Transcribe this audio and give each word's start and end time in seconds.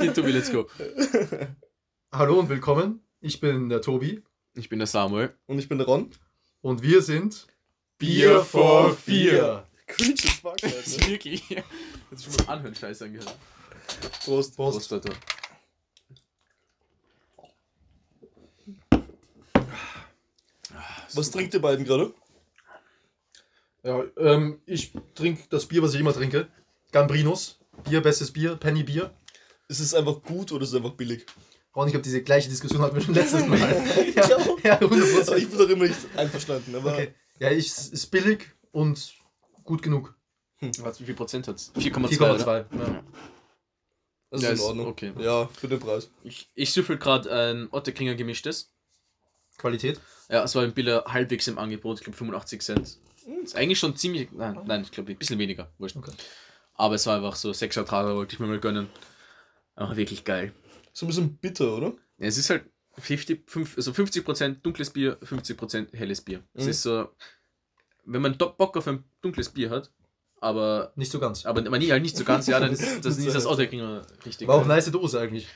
Okay, 0.00 0.12
Tobi, 0.14 0.32
let's 0.32 0.50
go. 0.50 0.66
Hallo 2.10 2.38
und 2.40 2.48
willkommen. 2.48 3.02
Ich 3.20 3.38
bin 3.38 3.68
der 3.68 3.82
Tobi 3.82 4.22
Ich 4.54 4.70
bin 4.70 4.78
der 4.78 4.86
Samuel. 4.86 5.34
Und 5.46 5.58
ich 5.58 5.68
bin 5.68 5.76
der 5.76 5.86
Ron. 5.86 6.10
und 6.62 6.82
wir 6.82 7.02
sind 7.02 7.46
Bier 7.98 8.40
vor 8.42 8.94
vier. 8.96 9.66
Cringe 9.86 10.14
as 10.14 10.30
fuck, 10.40 10.56
Das 10.56 10.72
Alter. 10.72 10.80
ist 10.86 11.08
wirklich. 11.08 11.48
Jetzt 11.50 12.24
schon 12.24 12.46
mal 12.46 12.54
anhören, 12.54 12.74
scheiße 12.74 13.04
angehört. 13.04 13.36
Prost. 14.24 14.56
Prost, 14.56 14.90
Alter. 14.90 15.12
Was 21.14 21.30
trinkt 21.30 21.54
ihr 21.54 21.60
beiden 21.60 21.84
gerade? 21.84 22.12
Ja, 23.82 24.04
ähm, 24.18 24.60
ich 24.66 24.92
trinke 25.14 25.42
das 25.50 25.66
Bier, 25.66 25.82
was 25.82 25.94
ich 25.94 26.00
immer 26.00 26.12
trinke. 26.12 26.48
Gambrinos. 26.92 27.58
Bier, 27.84 28.02
bestes 28.02 28.30
Bier, 28.32 28.56
Penny 28.56 28.82
Bier. 28.82 29.10
Ist 29.70 29.78
es 29.80 29.94
einfach 29.94 30.20
gut 30.22 30.50
oder 30.50 30.64
ist 30.64 30.70
es 30.70 30.74
einfach 30.74 30.94
billig? 30.94 31.24
Ron, 31.76 31.86
ich 31.86 31.92
glaube, 31.92 32.02
diese 32.02 32.22
gleiche 32.22 32.48
Diskussion 32.48 32.82
hatten 32.82 32.96
wir 32.96 33.02
schon 33.02 33.14
letztes 33.14 33.46
Mal. 33.46 33.58
Ja. 34.16 34.28
ja, 34.64 34.72
Aber 34.80 34.96
100%. 34.96 35.36
ich 35.36 35.48
bin 35.48 35.58
doch 35.58 35.68
immer 35.68 35.86
nicht 35.86 35.98
einverstanden. 36.16 36.74
Aber 36.74 36.92
Okay. 36.94 37.14
Ja, 37.38 37.50
ich, 37.52 37.68
es 37.68 37.88
ist 37.88 38.06
billig 38.08 38.50
und 38.72 39.14
gut 39.62 39.80
genug. 39.82 40.14
Was, 40.80 41.00
wie 41.00 41.04
viel 41.04 41.14
Prozent 41.14 41.46
hat's? 41.46 41.70
4,2. 41.76 42.18
4,2. 42.18 42.40
oder? 42.42 42.88
Ja. 42.88 43.04
das 44.30 44.42
Ja, 44.42 44.48
ist 44.50 44.54
ist 44.54 44.60
in 44.60 44.66
Ordnung. 44.66 44.86
okay. 44.88 45.12
Ja, 45.20 45.46
für 45.46 45.68
den 45.68 45.78
Preis. 45.78 46.10
Ich, 46.24 46.50
ich 46.54 46.72
süffel 46.72 46.98
gerade 46.98 47.30
ein 47.32 47.68
Otterkringer 47.70 48.16
gemischtes. 48.16 48.72
Qualität. 49.56 50.00
Ja, 50.28 50.42
es 50.42 50.54
war 50.56 50.64
im 50.64 50.72
Biller 50.72 51.04
halbwegs 51.06 51.46
im 51.46 51.58
Angebot, 51.58 51.98
ich 51.98 52.04
glaube 52.04 52.16
85 52.18 52.60
Cent. 52.60 52.98
Ist 53.44 53.54
eigentlich 53.54 53.78
schon 53.78 53.94
ziemlich. 53.96 54.32
Nein, 54.32 54.58
nein 54.66 54.82
ich 54.82 54.90
glaube 54.90 55.12
ein 55.12 55.16
bisschen 55.16 55.38
weniger. 55.38 55.70
Wurscht. 55.78 55.96
Okay. 55.96 56.12
Aber 56.74 56.96
es 56.96 57.06
war 57.06 57.16
einfach 57.16 57.36
so, 57.36 57.52
6 57.52 57.76
Ertrager 57.76 58.16
wollte 58.16 58.34
ich 58.34 58.40
mir 58.40 58.46
mal 58.48 58.58
gönnen. 58.58 58.88
Aber 59.80 59.96
wirklich 59.96 60.24
geil. 60.24 60.52
So 60.92 61.06
ein 61.06 61.08
bisschen 61.08 61.36
bitter, 61.36 61.76
oder? 61.76 61.86
Ja, 62.18 62.26
es 62.26 62.36
ist 62.38 62.50
halt 62.50 62.64
50, 62.98 63.44
fünf- 63.50 63.76
also 63.76 63.92
50% 63.92 64.56
dunkles 64.62 64.90
Bier, 64.90 65.16
50% 65.22 65.92
helles 65.96 66.20
Bier. 66.20 66.42
Es 66.54 66.64
Mhm. 66.64 66.70
ist 66.70 66.82
so, 66.82 67.08
wenn 68.04 68.20
man 68.22 68.36
Bock 68.36 68.76
auf 68.76 68.86
ein 68.88 69.04
dunkles 69.22 69.48
Bier 69.48 69.70
hat, 69.70 69.90
aber, 70.40 70.92
Nicht 70.96 71.10
so 71.12 71.18
ganz. 71.18 71.46
aber 71.46 71.62
man 71.62 71.80
halt 71.90 72.02
nicht 72.02 72.16
so 72.16 72.24
ganz, 72.24 72.46
ja, 72.46 72.60
dann 72.60 72.72
ist 72.72 73.04
das, 73.04 73.16
ist 73.18 73.34
das 73.34 73.46
Otterkringer 73.46 74.02
richtig. 74.26 74.48
War 74.48 74.56
auch 74.56 74.60
geil. 74.60 74.68
nice 74.76 74.90
Dose 74.90 75.20
eigentlich. 75.20 75.46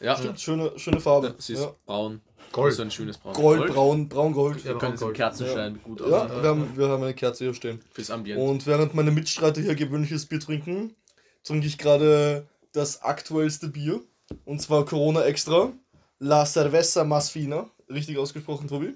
Ja, 0.00 0.16
Stimmt, 0.16 0.40
schöne, 0.40 0.72
schöne 0.78 1.00
Farbe. 1.00 1.34
es 1.38 1.48
ist 1.50 1.60
Ja. 1.62 1.74
braun. 1.86 2.20
Gold. 2.52 2.74
So 2.74 2.82
ein 2.82 2.90
schönes 2.90 3.16
Braun. 3.18 3.32
Gold, 3.34 3.72
braun, 3.72 4.08
braun-gold. 4.08 4.58
Ja, 4.58 4.72
Wir 4.72 4.78
können 4.78 4.94
es 4.94 5.00
im 5.00 5.06
Gold. 5.06 5.16
Kerzenschein 5.16 5.80
gut 5.82 6.00
Ja, 6.00 6.06
wir 6.42 6.48
haben, 6.50 6.76
wir 6.76 6.88
haben 6.88 7.02
eine 7.02 7.14
Kerze 7.14 7.44
hier 7.44 7.54
stehen. 7.54 7.80
Fürs 7.92 8.10
Ambient. 8.10 8.38
Und 8.40 8.66
während 8.66 8.94
meine 8.94 9.10
Mitstreiter 9.10 9.60
hier 9.60 9.74
gewöhnliches 9.74 10.26
Bier 10.26 10.38
trinken, 10.40 10.94
trinke 11.42 11.66
ich 11.66 11.78
gerade 11.78 12.46
das 12.74 13.00
aktuellste 13.02 13.68
Bier. 13.68 14.00
Und 14.44 14.60
zwar 14.60 14.84
Corona 14.84 15.22
Extra. 15.24 15.72
La 16.18 16.44
Cerveza 16.46 17.02
Más 17.04 17.30
Fina. 17.30 17.70
Richtig 17.88 18.18
ausgesprochen, 18.18 18.68
Tobi? 18.68 18.94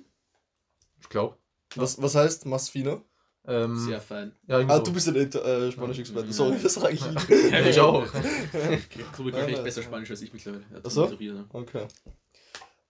Ich 1.00 1.08
glaube. 1.08 1.36
Was, 1.76 2.00
was 2.00 2.14
heißt 2.14 2.46
Más 2.46 2.68
Fina? 2.70 3.00
Ähm, 3.46 3.78
Sehr 3.78 4.00
fein. 4.00 4.32
ja, 4.46 4.58
Ah, 4.58 4.76
so. 4.76 4.82
du 4.82 4.92
bist 4.92 5.06
ja 5.06 5.12
der 5.12 5.44
äh, 5.44 5.72
Spanisch-Experte. 5.72 6.26
Ja. 6.26 6.32
Sorry, 6.32 6.56
das 6.62 6.74
sage 6.74 6.92
ich 6.94 7.00
Ja, 7.50 7.60
nicht. 7.60 7.70
ich 7.70 7.80
auch. 7.80 8.06
Tobi 9.16 9.30
kann 9.32 9.48
echt 9.48 9.64
besser 9.64 9.82
Spanisch 9.82 10.10
als 10.10 10.20
ich 10.22 10.32
mittlerweile. 10.32 10.64
Er 10.70 10.76
hat 10.76 10.82
Ach 10.86 10.90
so? 10.90 11.06
Bier, 11.06 11.32
ne? 11.34 11.44
Okay. 11.52 11.86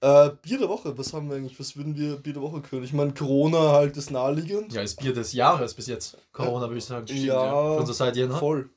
Äh, 0.00 0.30
Bier 0.42 0.58
der 0.58 0.68
Woche, 0.68 0.96
was 0.96 1.12
haben 1.12 1.28
wir 1.28 1.36
eigentlich? 1.36 1.58
Was 1.58 1.76
würden 1.76 1.96
wir 1.96 2.16
Bier 2.16 2.32
der 2.32 2.42
Woche 2.42 2.60
können? 2.60 2.84
Ich 2.84 2.92
meine, 2.92 3.12
Corona 3.14 3.72
halt 3.72 3.96
ist 3.96 4.10
naheliegend. 4.10 4.72
Ja, 4.72 4.82
ist 4.82 5.00
Bier 5.00 5.12
des 5.12 5.32
Jahres 5.32 5.74
bis 5.74 5.86
jetzt. 5.88 6.16
Corona, 6.32 6.66
würde 6.68 6.78
ich 6.78 6.84
sagen. 6.84 7.06
Ja, 7.08 7.74
Für 7.74 7.80
unser 7.80 7.94
seit 7.94 8.16
Jänner. 8.16 8.36
voll. 8.38 8.70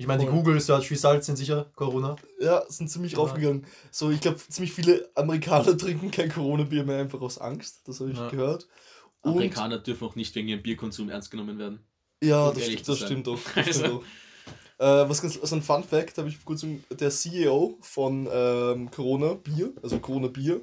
Ich 0.00 0.06
meine, 0.06 0.24
die. 0.24 0.30
Google 0.30 0.58
Search 0.60 0.90
Results 0.90 1.26
sind 1.26 1.36
sicher 1.36 1.66
Corona. 1.76 2.16
Ja, 2.40 2.64
sind 2.68 2.88
ziemlich 2.90 3.12
Ja. 3.12 3.18
raufgegangen. 3.18 3.66
So, 3.90 4.10
ich 4.10 4.20
glaube, 4.20 4.38
ziemlich 4.48 4.72
viele 4.72 5.08
Amerikaner 5.14 5.76
trinken 5.78 6.10
kein 6.10 6.30
Corona-Bier 6.32 6.84
mehr 6.84 6.98
einfach 7.00 7.20
aus 7.20 7.36
Angst. 7.38 7.82
Das 7.86 8.00
habe 8.00 8.10
ich 8.10 8.16
Ja. 8.16 8.28
gehört. 8.30 8.66
Und, 9.22 9.32
Amerikaner 9.32 9.78
dürfen 9.78 10.08
auch 10.08 10.16
nicht 10.16 10.34
wegen 10.34 10.48
ihrem 10.48 10.62
Bierkonsum 10.62 11.10
ernst 11.10 11.30
genommen 11.30 11.58
werden. 11.58 11.80
ja, 12.22 12.48
um 12.48 12.54
das, 12.58 12.82
das 12.82 12.98
stimmt 12.98 13.26
doch. 13.26 13.38
Das 13.54 13.56
Also- 13.66 13.78
stimmt 13.80 13.94
doch. 13.94 14.02
Äh, 14.78 15.06
was 15.10 15.20
ganz, 15.20 15.38
also 15.38 15.56
ein 15.56 15.62
Fun 15.62 15.84
Fact 15.84 16.16
habe 16.16 16.30
ich 16.30 16.38
vor 16.38 16.46
kurzem, 16.46 16.82
der 16.90 17.10
CEO 17.10 17.76
von 17.82 18.26
ähm, 18.32 18.90
Corona 18.90 19.34
Bier, 19.34 19.74
also 19.82 19.98
Corona 19.98 20.28
Bier, 20.28 20.62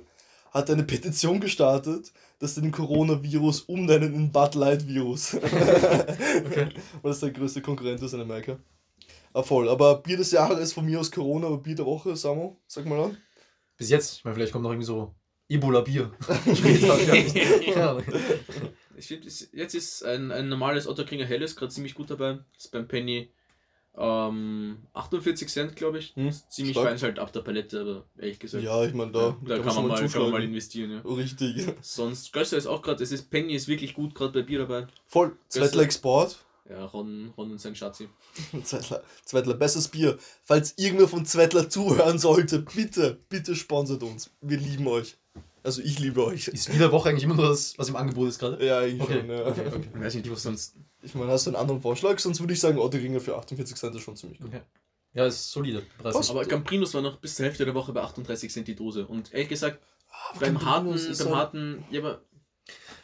hat 0.52 0.72
eine 0.72 0.82
Petition 0.84 1.40
gestartet, 1.40 2.12
dass 2.40 2.56
sie 2.56 2.62
den 2.62 2.72
Coronavirus 2.72 3.62
umnennen 3.62 4.16
in 4.16 4.32
Bud 4.32 4.56
Light 4.56 4.88
Virus. 4.88 5.36
Okay. 6.48 6.70
Weil 7.04 7.12
das 7.12 7.20
der 7.20 7.30
größte 7.32 7.62
Konkurrent 7.62 8.02
ist 8.02 8.14
in 8.14 8.22
Amerika. 8.22 8.58
Ah, 9.38 9.44
voll. 9.44 9.70
Aber 9.70 10.02
Bier 10.02 10.18
des 10.18 10.32
Jahres 10.32 10.74
von 10.74 10.84
mir 10.84 11.00
aus 11.00 11.12
Corona, 11.12 11.46
aber 11.46 11.60
Bier 11.60 11.76
der 11.76 11.86
Woche, 11.86 12.16
Samo, 12.16 12.60
sag 12.66 12.88
mal 12.88 13.00
an. 13.00 13.18
Bis 13.78 13.92
jetzt. 13.92 14.18
Ich 14.18 14.26
meine, 14.26 14.34
vielleicht 14.34 14.52
kommt 14.52 14.64
noch 14.64 14.72
irgendwie 14.72 14.88
so 14.88 15.14
Ebola-Bier. 15.48 16.12
Ich 19.00 19.06
finde, 19.06 19.28
jetzt 19.52 19.76
ist 19.76 20.04
ein, 20.04 20.32
ein 20.32 20.50
normales 20.50 20.88
Otterkringer 20.88 21.26
Helles 21.28 21.56
gerade 21.56 21.72
ziemlich 21.72 21.94
gut 21.94 22.10
dabei. 22.10 22.40
Das 22.56 22.66
ist 22.66 22.72
beim 22.72 22.88
Penny 22.88 23.30
ähm, 23.96 24.80
48 24.94 25.48
Cent, 25.48 25.76
glaube 25.76 26.00
ich. 26.00 26.16
Hm, 26.16 26.30
Ist 26.30 26.52
ziemlich 26.52 26.74
stark. 26.74 26.88
fein, 26.88 26.96
ist 26.96 27.04
halt 27.04 27.20
ab 27.20 27.32
der 27.32 27.42
Palette, 27.42 27.80
aber 27.82 28.06
ehrlich 28.18 28.40
gesagt. 28.40 28.64
Ja, 28.64 28.84
ich 28.84 28.96
meine, 28.96 29.12
da, 29.12 29.38
da, 29.46 29.60
kann, 29.60 29.76
man 29.76 29.88
mal, 29.88 30.10
kann 30.10 30.22
man 30.24 30.32
mal 30.32 30.44
investieren. 30.44 30.90
Ja. 30.90 31.02
Richtig. 31.02 31.64
Sonst, 31.82 32.34
Gösser 32.34 32.58
ist 32.58 32.66
auch 32.66 32.82
gerade, 32.82 33.04
es 33.04 33.12
ist 33.12 33.30
Penny 33.30 33.54
ist 33.54 33.68
wirklich 33.68 33.94
gut 33.94 34.16
gerade 34.16 34.34
bei 34.34 34.42
Bier 34.42 34.66
dabei. 34.66 34.88
Voll. 35.06 35.38
Zwettler 35.48 35.84
Export. 35.84 36.44
Ja, 36.70 36.84
Ron, 36.86 37.32
Ron 37.38 37.52
und 37.52 37.62
sein 37.62 37.76
Schatzi. 37.76 38.10
Zwettler, 38.64 39.02
Zwettler, 39.24 39.54
bestes 39.54 39.88
Bier. 39.88 40.18
Falls 40.44 40.74
irgendwer 40.78 41.08
von 41.08 41.26
Zwettler 41.26 41.70
zuhören 41.70 42.20
sollte, 42.20 42.60
bitte, 42.60 43.20
bitte 43.30 43.56
sponsert 43.56 44.04
uns. 44.04 44.32
Wir 44.42 44.58
lieben 44.58 44.88
euch. 44.88 45.18
Also 45.64 45.82
ich 45.82 46.00
liebe 46.00 46.26
euch. 46.26 46.48
Ist 46.50 46.70
Bier 46.70 46.80
der 46.80 46.92
Woche 46.92 47.10
eigentlich 47.10 47.24
immer 47.24 47.36
nur 47.36 47.50
das, 47.50 47.78
was 47.78 47.90
im 47.90 47.96
Angebot 47.96 48.28
ist 48.30 48.40
gerade? 48.40 48.66
Ja, 48.66 48.80
eigentlich 48.80 49.02
Okay. 49.02 49.20
schon. 49.22 49.30
Ja. 49.30 49.46
okay, 49.48 49.68
okay. 49.68 49.82
Ich 49.96 50.00
weiß 50.02 50.16
nicht, 50.16 50.32
was 50.32 50.44
sonst. 50.44 50.76
Ich 51.04 51.16
meine, 51.16 51.32
hast 51.32 51.46
du 51.46 51.52
einen 51.52 51.58
anderen 51.58 51.82
Vorschlag? 51.82 52.20
Sonst 52.20 52.40
würde 52.42 52.54
ich 52.54 52.60
sagen, 52.60 52.78
Otteringer 52.80 53.20
für 53.22 53.38
48 53.38 53.76
Cent 53.76 53.96
ist 53.96 54.02
schon 54.02 54.16
ziemlich 54.18 54.40
gut. 54.40 54.48
Okay. 54.50 54.62
Ja, 55.14 55.26
ist 55.26 55.52
solide. 55.52 55.84
Preis. 55.98 56.30
Aber 56.30 56.46
Gamprinos 56.46 56.94
war 56.94 57.02
noch 57.02 57.18
bis 57.18 57.36
zur 57.36 57.46
Hälfte 57.46 57.66
der 57.66 57.74
Woche 57.76 57.92
bei 57.94 58.02
38 58.02 58.52
Cent 58.52 58.68
die 58.68 58.76
Dose. 58.76 59.08
Und 59.08 59.34
ehrlich 59.34 59.50
gesagt, 59.50 59.80
beim 60.40 60.58
Gambrinos 60.58 60.66
harten, 61.02 61.12
ist 61.12 61.18
beim 61.20 61.28
halt- 61.30 61.38
harten, 61.38 61.86
ja, 61.92 62.02
aber 62.02 62.22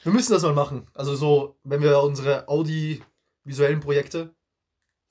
Wir 0.04 0.12
müssen 0.12 0.32
das 0.34 0.44
mal 0.44 0.54
machen. 0.54 0.88
Also 0.94 1.16
so, 1.16 1.56
wenn 1.64 1.82
wir 1.82 2.00
unsere 2.02 2.48
audiovisuellen 3.46 3.80
Projekte 3.80 4.34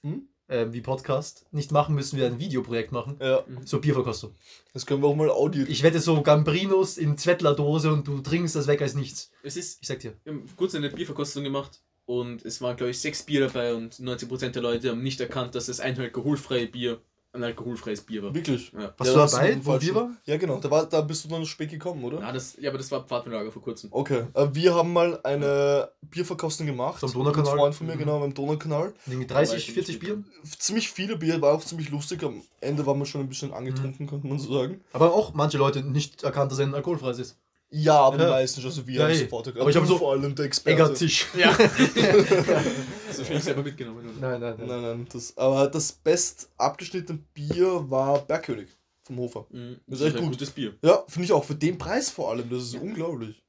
Hm? 0.04 0.28
äh, 0.48 0.66
wie 0.72 0.80
Podcast 0.80 1.46
nicht 1.52 1.70
machen, 1.70 1.94
müssen 1.94 2.18
wir 2.18 2.26
ein 2.26 2.38
Videoprojekt 2.38 2.92
machen. 2.92 3.16
Ja, 3.20 3.44
So 3.64 3.80
Bierverkostung. 3.80 4.34
das 4.72 4.86
können 4.86 5.02
wir 5.02 5.08
auch 5.08 5.14
mal 5.14 5.30
Audio. 5.30 5.64
Ich 5.68 5.82
wette 5.82 6.00
so 6.00 6.22
Gambrinos 6.22 6.98
in 6.98 7.16
Zwettler-Dose 7.16 7.92
und 7.92 8.06
du 8.08 8.20
trinkst 8.20 8.56
das 8.56 8.66
weg 8.66 8.82
als 8.82 8.94
nichts. 8.94 9.30
es 9.42 9.56
ist 9.56 9.78
Ich 9.82 9.88
sag 9.88 10.00
dir. 10.00 10.14
Wir 10.24 10.32
haben 10.32 10.48
kurz 10.56 10.74
eine 10.74 10.90
Bierverkostung 10.90 11.44
gemacht 11.44 11.82
und 12.06 12.44
es 12.44 12.60
waren, 12.60 12.76
glaube 12.76 12.90
ich, 12.90 12.98
sechs 13.00 13.22
Bier 13.22 13.40
dabei 13.46 13.74
und 13.74 13.94
90% 13.94 14.50
der 14.50 14.62
Leute 14.62 14.90
haben 14.90 15.02
nicht 15.02 15.20
erkannt, 15.20 15.54
dass 15.54 15.68
es 15.68 15.78
ein 15.80 15.98
alkoholfreies 15.98 16.72
Bier 16.72 17.00
ein 17.34 17.42
alkoholfreies 17.44 18.02
Bier 18.02 18.22
war. 18.22 18.34
Wirklich. 18.34 18.72
Ja. 18.72 18.92
Warst 18.96 18.98
Ja, 19.00 19.12
du 19.12 19.18
das 19.18 19.30
dabei, 19.32 19.58
wo. 19.62 19.78
Bier 19.78 19.94
war? 19.94 20.10
Ja, 20.26 20.36
genau. 20.36 20.58
Da, 20.60 20.70
war, 20.70 20.84
da 20.86 21.00
bist 21.00 21.24
du 21.24 21.28
dann 21.28 21.46
spät 21.46 21.70
gekommen, 21.70 22.04
oder? 22.04 22.20
Ja, 22.20 22.30
das, 22.30 22.56
ja, 22.60 22.68
aber 22.68 22.76
das 22.78 22.90
war 22.90 23.04
Pfadfinderlager 23.04 23.50
vor 23.50 23.62
kurzem. 23.62 23.88
Okay. 23.90 24.24
Äh, 24.34 24.48
wir 24.52 24.74
haben 24.74 24.92
mal 24.92 25.18
eine 25.22 25.88
Bierverkostung 26.02 26.66
gemacht. 26.66 27.02
Am 27.02 27.10
Donaukanal? 27.12 27.52
Mit 27.54 27.60
Freund 27.60 27.74
von 27.74 27.86
mir, 27.86 27.94
Mhm. 27.94 27.98
genau, 28.00 28.20
beim 28.20 28.34
Donaukanal. 28.34 28.92
Irgendwie 29.06 29.26
Da 29.26 29.34
war 29.36 29.42
30, 29.44 29.68
ich 29.68 29.74
40 29.74 29.94
nicht 29.94 30.00
Bier? 30.04 30.22
Ziemlich 30.58 30.90
viele 30.90 31.16
Bier, 31.16 31.40
war 31.40 31.54
auch 31.54 31.64
ziemlich 31.64 31.88
lustig. 31.90 32.22
Am 32.22 32.42
Ende 32.60 32.84
waren 32.84 32.98
wir 32.98 33.06
schon 33.06 33.22
ein 33.22 33.28
bisschen 33.28 33.52
angetrunken, 33.52 34.06
könnte 34.06 34.26
man 34.26 34.38
so 34.38 34.52
sagen. 34.52 34.80
Aber 34.92 35.14
auch 35.14 35.32
manche 35.32 35.56
Leute 35.58 35.82
nicht 35.82 36.22
erkannt, 36.24 36.52
dass 36.52 36.58
er 36.58 36.66
ein 36.66 36.74
alkoholfreies 36.74 37.18
ist. 37.18 37.38
Ja, 37.74 37.94
aber 38.00 38.22
Ja. 38.22 38.30
meistens, 38.30 38.64
also 38.66 38.86
wir 38.86 38.94
Ja, 38.96 39.02
haben 39.04 39.12
eh. 39.12 39.16
sofort 39.16 39.46
erkannt. 39.46 39.62
Aber 39.62 39.70
ich 39.70 39.76
hab 39.76 39.82
Du 39.84 39.88
so- 39.88 39.98
vor 39.98 40.12
allem 40.12 40.34
der 40.34 40.44
Experte. 40.44 40.82
Eggertisch. 40.82 41.26
Ja. 41.36 41.50
das 41.56 43.24
habe 43.24 43.34
ich 43.34 43.42
selber 43.44 43.62
mitgenommen. 43.62 44.08
Oder? 44.08 44.38
Nein, 44.38 44.40
nein, 44.40 44.66
Nein, 44.68 44.82
nein, 44.82 45.08
das, 45.12 45.36
aber 45.36 45.68
das 45.68 45.92
best 45.92 46.50
abgeschnittene 46.58 47.18
Bier 47.34 47.84
war 47.88 48.20
Bergkönig 48.20 48.68
vom 49.04 49.18
Hofer. 49.18 49.46
Mhm, 49.50 49.76
Das 49.86 49.98
Das 49.98 50.00
ist 50.08 50.14
echt 50.14 50.22
gut. 50.22 50.32
gutes 50.32 50.50
Bier. 50.50 50.74
Ja, 50.82 51.02
finde 51.08 51.24
ich 51.26 51.32
auch. 51.32 51.44
Für 51.44 51.54
den 51.54 51.78
Preis 51.78 52.10
vor 52.10 52.30
allem, 52.30 52.48
das 52.50 52.62
ist 52.64 52.74
unglaublich. 52.74 53.42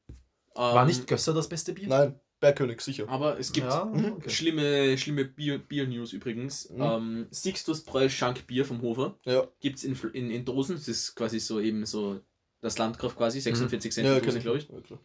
War 0.55 0.81
Ähm, 0.81 0.87
nicht 0.87 1.07
Gösser 1.07 1.33
das 1.33 1.47
beste 1.49 1.73
Bier? 1.73 1.87
Nein, 1.87 2.19
Bergkönig, 2.39 2.81
sicher. 2.81 3.07
Aber 3.09 3.39
es 3.39 3.51
gibt 3.51 3.67
Ja, 3.67 3.83
okay. 3.83 4.29
schlimme, 4.29 4.97
schlimme 4.97 5.25
Bier- 5.25 5.59
Bier-News 5.59 6.13
übrigens. 6.13 6.69
Mhm. 6.69 6.81
Ähm, 6.81 7.27
Sixtus 7.31 7.83
Bräu 7.83 8.09
Schankbier 8.09 8.65
vom 8.65 8.81
Hofer 8.81 9.17
Ja, 9.25 9.47
gibt 9.59 9.77
es 9.79 9.83
in, 9.83 9.95
in, 10.13 10.29
in 10.31 10.45
Dosen. 10.45 10.75
Das 10.75 10.87
ist 10.87 11.15
quasi 11.15 11.39
so 11.39 11.59
eben 11.59 11.85
so 11.85 12.19
das 12.63 12.77
Landkraft 12.77 13.17
quasi, 13.17 13.41
46 13.41 13.91
Cent 13.91 14.07
ja 14.07 14.19
die 14.19 14.25
Dose, 14.25 14.37
ich. 14.37 14.43
glaube 14.43 14.57
ich. 14.57 14.89
Ja. 14.89 14.97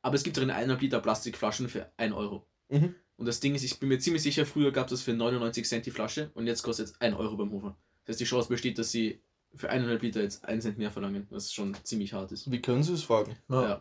Aber 0.00 0.14
es 0.14 0.22
gibt 0.22 0.38
auch 0.38 0.42
in 0.42 0.50
1,5 0.50 0.80
Liter 0.80 1.00
Plastikflaschen 1.00 1.68
für 1.68 1.90
1 1.96 2.14
Euro. 2.14 2.46
Mhm. 2.68 2.94
Und 3.16 3.26
das 3.26 3.40
Ding 3.40 3.54
ist, 3.54 3.64
ich 3.64 3.78
bin 3.78 3.88
mir 3.88 3.98
ziemlich 3.98 4.22
sicher, 4.22 4.46
früher 4.46 4.70
gab 4.72 4.90
es 4.90 5.02
für 5.02 5.12
99 5.12 5.66
Cent 5.66 5.86
die 5.86 5.90
Flasche 5.90 6.30
und 6.34 6.46
jetzt 6.46 6.62
kostet 6.62 6.86
es 6.86 7.00
1 7.00 7.16
Euro 7.16 7.36
beim 7.36 7.50
Hofer. 7.50 7.76
Das 8.04 8.14
heißt, 8.14 8.20
die 8.20 8.24
Chance 8.24 8.48
besteht, 8.48 8.78
dass 8.78 8.90
sie 8.90 9.20
für 9.56 9.70
1,5 9.70 10.02
Liter 10.02 10.22
jetzt 10.22 10.44
1 10.44 10.62
Cent 10.62 10.78
mehr 10.78 10.90
verlangen, 10.90 11.26
was 11.30 11.52
schon 11.52 11.76
ziemlich 11.82 12.12
hart 12.12 12.32
ist. 12.32 12.50
Wie 12.50 12.62
können 12.62 12.82
Sie 12.82 12.92
es 12.92 13.02
fragen? 13.02 13.36
Ja. 13.48 13.62
Ja. 13.62 13.80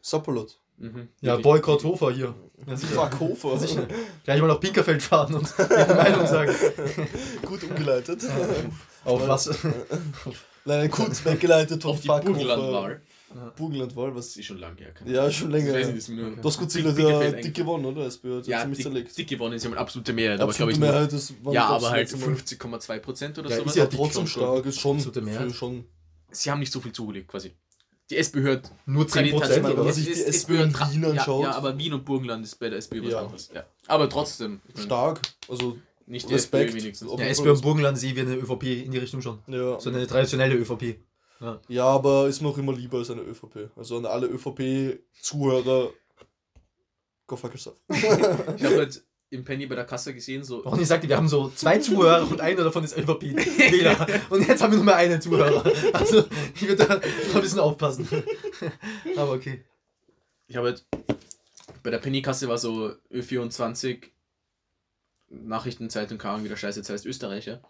Sapperlot. 0.00 0.58
Mhm. 0.78 1.08
Ja. 1.20 1.36
Boykott 1.36 1.84
Hofer 1.84 2.10
hier. 2.12 2.34
Ja. 2.66 2.76
Fuck 2.76 3.20
Hofer. 3.20 3.58
Sicher. 3.66 3.86
Gleich 4.24 4.40
mal 4.40 4.46
nach 4.46 4.60
Pinkerfeld 4.60 5.02
fahren 5.02 5.34
und 5.34 5.54
ihre 5.58 5.94
Meinung 5.94 6.26
sagen. 6.26 6.54
Gut 7.44 7.64
umgeleitet. 7.64 8.24
Auf 9.04 9.26
was? 9.28 9.50
Nein, 10.66 10.90
kurz 10.90 11.24
weggeleitet 11.24 11.82
die 11.82 12.06
Fuck 12.06 12.24
Burgenlandwahl. 12.24 13.00
Hofer. 13.32 13.50
Burgenlandwahl, 13.56 14.14
was? 14.14 14.36
ist 14.36 14.44
schon 14.46 14.58
lange 14.58 14.76
her. 14.78 14.92
Ja, 15.04 15.30
schon 15.30 15.50
länger. 15.50 15.72
Nur- 16.08 16.36
Du 16.36 16.42
hast 16.44 16.58
Godzilla 16.58 16.92
dick 16.92 17.04
eigentlich. 17.06 17.54
gewonnen, 17.54 17.84
oder? 17.84 18.06
SPÖ 18.06 18.38
hat 18.38 18.46
Ja, 18.46 18.60
ziemlich 18.60 18.78
dick, 18.78 18.86
zerlegt. 18.86 19.18
dick 19.18 19.28
gewonnen 19.28 19.54
ist 19.54 19.64
ja 19.64 19.70
mal 19.70 19.78
absolute 19.78 20.12
Mehrheit, 20.12 20.40
aber 20.40 20.52
glaube 20.52 20.72
Absolute 20.72 20.72
ich 20.72 20.78
nur, 20.78 20.88
Mehrheit, 20.90 21.12
das 21.12 21.34
war 21.42 21.52
Ja, 21.52 21.66
aber 21.66 21.90
halt 21.90 22.10
letzte 22.12 22.16
Mal. 22.18 22.34
50,2 22.36 22.98
Prozent 23.00 23.38
oder 23.38 23.50
Ja, 23.50 23.56
sowas. 23.56 23.70
ist 23.72 23.76
ja 23.76 23.86
trotzdem 23.86 24.26
stark, 24.26 24.64
ist 24.66 24.80
schon, 24.80 25.00
schon. 25.52 25.84
Sie 26.30 26.50
haben 26.50 26.60
nicht 26.60 26.72
so 26.72 26.80
viel 26.80 26.92
zugelegt, 26.92 27.28
quasi. 27.28 27.52
Die 28.10 28.16
SPÖ 28.16 28.52
hat 28.52 28.70
Nur 28.86 29.06
10 29.08 29.12
Tradition- 29.14 29.40
Prozent, 29.40 29.64
wenn 29.64 29.72
oder 29.72 29.78
man 29.80 29.86
was? 29.88 29.96
sich 29.96 30.06
die 30.06 30.22
SPÖ 30.22 30.62
in 30.62 30.72
Wien 30.74 31.02
ja, 31.02 31.10
anschaut. 31.10 31.42
Ja, 31.44 31.50
aber 31.56 31.76
Wien 31.76 31.92
und 31.92 32.04
Burgenland 32.04 32.44
ist 32.44 32.54
bei 32.60 32.68
der 32.70 32.78
SPÖ 32.78 33.02
was 33.04 33.10
Ja. 33.12 33.20
anderes. 33.22 33.50
Ja. 33.52 33.64
Aber 33.88 34.08
trotzdem, 34.08 34.60
Stark. 34.76 35.20
Also, 35.48 35.76
nicht 36.06 36.28
die 36.28 36.34
Respekt. 36.34 36.70
SPÖ 36.70 36.80
wenigstens. 36.80 37.10
Ja, 37.18 37.26
SPÖ 37.26 37.52
und 37.52 37.62
Burgenland 37.62 37.98
sehe 37.98 38.14
wie 38.16 38.20
eine 38.20 38.36
ÖVP 38.36 38.62
in 38.84 38.92
die 38.92 38.98
Richtung 38.98 39.20
schon. 39.22 39.40
ja. 39.48 39.78
So 39.80 39.90
eine 39.90 40.06
traditionelle 40.06 40.54
ÖVP. 40.54 41.00
ja, 41.68 41.84
aber 41.84 42.28
ist 42.28 42.40
mir 42.40 42.48
auch 42.48 42.58
immer 42.58 42.72
lieber 42.72 42.98
als 42.98 43.10
eine 43.10 43.22
ÖVP. 43.22 43.70
Also 43.76 43.98
an 43.98 44.06
alle 44.06 44.26
ÖVP-Zuhörer, 44.28 45.90
go 47.26 47.36
fuck 47.36 47.52
yourself. 47.52 47.76
Ich 47.88 48.64
habe 48.64 48.76
halt 48.76 49.04
im 49.30 49.44
Penny 49.44 49.66
bei 49.66 49.74
der 49.74 49.84
Kasse 49.84 50.14
gesehen, 50.14 50.44
so. 50.44 50.62
Und 50.62 50.80
ich 50.80 50.86
sagte, 50.86 51.08
wir 51.08 51.16
haben 51.16 51.28
so 51.28 51.50
zwei 51.50 51.78
Zuhörer 51.78 52.30
und 52.30 52.40
einer 52.40 52.62
davon 52.62 52.84
ist 52.84 52.96
ÖVP-Wähler. 52.96 54.06
Und 54.30 54.46
jetzt 54.46 54.62
haben 54.62 54.70
wir 54.70 54.76
nur 54.76 54.84
mehr 54.84 54.96
einen 54.96 55.20
Zuhörer. 55.20 55.64
Also 55.92 56.24
ich 56.54 56.68
würde 56.68 56.86
da 56.86 56.94
noch 56.94 57.34
ein 57.34 57.40
bisschen 57.40 57.58
aufpassen. 57.58 58.08
Aber 59.16 59.32
okay. 59.32 59.64
Ich 60.46 60.56
habe 60.56 60.68
halt 60.68 60.86
bei 61.82 61.90
der 61.90 61.98
Penny-Kasse 61.98 62.48
war 62.48 62.56
so 62.56 62.92
Ö24 63.12 64.04
Nachrichtenzeitung, 65.28 66.18
keine 66.18 66.34
Ahnung, 66.34 66.44
wie 66.44 66.48
der 66.48 66.56
Scheiß 66.56 66.76
jetzt 66.76 66.90
heißt, 66.90 67.06
Österreicher. 67.06 67.60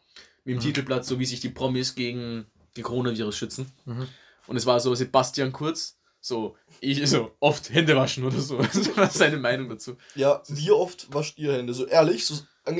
Mit 0.44 0.54
dem 0.54 0.58
Mhm. 0.58 0.62
Titelblatt, 0.62 1.04
so 1.04 1.18
wie 1.18 1.24
sich 1.26 1.40
die 1.40 1.48
Promis 1.50 1.94
gegen 1.94 2.46
die 2.76 2.82
Coronavirus 2.82 3.36
schützen. 3.36 3.72
Mhm. 3.84 4.06
Und 4.46 4.56
es 4.56 4.66
war 4.66 4.78
so 4.80 4.94
Sebastian 4.94 5.52
Kurz, 5.52 5.98
so, 6.20 6.56
ich 6.80 7.08
so, 7.08 7.32
oft 7.40 7.70
Hände 7.72 7.96
waschen 7.96 8.24
oder 8.24 8.38
so. 8.40 8.58
Das 8.72 8.96
war 8.96 9.10
seine 9.10 9.36
Meinung 9.38 9.68
dazu. 9.68 9.96
Ja, 10.14 10.42
wie 10.48 10.70
oft 10.70 11.12
wascht 11.14 11.38
ihr 11.38 11.52
Hände? 11.52 11.72
So 11.74 11.86
ehrlich? 11.86 12.26
So, 12.26 12.34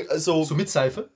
also, 0.09 0.43
So 0.43 0.55
mit 0.55 0.69
Seife? 0.69 1.09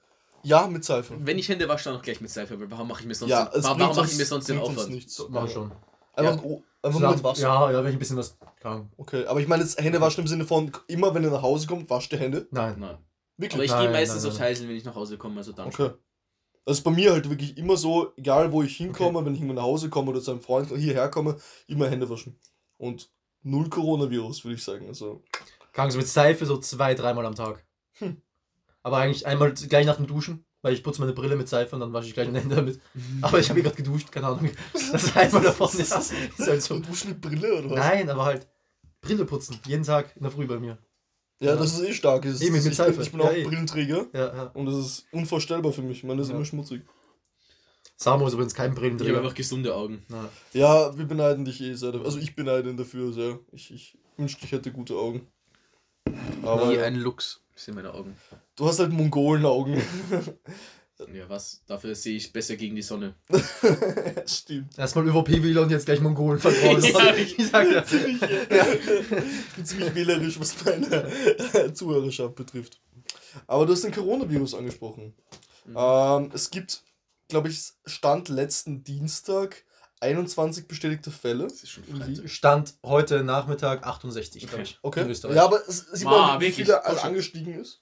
ja, 0.43 0.65
mit 0.67 0.83
Seife. 0.83 1.13
Wenn 1.19 1.37
ich 1.37 1.47
Hände 1.49 1.67
wasche, 1.69 1.85
dann 1.89 1.99
auch 1.99 2.01
gleich 2.01 2.19
mit 2.19 2.31
Seife, 2.31 2.59
weil 2.59 2.71
warum 2.71 2.87
mache 2.87 3.01
ich 3.01 3.07
mir 3.07 3.13
sonst 3.15 3.29
Ja, 3.31 3.45
den, 3.45 3.59
es 3.59 3.63
warum, 3.65 3.79
mache 3.79 4.05
ich 4.07 4.17
mir 4.17 4.25
sonst 4.25 4.49
den 4.49 4.57
Aufwand? 4.57 4.89
nichts. 4.89 5.23
Mach 5.29 5.47
schon. 5.49 5.71
Einfach, 6.15 6.43
oh, 6.43 6.63
einfach 6.81 6.99
nur 6.99 7.11
mit 7.11 7.23
Wasser. 7.23 7.43
Ja, 7.43 7.71
ja, 7.71 7.83
wenn 7.83 7.89
ich 7.91 7.95
ein 7.95 7.99
bisschen 7.99 8.17
was 8.17 8.37
kann. 8.59 8.89
Okay, 8.97 9.25
aber 9.27 9.39
ich 9.39 9.47
meine 9.47 9.63
jetzt 9.63 9.79
Hände 9.79 10.01
waschen 10.01 10.21
im 10.21 10.27
Sinne 10.27 10.45
von, 10.45 10.71
immer 10.87 11.13
wenn 11.13 11.23
ihr 11.23 11.29
nach 11.31 11.41
Hause 11.43 11.67
kommt, 11.67 11.89
wascht 11.89 12.11
ihr 12.13 12.19
Hände. 12.19 12.47
Nein. 12.51 12.75
Nein. 12.79 12.97
Wirklich? 13.37 13.71
Aber 13.71 13.81
ich 13.81 13.87
gehe 13.87 13.91
meistens 13.91 14.23
nein, 14.23 14.29
aufs 14.29 14.39
nein. 14.39 14.47
Heiseln, 14.49 14.69
wenn 14.69 14.75
ich 14.75 14.85
nach 14.85 14.95
Hause 14.95 15.17
komme, 15.17 15.37
also 15.37 15.51
dann. 15.51 15.67
Okay. 15.67 15.91
Das 16.65 16.77
ist 16.77 16.83
bei 16.83 16.91
mir 16.91 17.11
halt 17.11 17.27
wirklich 17.29 17.57
immer 17.57 17.75
so, 17.75 18.13
egal 18.17 18.51
wo 18.51 18.61
ich 18.61 18.77
hinkomme, 18.77 19.25
wenn 19.25 19.33
ich 19.33 19.39
irgendwo 19.39 19.55
nach 19.55 19.63
Hause 19.63 19.89
komme 19.89 20.11
oder 20.11 20.21
zu 20.21 20.31
einem 20.31 20.41
Freund 20.41 20.69
hierher 20.69 21.09
komme, 21.09 21.37
immer 21.67 21.89
Hände 21.89 22.09
waschen. 22.09 22.39
Und 22.77 23.09
null 23.41 23.69
Coronavirus, 23.69 24.45
würde 24.45 24.55
ich 24.55 24.63
sagen. 24.63 24.87
Also, 24.87 25.23
Kann 25.73 25.89
so 25.89 25.97
mit 25.97 26.07
Seife 26.07 26.45
so 26.45 26.57
zwei, 26.57 26.93
dreimal 26.93 27.25
am 27.25 27.35
Tag. 27.35 27.65
Hm. 27.93 28.21
Aber 28.83 28.97
eigentlich 28.97 29.25
einmal 29.25 29.53
gleich 29.53 29.85
nach 29.85 29.97
dem 29.97 30.07
Duschen, 30.07 30.45
weil 30.61 30.73
ich 30.73 30.83
putze 30.83 31.01
meine 31.01 31.13
Brille 31.13 31.35
mit 31.35 31.49
Seife 31.49 31.75
und 31.75 31.81
dann 31.81 31.93
wasche 31.93 32.07
ich 32.07 32.13
gleich 32.13 32.27
meine 32.27 32.41
Hände 32.41 32.55
damit. 32.55 32.79
Aber 33.21 33.39
ich 33.39 33.49
habe 33.49 33.59
hier 33.59 33.63
gerade 33.63 33.81
geduscht, 33.81 34.11
keine 34.11 34.27
Ahnung. 34.27 34.51
Das 34.73 35.03
ist 35.03 35.17
einmal 35.17 35.41
davon. 35.41 35.69
Ja, 35.77 35.83
ist 35.83 36.13
halt 36.39 36.61
so. 36.61 36.79
duschen 36.79 37.09
mit 37.09 37.21
Brille 37.21 37.57
oder 37.57 37.71
was? 37.71 37.79
Nein, 37.79 38.09
aber 38.09 38.25
halt 38.25 38.47
Brille 39.01 39.25
putzen. 39.25 39.59
Jeden 39.67 39.83
Tag 39.83 40.15
in 40.15 40.23
der 40.23 40.31
Früh 40.31 40.45
bei 40.45 40.59
mir. 40.59 40.77
Ja, 41.41 41.55
das 41.55 41.73
ist 41.73 41.83
eh 41.87 41.93
stark. 41.93 42.21
Das 42.23 42.39
ist, 42.41 42.51
mit 42.51 42.65
ich, 42.65 42.75
Seife. 42.75 43.01
ich 43.01 43.11
bin 43.11 43.19
Ja, 43.19 43.27
auch 43.27 43.33
eh. 43.33 43.43
Brillenträger 43.43 44.05
Ja, 44.13 44.35
ja. 44.35 44.43
und 44.53 44.65
das 44.67 44.75
ist 44.75 45.05
unvorstellbar 45.11 45.71
für 45.73 45.81
mich. 45.81 46.03
Meine 46.03 46.21
ist 46.21 46.29
Ja. 46.29 46.35
immer 46.35 46.45
schmutzig. 46.45 46.83
Samo 47.97 48.27
ist 48.27 48.33
übrigens 48.33 48.53
kein 48.55 48.65
Ich 48.65 48.69
habe 48.71 48.79
Brillenträger. 48.81 49.17
einfach 49.19 49.33
gesunde 49.33 49.75
Augen. 49.75 50.03
Ja. 50.09 50.29
Ja, 50.53 50.97
wir 50.97 51.05
beneiden 51.05 51.45
dich 51.45 51.61
eh 51.61 51.73
sehr. 51.75 51.93
Also 51.95 52.17
ich 52.19 52.35
beneide 52.35 52.69
ihn 52.69 52.77
dafür 52.77 53.11
sehr. 53.13 53.39
Ich, 53.51 53.71
ich 53.73 53.97
wünschte, 54.17 54.45
ich 54.45 54.51
hätte 54.51 54.71
gute 54.71 54.95
Augen. 54.95 55.27
Aber 56.43 56.69
Wie 56.71 56.75
ja. 56.75 56.83
ein 56.83 56.95
Lux 56.95 57.41
sind 57.55 57.75
meine 57.75 57.93
Augen. 57.93 58.15
du 58.55 58.65
hast 58.67 58.79
halt 58.79 58.91
Mongolenaugen. 58.91 59.81
Ja, 61.13 61.27
was? 61.29 61.61
Dafür 61.67 61.95
sehe 61.95 62.15
ich 62.17 62.31
besser 62.31 62.55
gegen 62.55 62.75
die 62.75 62.81
Sonne. 62.81 63.15
Stimmt. 64.25 64.77
Erstmal 64.77 65.07
ÖVP-Wähler 65.07 65.61
und 65.63 65.69
jetzt 65.71 65.85
gleich 65.85 65.99
Mongolen 66.01 66.39
vertrauen. 66.39 66.81
Ja, 66.83 67.15
ich 67.15 67.35
sag 67.49 67.71
ja. 67.71 67.83
Ziemlich, 67.85 68.21
äh, 68.21 68.77
Ich 69.47 69.55
bin 69.55 69.65
ziemlich 69.65 69.95
wählerisch, 69.95 70.39
was 70.39 70.55
meine 70.65 71.11
äh, 71.53 71.73
Zuhörerschaft 71.73 72.35
betrifft. 72.35 72.79
Aber 73.47 73.65
du 73.65 73.73
hast 73.73 73.83
den 73.83 73.93
Coronavirus 73.93 74.55
angesprochen. 74.55 75.13
Mhm. 75.65 75.75
Ähm, 75.77 76.31
es 76.33 76.49
gibt, 76.49 76.83
glaube 77.27 77.49
ich, 77.49 77.61
Stand 77.85 78.29
letzten 78.29 78.83
Dienstag 78.83 79.63
21 80.01 80.67
bestätigte 80.67 81.11
Fälle. 81.11 81.43
Das 81.43 81.61
ist 81.63 81.69
schon 81.69 81.83
Irgendwie. 81.87 82.15
Freitag. 82.15 82.29
Stand 82.31 82.73
heute 82.83 83.23
Nachmittag 83.23 83.85
68, 83.85 84.47
glaube 84.47 84.63
ich. 84.63 84.79
Okay. 84.81 85.01
In 85.01 85.09
Österreich. 85.09 85.35
Ja, 85.35 85.45
aber 85.45 85.59
es 85.67 85.79
sieht 85.91 86.07
Ah, 86.07 86.09
man, 86.27 86.39
wie 86.41 86.45
wirklich? 86.47 86.65
viel 86.67 86.75
schon. 86.75 86.97
angestiegen 86.99 87.59
ist. 87.59 87.81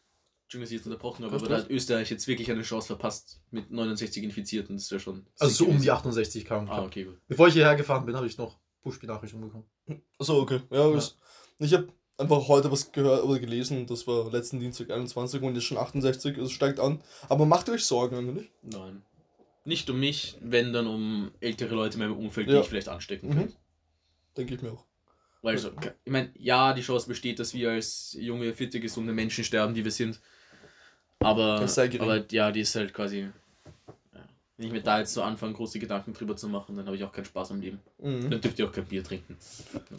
Entschuldigung, 0.49 0.63
dass 0.65 0.71
ich 0.71 0.77
jetzt 0.77 0.87
unterbrochen 0.87 1.25
habe, 1.25 1.35
aber 1.35 1.47
da 1.47 1.57
hat 1.57 1.69
Österreich 1.69 2.09
jetzt 2.09 2.27
wirklich 2.27 2.49
eine 2.49 2.63
Chance 2.63 2.87
verpasst 2.87 3.39
mit 3.51 3.69
69 3.69 4.23
Infizierten. 4.23 4.77
Das 4.77 4.89
wäre 4.89 4.99
schon. 4.99 5.27
also 5.37 5.53
so 5.53 5.65
um 5.65 5.73
die 5.73 5.75
gewesen. 5.77 5.91
68 5.91 6.43
kam. 6.45 6.67
Ah, 6.71 6.81
okay, 6.83 7.03
gut. 7.03 7.19
Bevor 7.27 7.47
ich 7.49 7.53
hierher 7.53 7.75
gefahren 7.75 8.03
bin, 8.03 8.15
habe 8.15 8.25
ich 8.25 8.35
noch 8.39 8.57
Push-Benachrichtigung 8.81 9.45
bekommen. 9.45 10.01
Achso, 10.17 10.39
okay. 10.39 10.61
Ja, 10.71 10.89
das- 10.91 11.15
Ich 11.59 11.71
habe 11.75 11.89
einfach 12.17 12.47
heute 12.47 12.71
was 12.71 12.91
gehört 12.91 13.23
oder 13.25 13.37
gelesen, 13.39 13.85
das 13.85 14.07
war 14.07 14.31
letzten 14.31 14.59
Dienstag 14.59 14.89
21 14.89 15.39
und 15.43 15.53
jetzt 15.53 15.65
schon 15.65 15.77
68, 15.77 16.35
es 16.39 16.51
steigt 16.51 16.79
an. 16.79 16.99
Aber 17.27 17.45
macht 17.45 17.67
ihr 17.67 17.75
euch 17.75 17.85
Sorgen 17.85 18.15
eigentlich? 18.15 18.49
Nein. 18.63 19.03
Nicht 19.65 19.87
um 19.91 19.99
mich, 19.99 20.35
wenn 20.41 20.73
dann 20.73 20.87
um 20.87 21.31
ältere 21.41 21.75
Leute 21.75 21.97
in 21.97 21.99
meinem 21.99 22.17
Umfeld, 22.17 22.47
die 22.47 22.53
Ja. 22.53 22.61
ich 22.61 22.67
vielleicht 22.67 22.89
anstecken 22.89 23.29
Mhm. 23.29 23.33
könnte. 23.35 23.55
Denke 24.35 24.55
ich 24.55 24.61
mir 24.63 24.71
auch. 24.71 24.85
Weil 25.43 25.57
so, 25.59 25.69
ich 26.03 26.11
meine, 26.11 26.31
ja, 26.39 26.73
die 26.73 26.81
Chance 26.81 27.07
besteht, 27.07 27.37
dass 27.39 27.53
wir 27.53 27.69
als 27.71 28.17
junge, 28.19 28.51
fitte, 28.53 28.79
gesunde 28.79 29.13
Menschen 29.13 29.43
sterben, 29.43 29.73
die 29.75 29.83
wir 29.85 29.91
sind. 29.91 30.19
Aber, 31.19 31.65
aber 31.99 32.25
ja, 32.31 32.51
die 32.51 32.61
ist 32.61 32.75
halt 32.75 32.93
quasi. 32.93 33.21
Ja. 34.13 34.19
Wenn 34.57 34.67
ich 34.67 34.71
mir 34.71 34.81
da 34.81 34.99
jetzt 34.99 35.13
so 35.13 35.21
anfange, 35.21 35.53
große 35.53 35.79
Gedanken 35.79 36.13
drüber 36.13 36.35
zu 36.35 36.47
machen, 36.47 36.75
dann 36.75 36.85
habe 36.85 36.95
ich 36.95 37.03
auch 37.03 37.11
keinen 37.11 37.25
Spaß 37.25 37.51
am 37.51 37.61
Leben. 37.61 37.79
Mhm. 37.97 38.29
Dann 38.29 38.41
dürft 38.41 38.57
ihr 38.59 38.67
auch 38.67 38.71
kein 38.71 38.85
Bier 38.85 39.03
trinken. 39.03 39.37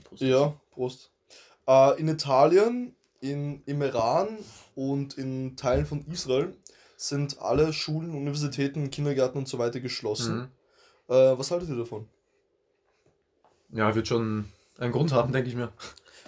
Prost. 0.05 0.23
Ja, 0.23 0.55
Prost. 0.71 1.11
Äh, 1.67 2.01
in 2.01 2.09
Italien, 2.09 2.95
in, 3.21 3.63
im 3.67 3.83
Iran 3.83 4.39
und 4.75 5.19
in 5.19 5.57
Teilen 5.57 5.87
von 5.87 6.05
Israel 6.07 6.55
sind 6.97 7.39
alle 7.41 7.73
Schulen, 7.73 8.15
Universitäten, 8.15 8.91
Kindergärten 8.91 9.39
und 9.39 9.49
so 9.49 9.59
weiter 9.59 9.81
geschlossen. 9.81 10.51
Mhm. 11.09 11.15
Äh, 11.15 11.39
was 11.39 11.51
haltet 11.51 11.69
ihr 11.69 11.77
davon? 11.77 12.09
Ja, 13.73 13.95
wird 13.95 14.09
schon 14.09 14.47
einen 14.79 14.93
Grund 14.93 15.13
haben, 15.13 15.33
denke 15.33 15.49
ich 15.49 15.55
mir. 15.57 15.71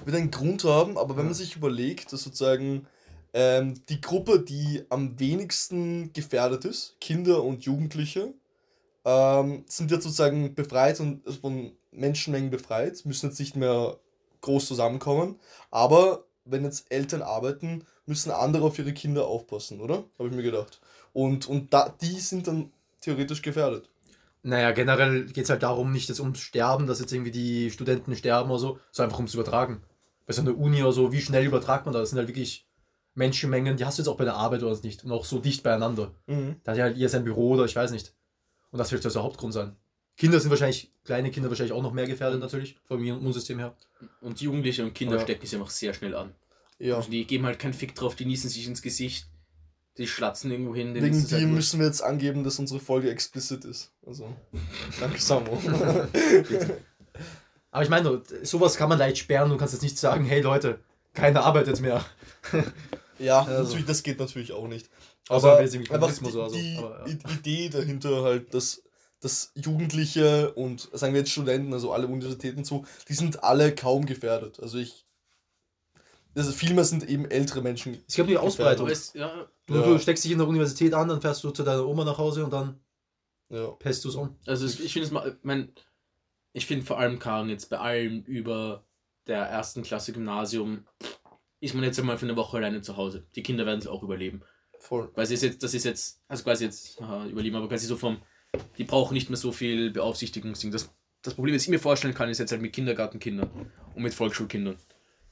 Wird 0.04 0.16
einen 0.16 0.30
Grund 0.30 0.64
haben, 0.64 0.96
aber 0.99 1.11
wenn 1.16 1.25
Ja. 1.25 1.30
man 1.30 1.34
sich 1.34 1.56
überlegt, 1.56 2.12
dass 2.12 2.22
sozusagen 2.22 2.87
ähm, 3.34 3.74
die 3.88 4.00
Gruppe, 4.00 4.40
die 4.40 4.84
am 4.88 5.18
wenigsten 5.18 6.12
gefährdet 6.12 6.64
ist, 6.64 6.96
Kinder 7.00 7.42
und 7.42 7.64
Jugendliche, 7.64 8.34
ähm, 9.04 9.64
sind 9.66 9.90
jetzt 9.90 10.04
sozusagen 10.04 10.54
befreit 10.54 11.00
und 11.00 11.26
also 11.26 11.40
von 11.40 11.72
Menschenmengen 11.90 12.50
befreit, 12.50 13.04
müssen 13.04 13.28
jetzt 13.28 13.40
nicht 13.40 13.56
mehr 13.56 13.98
groß 14.42 14.66
zusammenkommen. 14.66 15.38
Aber 15.70 16.24
wenn 16.44 16.64
jetzt 16.64 16.90
Eltern 16.90 17.22
arbeiten, 17.22 17.84
müssen 18.06 18.30
andere 18.30 18.64
auf 18.64 18.78
ihre 18.78 18.92
Kinder 18.92 19.26
aufpassen, 19.26 19.80
oder? 19.80 20.04
Habe 20.18 20.28
ich 20.28 20.34
mir 20.34 20.42
gedacht. 20.42 20.80
Und, 21.12 21.48
und 21.48 21.72
da, 21.72 21.94
die 22.00 22.18
sind 22.18 22.46
dann 22.46 22.72
theoretisch 23.00 23.42
gefährdet. 23.42 23.88
Naja, 24.42 24.72
generell 24.72 25.26
geht 25.26 25.44
es 25.44 25.50
halt 25.50 25.62
darum, 25.62 25.92
nicht 25.92 26.08
jetzt 26.08 26.20
ums 26.20 26.40
Sterben, 26.40 26.86
dass 26.86 26.98
jetzt 26.98 27.12
irgendwie 27.12 27.30
die 27.30 27.70
Studenten 27.70 28.16
sterben 28.16 28.50
oder 28.50 28.58
so, 28.58 28.78
sondern 28.90 29.10
einfach 29.10 29.18
ums 29.18 29.34
Übertragen. 29.34 29.82
Bei 30.26 30.32
so 30.32 30.42
einer 30.42 30.56
Uni 30.56 30.82
oder 30.82 30.92
so, 30.92 31.12
wie 31.12 31.20
schnell 31.20 31.44
übertragt 31.44 31.86
man 31.86 31.92
das? 31.92 32.02
Das 32.02 32.10
sind 32.10 32.18
halt 32.18 32.28
wirklich 32.28 32.66
Menschenmengen, 33.14 33.76
die 33.76 33.85
hast 33.85 33.99
du 33.99 34.02
jetzt 34.02 34.09
auch 34.09 34.16
bei 34.16 34.25
der 34.25 34.35
Arbeit 34.35 34.62
oder 34.62 34.78
nicht. 34.83 35.04
Und 35.04 35.12
auch 35.12 35.25
so 35.25 35.38
dicht 35.38 35.62
beieinander. 35.62 36.12
Mhm. 36.26 36.57
Da 36.64 36.73
hat 36.73 36.78
ja 36.78 36.85
halt 36.85 36.97
ihr 36.97 37.09
sein 37.09 37.25
Büro 37.25 37.50
oder 37.52 37.64
ich 37.66 37.76
weiß 37.76 37.90
nicht. 37.90 38.14
Und 38.71 38.78
das 38.78 38.90
wird 38.92 39.02
so 39.02 39.11
der 39.11 39.23
Hauptgrund 39.23 39.52
sein. 39.52 39.76
Kinder 40.16 40.40
sind 40.40 40.50
wahrscheinlich, 40.50 40.92
kleine 41.04 41.31
Kinder 41.31 41.49
wahrscheinlich 41.50 41.73
auch 41.73 41.83
noch 41.83 41.92
mehr 41.92 42.07
gefährdet 42.07 42.40
natürlich, 42.40 42.78
vom 42.87 43.02
Immunsystem 43.04 43.59
her. 43.59 43.75
Und 44.21 44.40
Jugendliche 44.40 44.83
und 44.85 44.95
Kinder 44.95 45.16
Ja. 45.16 45.23
stecken 45.23 45.47
sich 45.47 45.54
einfach 45.59 45.71
sehr 45.71 45.95
schnell 45.95 46.14
an. 46.14 46.35
Ja. 46.78 46.97
Also 46.97 47.11
die 47.11 47.26
geben 47.26 47.47
halt 47.47 47.59
keinen 47.59 47.75
Fick 47.75 47.95
drauf, 47.95 48.14
die 48.14 48.25
niesen 48.26 48.50
sich 48.50 48.66
ins 48.66 48.83
Gesicht, 48.83 49.26
die 49.99 50.07
schlatzen 50.07 50.50
irgendwo 50.50 50.75
hin. 50.75 50.95
Wegen 50.95 51.04
halt 51.14 51.31
dem 51.31 51.40
wurscht. 51.42 51.54
müssen 51.54 51.81
wir 51.81 51.87
jetzt 51.87 52.02
angeben, 52.02 52.45
dass 52.45 52.59
unsere 52.59 52.81
Folge 52.81 53.11
explicit 53.11 53.64
ist. 53.64 53.92
Also, 54.07 54.35
danke 55.00 55.21
Samo. 55.21 55.61
Aber 57.71 57.83
ich 57.85 57.90
meine, 57.90 58.23
sowas 58.42 58.76
kann 58.76 58.88
man 58.88 58.99
leicht 58.99 59.19
sperren. 59.19 59.50
Du 59.50 59.57
kannst 59.57 59.75
jetzt 59.75 59.83
nicht 59.83 59.99
sagen, 59.99 60.25
hey 60.25 60.40
Leute, 60.42 60.81
keine 61.14 61.42
Arbeit 61.42 61.69
jetzt 61.69 61.81
mehr. 61.81 62.04
Ja, 63.22 63.42
Also. 63.44 63.62
natürlich, 63.64 63.86
das 63.86 64.02
geht 64.02 64.18
natürlich 64.18 64.52
auch 64.52 64.68
nicht. 64.68 64.88
Aber 65.28 65.56
einfach 65.58 65.68
die, 66.18 66.30
so. 66.30 66.48
die 66.48 66.76
Aber, 66.78 67.06
ja. 67.08 67.30
Idee 67.34 67.68
dahinter 67.68 68.22
halt, 68.22 68.52
dass 68.54 68.82
dass 69.20 69.52
Jugendliche 69.54 70.52
und 70.54 70.88
sagen 70.92 71.14
wir 71.14 71.20
jetzt 71.20 71.30
Studenten, 71.30 71.72
also 71.72 71.92
alle 71.92 72.08
Universitäten 72.08 72.64
so, 72.64 72.84
die 73.08 73.14
sind 73.14 73.44
alle 73.44 73.72
kaum 73.72 74.04
gefährdet. 74.04 74.58
Also 74.60 74.78
ich. 74.78 75.06
Also 76.34 76.50
vielmehr 76.50 76.84
sind 76.84 77.08
eben 77.08 77.30
ältere 77.30 77.62
Menschen. 77.62 78.02
Es 78.08 78.16
gibt 78.16 78.30
die 78.30 78.38
Ausbreitung. 78.38 78.88
Es, 78.88 79.12
ja, 79.12 79.46
Du, 79.66 79.74
Ja. 79.74 79.82
du 79.82 79.98
steckst 80.00 80.24
dich 80.24 80.32
in 80.32 80.38
der 80.38 80.48
Universität 80.48 80.92
an, 80.92 81.06
dann 81.06 81.20
fährst 81.20 81.44
du 81.44 81.50
zu 81.50 81.62
deiner 81.62 81.86
Oma 81.86 82.04
nach 82.04 82.18
Hause 82.18 82.44
und 82.44 82.52
dann 82.52 82.80
Ja. 83.48 83.68
pest 83.72 84.04
du 84.04 84.08
es 84.08 84.16
um. 84.16 84.36
also 84.46 84.66
es, 84.66 84.80
ich 84.80 84.92
finde 84.92 85.06
es 85.06 85.12
mal, 85.12 85.38
mein, 85.42 85.72
ich 86.52 86.66
finde 86.66 86.84
vor 86.84 86.98
allem 86.98 87.20
Karen 87.20 87.48
jetzt 87.48 87.70
bei 87.70 87.78
allem 87.78 88.22
über 88.24 88.84
der 89.28 89.44
ersten 89.44 89.82
Klasse 89.84 90.12
Gymnasium 90.12 90.84
ist 91.62 91.75
man 91.75 91.85
jetzt 91.85 91.99
einmal 91.99 92.19
für 92.19 92.26
eine 92.26 92.37
Woche 92.37 92.57
alleine 92.59 92.83
zu 92.83 92.97
Hause. 92.97 93.25
Die 93.37 93.42
Kinder 93.42 93.64
werden 93.66 93.78
es 93.78 93.87
auch 93.87 94.02
überleben. 94.02 94.42
Voll. 94.81 95.11
Weil 95.14 95.26
sie 95.26 95.35
ist 95.35 95.42
jetzt, 95.42 95.62
das 95.62 95.75
ist 95.75 95.85
jetzt, 95.85 96.21
also 96.28 96.42
quasi 96.42 96.64
jetzt 96.64 97.00
aha, 97.00 97.26
überleben, 97.26 97.54
aber 97.57 97.69
quasi 97.69 97.87
so 97.87 97.97
vom, 97.97 98.19
die 98.78 98.85
brauchen 98.85 99.14
nicht 99.14 99.31
mehr 99.31 99.37
so 99.37 99.52
viel 99.52 99.90
Beaufsichtigungsding. 99.92 100.73
Das, 100.73 100.90
das 101.23 101.35
Problem, 101.35 101.54
das 101.54 101.62
ich 101.62 101.69
mir 101.69 101.78
vorstellen 101.78 102.14
kann, 102.14 102.28
ist 102.28 102.38
jetzt 102.38 102.50
halt 102.50 102.61
mit 102.62 102.73
Kindergartenkindern 102.73 103.49
und 103.95 104.02
mit 104.02 104.12
Volksschulkindern. 104.12 104.76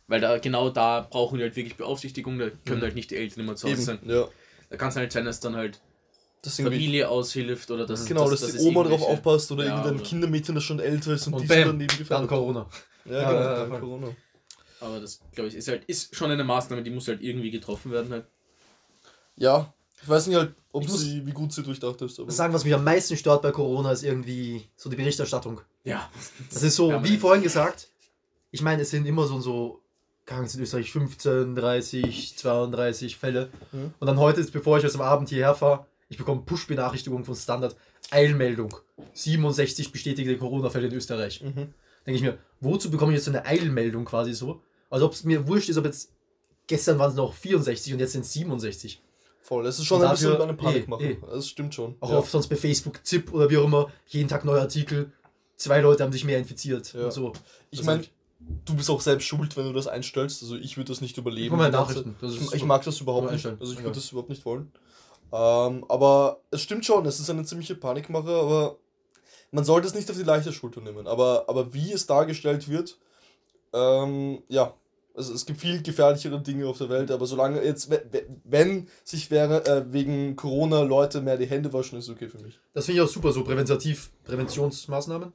Weil 0.07 0.21
da 0.21 0.39
genau 0.39 0.71
da 0.71 1.01
brauchen 1.09 1.39
die 1.39 1.43
halt 1.45 1.57
wirklich 1.57 1.77
Beaufsichtigung, 1.77 2.39
da 2.39 2.51
können 2.65 2.79
Mhm. 2.79 2.83
halt 2.85 2.95
nicht 2.95 3.11
die 3.11 3.17
Eltern 3.17 3.41
immer 3.41 3.57
zu 3.57 3.69
Hause 3.69 3.83
sein. 3.83 3.99
Eben, 4.03 4.11
ja. 4.11 4.29
Da 4.71 4.77
kann 4.77 4.89
es 4.91 4.97
halt 4.97 5.13
sein, 5.13 5.25
dass 5.25 5.41
dann 5.41 5.57
halt 5.57 5.81
Das 6.43 6.57
Familie 6.57 7.09
aushilft 7.09 7.71
oder 7.73 7.87
dass, 7.87 8.07
genau, 8.07 8.31
dass, 8.31 8.41
dass 8.41 8.53
die 8.53 8.57
es 8.59 8.65
Oma 8.65 8.85
drauf 8.85 9.03
aufpasst 9.03 9.51
oder 9.53 9.65
Ja, 9.65 9.71
irgendein 9.79 9.95
oder- 9.97 10.05
Kindermädchen, 10.05 10.55
das 10.55 10.63
schon 10.65 10.79
älter 10.79 11.13
ist 11.15 11.27
und, 11.27 11.35
Und 11.35 11.43
die 11.43 11.49
bam, 11.49 11.57
sind 11.59 11.67
daneben 11.67 11.89
Dann 11.89 11.99
gefährdet. 11.99 12.29
Corona. 12.29 12.69
Ja, 13.05 13.13
Ja, 13.13 13.29
genau, 13.31 13.41
ja, 13.43 13.67
dann. 13.67 13.81
Corona. 13.81 14.09
Aber 14.81 15.01
das, 15.01 15.21
glaube 15.33 15.49
ich, 15.49 15.55
ist 15.55 15.69
halt 15.69 15.85
ist 15.85 16.15
schon 16.15 16.31
eine 16.31 16.45
Maßnahme, 16.45 16.83
die 16.83 16.91
muss 16.91 17.09
halt 17.09 17.23
irgendwie 17.23 17.51
getroffen 17.51 17.93
werden. 17.93 18.13
Halt. 18.13 18.27
Ja, 19.37 19.73
ich 20.03 20.09
weiß 20.09 20.27
nicht 20.27 20.37
halt, 20.37 20.55
ob 20.73 20.85
Ich 20.85 20.91
sie, 20.91 21.27
wie 21.27 21.33
gut 21.33 21.53
sie 21.53 21.63
durchdacht 21.63 22.01
ist. 22.03 22.19
Aber 22.19 22.27
Das 22.27 22.37
sagen, 22.37 22.55
was 22.55 22.65
mich 22.65 22.75
am 22.75 22.85
meisten 22.85 23.17
stört 23.17 23.43
bei 23.43 23.51
Corona, 23.51 23.93
ist 23.93 24.03
irgendwie 24.03 24.69
so 24.77 24.89
die 24.89 24.97
Berichterstattung. 24.97 25.61
Ja. 25.85 26.11
Das 26.53 26.63
ist 26.63 26.77
so, 26.77 26.91
Ja, 26.91 27.05
wie 27.05 27.17
vorhin 27.17 27.43
gesagt, 27.43 27.89
ich 28.51 28.63
meine, 28.63 28.83
es 28.83 28.91
sind 28.91 29.07
immer 29.07 29.27
so 29.27 29.35
und 29.35 29.43
so, 29.43 29.83
Ahnung, 30.27 30.49
in 30.55 30.61
Österreich 30.61 30.93
15, 30.93 31.55
30, 31.55 32.37
32 32.37 33.17
Fälle. 33.17 33.51
Mhm. 33.73 33.95
Und 33.99 34.07
dann 34.07 34.19
heute, 34.19 34.41
jetzt, 34.41 34.53
bevor 34.53 34.79
ich 34.79 34.85
jetzt 34.85 34.95
am 34.95 35.03
Abend 35.03 35.29
hierher 35.29 35.55
fahre, 35.55 35.87
ich 36.09 36.17
bekomme 36.19 36.43
Push-Benachrichtigung 36.43 37.25
von 37.25 37.35
Standard, 37.35 37.77
Eilmeldung, 38.11 38.77
67 39.13 39.93
bestätigte 39.93 40.37
Corona-Fälle 40.37 40.89
in 40.89 40.95
Österreich. 40.95 41.43
Mhm. 41.43 41.75
Denke 42.07 42.17
ich 42.17 42.23
mir, 42.23 42.39
wozu 42.61 42.91
bekomme 42.91 43.13
ich 43.13 43.17
jetzt 43.17 43.27
so 43.27 43.31
eine 43.31 43.45
Eilmeldung 43.45 44.05
quasi 44.05 44.33
so? 44.33 44.63
Also 44.91 45.07
ob 45.07 45.13
es 45.13 45.25
mir 45.25 45.47
wurscht 45.49 45.69
ist, 45.69 45.77
ob 45.79 45.85
jetzt, 45.87 46.13
gestern 46.67 46.99
waren 46.99 47.11
es 47.11 47.17
noch 47.17 47.33
64 47.33 47.93
und 47.95 48.01
jetzt 48.01 48.13
sind 48.13 48.23
es 48.23 48.33
67. 48.33 49.01
Voll, 49.43 49.67
es 49.67 49.79
ist 49.79 49.87
schon 49.87 50.01
Und 50.01 50.07
ein 50.07 50.11
bisschen 50.13 50.31
dafür- 50.33 50.45
eine 50.45 50.55
Panikmache. 50.55 51.03
eh, 51.05 51.13
eh. 51.13 51.19
Das 51.33 51.49
stimmt 51.49 51.75
schon. 51.75 51.97
Auch 52.01 52.11
ja. 52.11 52.19
auf 52.19 52.31
sonst 52.31 52.49
bei 52.49 52.57
Facebook, 52.57 53.01
ZIP 53.05 53.33
oder 53.33 53.49
wie 53.51 53.57
auch 53.57 53.65
immer, 53.65 53.91
jeden 54.07 54.29
Tag 54.29 54.45
neue 54.45 54.61
Artikel, 54.61 55.13
zwei 55.57 55.81
Leute 55.81 56.03
haben 56.05 56.13
sich 56.13 56.25
mehr 56.25 56.39
infiziert 56.39 56.93
Ja. 56.93 57.05
und 57.05 57.13
so. 57.13 57.33
Ich 57.71 57.79
Das 57.79 57.87
meine, 57.87 58.05
du 58.65 58.75
bist 58.75 58.91
auch 58.91 59.01
selbst 59.01 59.25
schuld, 59.27 59.57
wenn 59.57 59.65
du 59.65 59.73
das 59.73 59.87
einstellst. 59.87 60.43
Also 60.43 60.57
ich 60.57 60.77
würde 60.77 60.89
das 60.93 61.01
nicht 61.01 61.17
überleben. 61.17 61.55
Ich 61.61 61.71
Nachrichten. 61.73 62.17
Das 62.21 62.35
Ich, 62.35 62.53
ich 62.53 62.65
mag 62.65 62.83
das 62.85 63.01
überhaupt 63.01 63.25
nicht. 63.25 63.33
einstellen. 63.35 63.57
Also 63.61 63.73
ich 63.73 63.79
Ja. 63.79 63.85
würde 63.85 63.95
das 63.97 64.11
überhaupt 64.13 64.29
nicht 64.29 64.45
wollen. 64.45 64.71
Ähm, 65.33 65.85
aber 65.89 66.41
es 66.51 66.61
stimmt 66.61 66.85
schon, 66.85 67.07
es 67.07 67.21
ist 67.21 67.31
eine 67.31 67.45
ziemliche 67.45 67.75
Panikmache, 67.77 68.29
aber 68.31 68.77
man 69.53 69.65
sollte 69.65 69.87
es 69.89 69.95
nicht 69.95 70.11
auf 70.11 70.17
die 70.17 70.23
leichte 70.25 70.53
Schulter 70.53 70.81
nehmen. 70.81 71.07
Aber, 71.07 71.45
aber 71.49 71.73
wie 71.73 71.93
es 71.93 72.07
dargestellt 72.07 72.69
wird, 72.69 72.99
ähm, 73.73 74.43
ja, 74.49 74.75
also 75.15 75.35
es 75.35 75.45
gibt 75.45 75.61
viel 75.61 75.83
gefährlichere 75.83 76.41
Dinge 76.41 76.67
auf 76.67 76.79
der 76.79 76.89
Welt, 76.89 77.11
aber 77.11 77.27
solange 77.27 77.63
jetzt, 77.63 77.91
we- 77.91 78.03
we- 78.11 78.27
wenn 78.45 78.89
sich 79.05 79.31
wäre, 79.31 79.67
äh, 79.67 79.85
wegen 79.93 80.37
Corona 80.37 80.83
Leute 80.83 81.21
mehr 81.21 81.37
die 81.37 81.47
Hände 81.47 81.73
waschen, 81.73 81.99
ist 81.99 82.09
okay 82.09 82.29
für 82.29 82.39
mich. 82.39 82.59
Das 82.73 82.87
finde 82.87 83.03
ich 83.03 83.09
auch 83.09 83.13
super, 83.13 83.33
so 83.33 83.43
präventativ, 83.45 84.11
Präventionsmaßnahmen. 84.25 85.33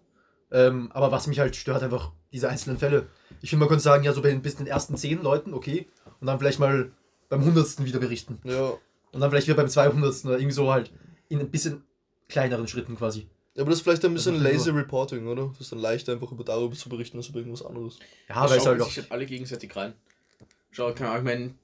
Ähm, 0.51 0.92
aber 0.94 1.12
was 1.12 1.27
mich 1.27 1.39
halt 1.39 1.56
stört, 1.56 1.84
einfach 1.84 2.12
diese 2.32 2.48
einzelnen 2.50 2.77
Fälle. 2.77 3.08
Ich 3.42 3.50
finde, 3.50 3.62
man 3.62 3.70
könnte 3.70 3.84
sagen, 3.84 4.04
ja, 4.04 4.13
so 4.13 4.22
bei 4.22 4.30
den, 4.30 4.42
bis 4.42 4.56
den 4.56 4.68
ersten 4.68 4.96
zehn 4.96 5.22
Leuten, 5.22 5.54
okay. 5.54 5.88
Und 6.22 6.27
dann 6.27 6.39
vielleicht 6.39 6.60
mal 6.60 6.92
beim 7.30 7.44
hundertsten 7.44 7.86
wieder 7.86 8.00
berichten. 8.00 8.39
Ja. 8.44 8.74
Und 9.12 9.22
dann 9.22 9.30
vielleicht 9.30 9.48
wieder 9.48 9.58
beim 9.58 9.68
zweihundertsten 9.70 10.30
oder 10.30 10.39
irgendwie 10.39 10.54
so 10.56 10.72
halt 10.72 10.92
in 11.30 11.39
ein 11.39 11.50
bisschen 11.50 11.84
kleineren 12.30 12.68
Schritten 12.68 12.96
quasi. 12.96 13.27
Ja, 13.55 13.62
aber 13.62 13.69
das 13.69 13.79
ist 13.79 13.83
vielleicht 13.83 14.03
ein 14.03 14.13
bisschen 14.13 14.35
Das 14.35 14.43
lazy 14.43 14.69
Reporting, 14.69 15.27
oder? 15.27 15.47
Das 15.47 15.62
ist 15.62 15.71
dann 15.71 15.79
leichter, 15.79 16.12
einfach 16.13 16.31
über 16.31 16.43
darüber 16.43 16.75
zu 16.75 16.89
berichten, 16.89 17.17
als 17.17 17.29
über 17.29 17.39
irgendwas 17.39 17.65
anderes. 17.65 18.00
Ja, 18.27 18.41
weil 18.41 18.57
es 18.57 18.63
schauen 18.63 18.67
halt 18.67 18.81
auch. 18.81 18.88
sich 18.88 18.97
halt 18.97 19.12
alle 19.12 19.25
gegenseitig 19.25 19.75
rein. 19.75 19.93
Schau, 20.71 20.93
keine 20.93 21.12
Ahnung, 21.12 21.25
ich 21.27 21.33
meine, 21.33 21.55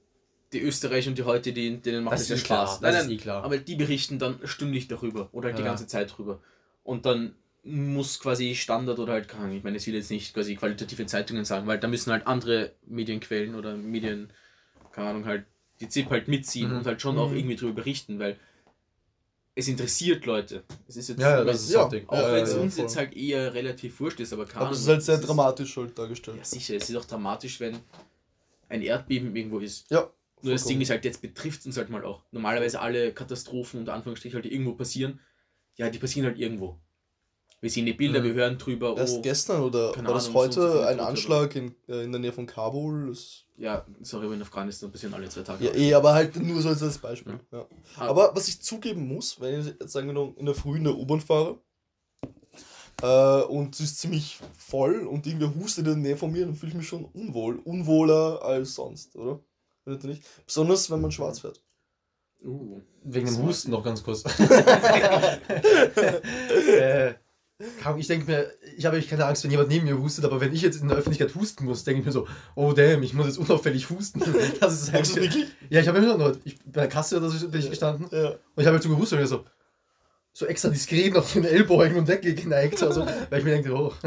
die 0.54 0.62
Österreicher 0.62 1.10
und 1.10 1.18
die 1.18 1.24
heute, 1.24 1.52
die, 1.52 1.78
denen 1.78 2.04
macht 2.06 2.14
Das 2.14 2.22
es 2.22 2.30
ja 2.30 2.36
eh 2.36 2.40
klar, 2.40 2.66
Spaß. 2.66 2.82
das 2.82 2.92
Nein, 2.94 3.02
ist 3.02 3.10
nein, 3.10 3.12
eh 3.12 3.18
klar. 3.18 3.44
aber 3.44 3.58
die 3.58 3.76
berichten 3.76 4.20
dann 4.20 4.40
stündlich 4.46 4.88
darüber 4.88 5.30
oder 5.34 5.48
halt 5.50 5.58
die 5.58 5.64
Ja. 5.64 5.68
ganze 5.68 5.88
Zeit 5.88 6.18
drüber. 6.18 6.40
Und 6.84 7.06
dann 7.06 7.36
muss 7.64 8.20
quasi 8.20 8.56
Standard 8.56 8.98
oder 9.00 9.14
halt, 9.14 9.28
keine 9.28 9.44
Ahnung, 9.46 9.58
ich 9.58 9.64
meine, 9.64 9.78
ich 9.78 9.86
will 9.86 9.94
jetzt 9.94 10.10
nicht 10.10 10.34
quasi 10.34 10.56
qualitative 10.56 11.06
Zeitungen 11.06 11.46
sagen, 11.46 11.68
weil 11.68 11.78
da 11.80 11.88
müssen 11.88 12.12
halt 12.12 12.26
andere 12.26 12.72
Medienquellen 12.86 13.56
oder 13.56 13.76
Medien, 13.76 14.32
keine 14.94 15.10
Ahnung, 15.10 15.26
halt 15.26 15.46
die 15.80 15.90
ZIP 15.90 16.10
halt 16.10 16.28
mitziehen 16.28 16.72
Mhm. 16.72 16.78
und 16.78 16.86
halt 16.88 17.02
schon 17.02 17.18
auch 17.18 17.32
Mhm. 17.32 17.38
irgendwie 17.38 17.56
drüber 17.58 17.74
berichten, 17.74 18.18
weil 18.20 18.38
es 19.56 19.68
interessiert 19.68 20.26
Leute. 20.26 20.64
Es 20.88 20.96
ist 20.98 21.10
jetzt, 21.10 21.20
Ja, 21.20 21.38
ja, 21.40 21.44
das 21.44 21.62
ist 21.64 21.72
Ja, 21.74 21.88
Ding. 21.90 22.08
auch 22.08 22.18
Ja, 22.18 22.34
wenn 22.34 22.44
es 22.44 22.54
ja, 22.54 22.60
uns 22.60 22.76
voll. 22.76 22.84
jetzt 22.84 22.96
halt 22.98 23.16
eher 23.16 23.54
relativ 23.54 24.00
wurscht 24.00 24.20
ist, 24.20 24.32
aber 24.34 24.46
keine 24.46 24.66
Aber 24.66 24.72
es 24.74 24.82
ist 24.82 24.88
halt 24.88 25.04
sehr 25.04 25.18
dramatisch 25.18 25.76
halt 25.78 25.98
dargestellt. 25.98 26.38
ja, 26.38 26.44
sicher, 26.46 26.76
es 26.76 26.90
ist 26.90 26.96
auch 26.96 27.06
dramatisch, 27.06 27.60
wenn 27.60 27.78
ein 28.70 28.82
Erdbeben 28.82 29.36
irgendwo 29.36 29.60
ist. 29.60 29.90
Ja. 29.92 30.10
Nur 30.44 30.54
das. 30.54 30.66
Ding 30.66 30.82
ist 30.82 30.90
halt, 30.90 31.06
jetzt 31.06 31.22
betrifft 31.22 31.60
es 31.60 31.66
uns 31.68 31.78
halt 31.78 31.90
mal 31.90 32.04
auch. 32.04 32.24
Normalerweise 32.32 32.80
alle 32.80 33.14
Katastrophen 33.14 33.80
unter 33.82 33.94
Anführungsstrichen 33.94 34.36
halt 34.36 34.46
die 34.46 34.54
irgendwo 34.54 34.74
passieren. 34.74 35.20
Ja, 35.76 35.90
die 35.90 36.00
passieren 36.00 36.26
halt 36.28 36.40
irgendwo. 36.40 36.80
Wir 37.62 37.70
sehen 37.70 37.86
die 37.86 37.94
Bilder, 37.94 38.20
Mhm. 38.22 38.24
wir 38.26 38.34
hören 38.34 38.58
drüber. 38.58 38.96
Erst 38.98 39.18
Oh, 39.18 39.22
gestern 39.22 39.62
oder 39.62 39.96
war 39.96 40.14
das 40.16 40.28
Ahnung, 40.30 40.52
so 40.52 40.62
so 40.62 40.62
heute 40.62 40.72
viele 40.72 40.88
ein 40.88 41.00
Anschlag 41.00 41.56
in, 41.56 41.76
äh, 41.88 42.04
in 42.04 42.12
der 42.12 42.20
Nähe 42.20 42.34
von 42.34 42.48
Kabul? 42.48 43.16
Ja, 43.58 43.86
sorry, 44.02 44.26
aber 44.26 44.34
in 44.34 44.42
Afghanistan 44.42 44.92
passieren 44.92 45.14
alle 45.14 45.30
zwei 45.30 45.44
Tage. 45.44 45.66
ja, 45.66 45.72
eh, 45.76 45.94
aber 45.94 46.14
halt 46.16 46.36
nur 46.38 46.60
so 46.62 46.70
als 46.70 46.98
Beispiel. 46.98 47.40
Ja. 47.52 47.66
Ah, 47.98 48.08
Aber 48.08 48.36
was 48.36 48.48
ich 48.48 48.60
zugeben 48.64 49.08
muss, 49.08 49.40
wenn 49.40 49.60
ich 49.62 49.68
jetzt 49.68 49.92
sagen 49.92 50.08
wir 50.08 50.14
noch 50.14 50.34
in 50.38 50.48
der 50.48 50.56
Früh 50.56 50.78
in 50.78 50.86
der 50.86 50.98
U-Bahn 50.98 51.22
fahre 51.22 51.60
äh, 53.04 53.44
und 53.44 53.76
es 53.76 53.82
ist 53.82 54.00
ziemlich 54.00 54.40
voll 54.58 55.06
und 55.06 55.28
irgendwer 55.28 55.54
hustet 55.54 55.86
in 55.86 55.94
der 55.94 56.02
Nähe 56.02 56.18
von 56.18 56.32
mir, 56.32 56.46
dann 56.46 56.56
fühle 56.56 56.72
ich 56.72 56.78
mich 56.78 56.88
schon 56.88 57.06
unwohl. 57.06 57.60
Unwohler 57.64 58.42
als 58.42 58.74
sonst, 58.74 59.16
oder? 59.16 59.40
Nicht? 59.86 60.24
Besonders 60.48 60.90
wenn 60.90 61.02
man 61.02 61.12
schwarz 61.12 61.40
fährt. 61.42 61.62
uh, 62.44 62.82
Wegen 63.04 63.28
dem 63.28 63.36
So. 63.36 63.44
Husten 63.44 63.70
noch 63.72 63.84
ganz 63.84 64.04
kurz. 64.04 64.24
äh, 66.80 67.14
ich 67.98 68.08
denke 68.08 68.26
mir, 68.30 68.52
ich 68.78 68.86
habe 68.86 68.96
eigentlich 68.96 69.10
keine 69.10 69.26
Angst, 69.26 69.44
wenn 69.44 69.52
jemand 69.52 69.70
neben 69.70 69.86
mir 69.86 69.98
hustet, 70.00 70.26
aber 70.26 70.40
wenn 70.42 70.54
ich 70.54 70.62
jetzt 70.62 70.82
in 70.82 70.88
der 70.88 70.98
Öffentlichkeit 70.98 71.36
husten 71.36 71.66
muss, 71.66 71.84
denke 71.84 72.00
ich 72.02 72.06
mir 72.06 72.12
so, 72.12 72.28
oh 72.56 72.74
damn, 72.74 73.02
ich 73.04 73.14
muss 73.14 73.28
jetzt 73.28 73.38
unauffällig 73.38 73.90
husten. 73.90 74.22
Das 74.60 74.82
ist 74.82 74.94
eigentlich, 74.94 75.16
wirklich? 75.16 75.46
ja, 75.70 75.80
ich 75.82 75.88
habe 75.88 75.98
immer 76.00 76.18
noch, 76.18 76.36
ich, 76.44 76.58
bei 76.66 76.82
der 76.82 76.88
Kasse 76.90 77.18
oder 77.18 77.30
so 77.30 77.50
bin 77.50 77.60
ich 77.62 77.70
gestanden 77.70 78.08
Ja. 78.12 78.30
und 78.30 78.38
ich 78.58 78.66
habe 78.66 78.76
halt 78.76 78.84
so 78.84 78.90
gehustet 78.90 79.18
und 79.20 79.24
ich 79.26 79.30
so, 79.30 79.46
so 80.34 80.46
extra 80.46 80.70
diskret 80.70 81.14
noch 81.14 81.30
den 81.30 81.44
Ellbogen 81.46 81.96
und 81.98 82.08
weggeneigt, 82.08 82.82
also, 82.84 83.06
weil 83.30 83.40
ich 83.40 83.46
mir 83.46 83.52
denke, 83.52 83.74
oh, 83.74 83.92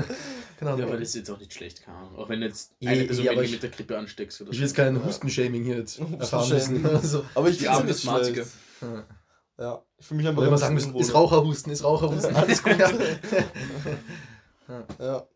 keine 0.58 0.70
ja, 0.70 0.74
Ahnung. 0.74 0.88
aber 0.88 0.98
das 0.98 1.08
ist 1.10 1.14
jetzt 1.16 1.30
auch 1.30 1.38
nicht 1.38 1.52
schlecht, 1.52 1.82
keine 1.84 1.98
Ahnung. 1.98 2.16
Auch 2.16 2.28
wenn 2.28 2.40
jetzt 2.42 2.72
eine 2.84 3.04
Person 3.04 3.26
eh, 3.26 3.28
aber 3.28 3.36
weniger 3.40 3.44
ich- 3.44 3.50
mit 3.52 3.62
der 3.62 3.70
Grippe 3.70 3.98
ansteckst 3.98 4.40
oder 4.40 4.50
ich 4.52 4.56
will 4.58 4.64
jetzt 4.66 4.74
kein 4.74 5.04
Hustenshaming 5.04 5.64
hier 5.64 5.76
jetzt 5.78 5.98
erfahren 6.18 6.48
müssen. 6.50 6.86
Also, 6.94 7.24
Aber 7.34 7.48
ich 7.50 7.58
Die 7.58 7.64
finde 7.66 7.92
es 7.92 8.04
nicht 8.04 8.24
schlecht. 8.26 8.46
Ja, 8.80 9.04
ich 9.98 10.06
fühle 10.06 10.18
mich 10.18 10.28
einfach 10.28 10.42
immer 10.42 10.52
ein 10.52 10.58
sagen 10.58 10.74
müssen, 10.74 10.94
ist. 10.96 11.14
Raucherhusten, 11.14 11.72
ist 11.72 11.84
Raucherhusten, 11.84 12.34
alles 12.36 12.62
gut. 12.62 12.76
Ja. 14.68 14.84
Ja. 14.98 15.26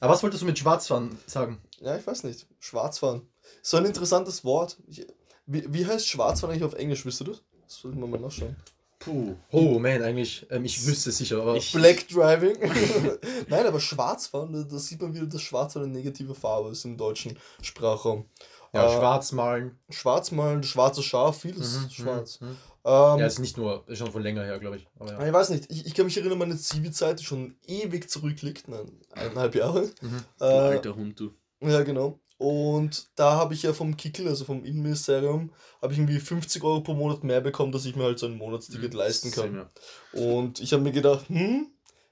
Aber 0.00 0.12
was 0.12 0.22
wolltest 0.22 0.42
du 0.42 0.46
mit 0.46 0.58
Schwarzfahren 0.58 1.16
sagen? 1.26 1.60
Ja, 1.80 1.96
ich 1.96 2.06
weiß 2.06 2.24
nicht. 2.24 2.46
Schwarzfahren. 2.58 3.22
So 3.62 3.76
ein 3.76 3.84
interessantes 3.84 4.44
Wort. 4.44 4.76
Ich, 4.88 5.06
wie, 5.46 5.64
wie 5.72 5.86
heißt 5.86 6.06
Schwarzfahren 6.08 6.52
eigentlich 6.52 6.64
auf 6.64 6.74
Englisch? 6.74 7.04
Wisst 7.06 7.20
ihr 7.22 7.26
das? 7.26 7.42
Das 7.64 7.76
sollten 7.76 8.00
wir 8.00 8.06
mal 8.06 8.18
nachschauen. 8.20 8.56
Puh. 8.98 9.36
Oh 9.52 9.78
man, 9.78 10.02
eigentlich, 10.02 10.44
ähm, 10.50 10.64
ich 10.64 10.84
wüsste 10.84 11.10
es 11.10 11.18
sicher, 11.18 11.40
aber 11.40 11.54
Ich- 11.54 11.72
Black 11.72 12.08
Driving. 12.08 12.56
Nein, 13.48 13.66
aber 13.66 13.78
Schwarzfahren, 13.78 14.66
da, 14.68 14.78
sieht 14.78 15.00
man 15.00 15.14
wieder, 15.14 15.26
dass 15.26 15.40
Schwarz 15.40 15.76
eine 15.76 15.86
negative 15.86 16.34
Farbe 16.34 16.70
ist 16.70 16.84
im 16.84 16.96
deutschen 16.96 17.38
Sprachraum. 17.62 18.24
ja, 18.72 18.86
Äh, 18.86 18.96
schwarz 18.98 19.30
malen. 19.30 19.78
Schwarz 19.88 20.32
malen, 20.32 20.64
schwarzes 20.64 21.04
Schaf, 21.04 21.40
vieles 21.42 21.78
Mhm, 21.78 21.90
schwarz. 21.90 22.40
mhm, 22.40 22.48
mhm. 22.48 22.56
Ähm, 22.88 23.18
Ja, 23.20 23.26
ist 23.26 23.38
nicht 23.38 23.58
nur, 23.58 23.86
ist 23.86 23.98
schon 23.98 24.10
von 24.10 24.22
länger 24.22 24.44
her, 24.44 24.58
glaube 24.58 24.78
ich. 24.78 24.88
Aber 24.98 25.12
ja. 25.12 25.26
Ich 25.26 25.32
weiß 25.32 25.50
nicht, 25.50 25.70
ich, 25.70 25.84
ich 25.84 25.94
kann 25.94 26.06
mich 26.06 26.16
erinnern, 26.16 26.38
meine 26.38 26.56
Zivi-Zeit, 26.56 27.20
die 27.20 27.24
schon 27.24 27.56
ewig 27.66 28.08
zurückliegt, 28.08 28.68
nein, 28.68 28.90
eineinhalb 29.12 29.54
Jahre. 29.54 29.90
Mhm. 30.00 30.24
Du 30.38 30.44
Äh, 30.44 30.48
alter 30.48 30.96
Hund, 30.96 31.20
du. 31.20 31.34
Ja, 31.60 31.82
genau. 31.82 32.18
Und 32.38 33.10
da 33.16 33.32
habe 33.32 33.52
ich 33.52 33.64
ja 33.64 33.72
vom 33.72 33.96
Kickel, 33.96 34.28
also 34.28 34.44
vom 34.44 34.64
Innenministerium, 34.64 35.52
habe 35.82 35.92
ich 35.92 35.98
irgendwie 35.98 36.20
50 36.20 36.62
Euro 36.62 36.80
pro 36.80 36.94
Monat 36.94 37.24
mehr 37.24 37.40
bekommen, 37.40 37.72
dass 37.72 37.84
ich 37.84 37.96
mir 37.96 38.04
halt 38.04 38.18
so 38.18 38.26
ein 38.26 38.38
Monatsticket 38.38 38.94
leisten 38.94 39.32
kann. 39.32 39.66
Und 40.12 40.60
ich 40.60 40.72
habe 40.72 40.82
mir 40.82 40.92
gedacht, 40.92 41.28
hm, 41.28 41.66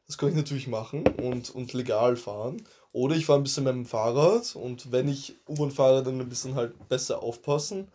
das 0.07 0.19
kann 0.19 0.29
ich 0.29 0.35
natürlich 0.35 0.67
machen 0.67 1.07
und, 1.23 1.51
und 1.51 1.73
legal 1.73 2.17
fahren. 2.17 2.63
Oder 2.93 3.15
ich 3.15 3.25
fahre 3.25 3.39
ein 3.41 3.45
bisschen 3.45 3.65
mit 3.65 3.75
dem 3.75 3.87
Fahrrad 3.87 4.57
und 4.57 4.91
wenn 4.91 5.09
ich 5.09 5.37
U-Bahn 5.49 5.71
fahre, 5.71 6.03
dann 6.03 6.21
ein 6.21 6.29
bisschen 6.29 6.55
halt 6.55 6.89
besser 6.89 7.23
aufpassen. 7.23 7.89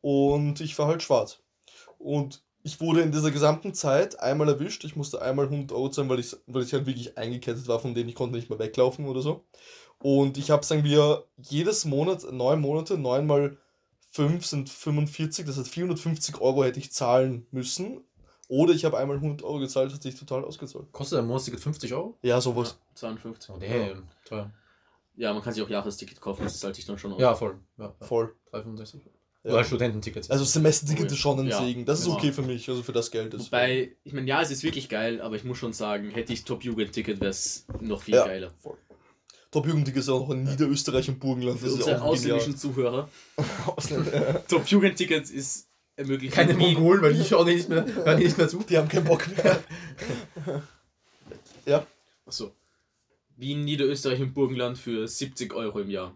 Und 0.00 0.60
ich 0.60 0.74
fahre 0.74 0.90
halt 0.90 1.02
schwarz. 1.02 1.38
Und 2.06 2.44
ich 2.62 2.80
wurde 2.80 3.00
in 3.00 3.10
dieser 3.10 3.32
gesamten 3.32 3.74
Zeit 3.74 4.20
einmal 4.20 4.48
erwischt. 4.48 4.84
Ich 4.84 4.94
musste 4.94 5.20
einmal 5.20 5.46
100 5.46 5.72
Euro 5.72 5.90
zahlen, 5.90 6.08
weil 6.08 6.20
ich, 6.20 6.36
weil 6.46 6.62
ich 6.62 6.72
halt 6.72 6.86
wirklich 6.86 7.18
eingekettet 7.18 7.66
war, 7.66 7.80
von 7.80 7.94
denen 7.94 8.08
ich 8.08 8.14
konnte 8.14 8.36
nicht 8.36 8.48
mehr 8.48 8.60
weglaufen 8.60 9.06
oder 9.06 9.22
so. 9.22 9.44
Und 9.98 10.38
ich 10.38 10.52
habe, 10.52 10.64
sagen 10.64 10.84
wir, 10.84 11.24
jedes 11.36 11.84
Monat, 11.84 12.30
neun 12.30 12.60
Monate, 12.60 12.96
neun 12.96 13.26
mal 13.26 13.56
fünf 14.12 14.46
sind 14.46 14.70
45, 14.70 15.46
das 15.46 15.58
heißt 15.58 15.68
450 15.68 16.40
Euro 16.40 16.62
hätte 16.62 16.78
ich 16.78 16.92
zahlen 16.92 17.46
müssen. 17.50 18.04
Oder 18.48 18.72
ich 18.72 18.84
habe 18.84 18.98
einmal 18.98 19.16
100 19.16 19.42
Euro 19.42 19.58
gezahlt, 19.58 19.88
das 19.88 19.94
hat 19.94 20.02
sich 20.02 20.14
total 20.14 20.44
ausgezahlt. 20.44 20.92
Kostet 20.92 21.18
ein 21.18 21.26
Monatsticket 21.26 21.58
50 21.58 21.92
Euro? 21.92 22.16
Ja, 22.22 22.40
sowas. 22.40 22.78
52. 22.94 23.50
Oh, 23.50 23.58
damn. 23.58 24.08
Teuer. 24.24 24.52
Ja, 25.16 25.32
man 25.32 25.42
kann 25.42 25.52
sich 25.52 25.62
auch 25.62 25.68
Jahresticket 25.68 26.20
kaufen, 26.20 26.44
das 26.44 26.60
zahlt 26.60 26.76
sich 26.76 26.84
dann 26.84 26.98
schon 26.98 27.12
aus. 27.12 27.20
Ja, 27.20 27.34
voll. 27.34 27.58
Ja, 27.78 27.94
ja. 28.00 28.06
Voll. 28.06 28.36
365. 28.52 29.00
Ja. 29.46 29.52
Oder 29.52 29.64
Studententickets. 29.64 30.28
Also 30.30 30.44
Semesterticket 30.44 31.04
Oh 31.04 31.06
ja. 31.08 31.12
ist 31.12 31.18
schon 31.18 31.38
ein 31.38 31.46
Ja, 31.46 31.62
Segen. 31.64 31.84
Das 31.84 32.00
ist 32.00 32.08
okay 32.08 32.32
für 32.32 32.42
mich, 32.42 32.68
also 32.68 32.82
für 32.82 32.92
das 32.92 33.10
Geld. 33.12 33.32
Ist 33.32 33.46
Wobei, 33.46 33.92
ich 34.02 34.12
meine, 34.12 34.26
ja, 34.26 34.42
es 34.42 34.50
ist 34.50 34.64
wirklich 34.64 34.88
geil, 34.88 35.20
aber 35.20 35.36
ich 35.36 35.44
muss 35.44 35.58
schon 35.58 35.72
sagen, 35.72 36.10
hätte 36.10 36.32
ich 36.32 36.42
Top-Jugend-Ticket, 36.44 37.20
wäre 37.20 37.30
es 37.30 37.64
noch 37.80 38.02
viel 38.02 38.14
Ja. 38.16 38.26
geiler. 38.26 38.52
Top-Jugendticket 39.52 40.00
ist 40.00 40.08
auch 40.08 40.20
noch 40.26 40.30
in 40.34 40.42
Niederösterreich 40.44 41.08
und 41.08 41.20
Burgenland. 41.20 41.58
Für 41.60 41.66
Das 41.66 41.74
ist 41.74 41.78
unsere 41.80 41.96
ja 41.98 42.02
auch 42.02 42.14
genial. 42.14 42.32
ausländischen 42.38 42.56
Zuhörer, 42.58 43.08
Ausländer. 43.66 44.44
Top-Jugend-Ticket 44.48 45.30
ist 45.30 45.68
ermöglicht 45.94 46.34
Keine 46.34 46.54
Mongolen, 46.54 47.00
weil 47.00 47.14
die 47.14 47.24
schauen 47.24 47.46
nicht 47.46 47.68
mehr, 47.68 47.86
hören 47.86 48.18
nicht 48.18 48.36
mehr 48.36 48.48
zu. 48.48 48.58
Die 48.68 48.76
haben 48.76 48.88
keinen 48.88 49.04
Bock 49.04 49.26
mehr. 49.36 49.62
ja, 51.66 51.86
Achso. 52.26 52.50
Wien, 53.36 53.64
Niederösterreich 53.64 54.20
und 54.20 54.34
Burgenland 54.34 54.76
für 54.78 55.06
70 55.06 55.54
Euro 55.54 55.78
im 55.80 55.90
Jahr. 55.90 56.14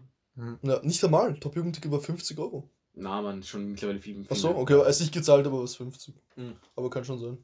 ja, 0.63 0.79
nicht 0.83 1.03
einmal. 1.03 1.39
Top-Jugendticket 1.39 1.91
war 1.91 2.01
50 2.01 2.37
Euro. 2.39 2.69
Na, 2.93 3.21
man, 3.21 3.41
schon 3.43 3.71
mittlerweile 3.71 3.99
viel. 3.99 4.15
viel 4.15 4.25
Achso, 4.29 4.49
okay, 4.49 4.73
er 4.79 4.87
ist 4.87 4.99
nicht 4.99 5.13
gezahlt, 5.13 5.47
aber 5.47 5.63
was 5.63 5.75
50. 5.75 6.13
Mhm. 6.35 6.55
Aber 6.75 6.89
kann 6.89 7.05
schon 7.05 7.19
sein. 7.19 7.37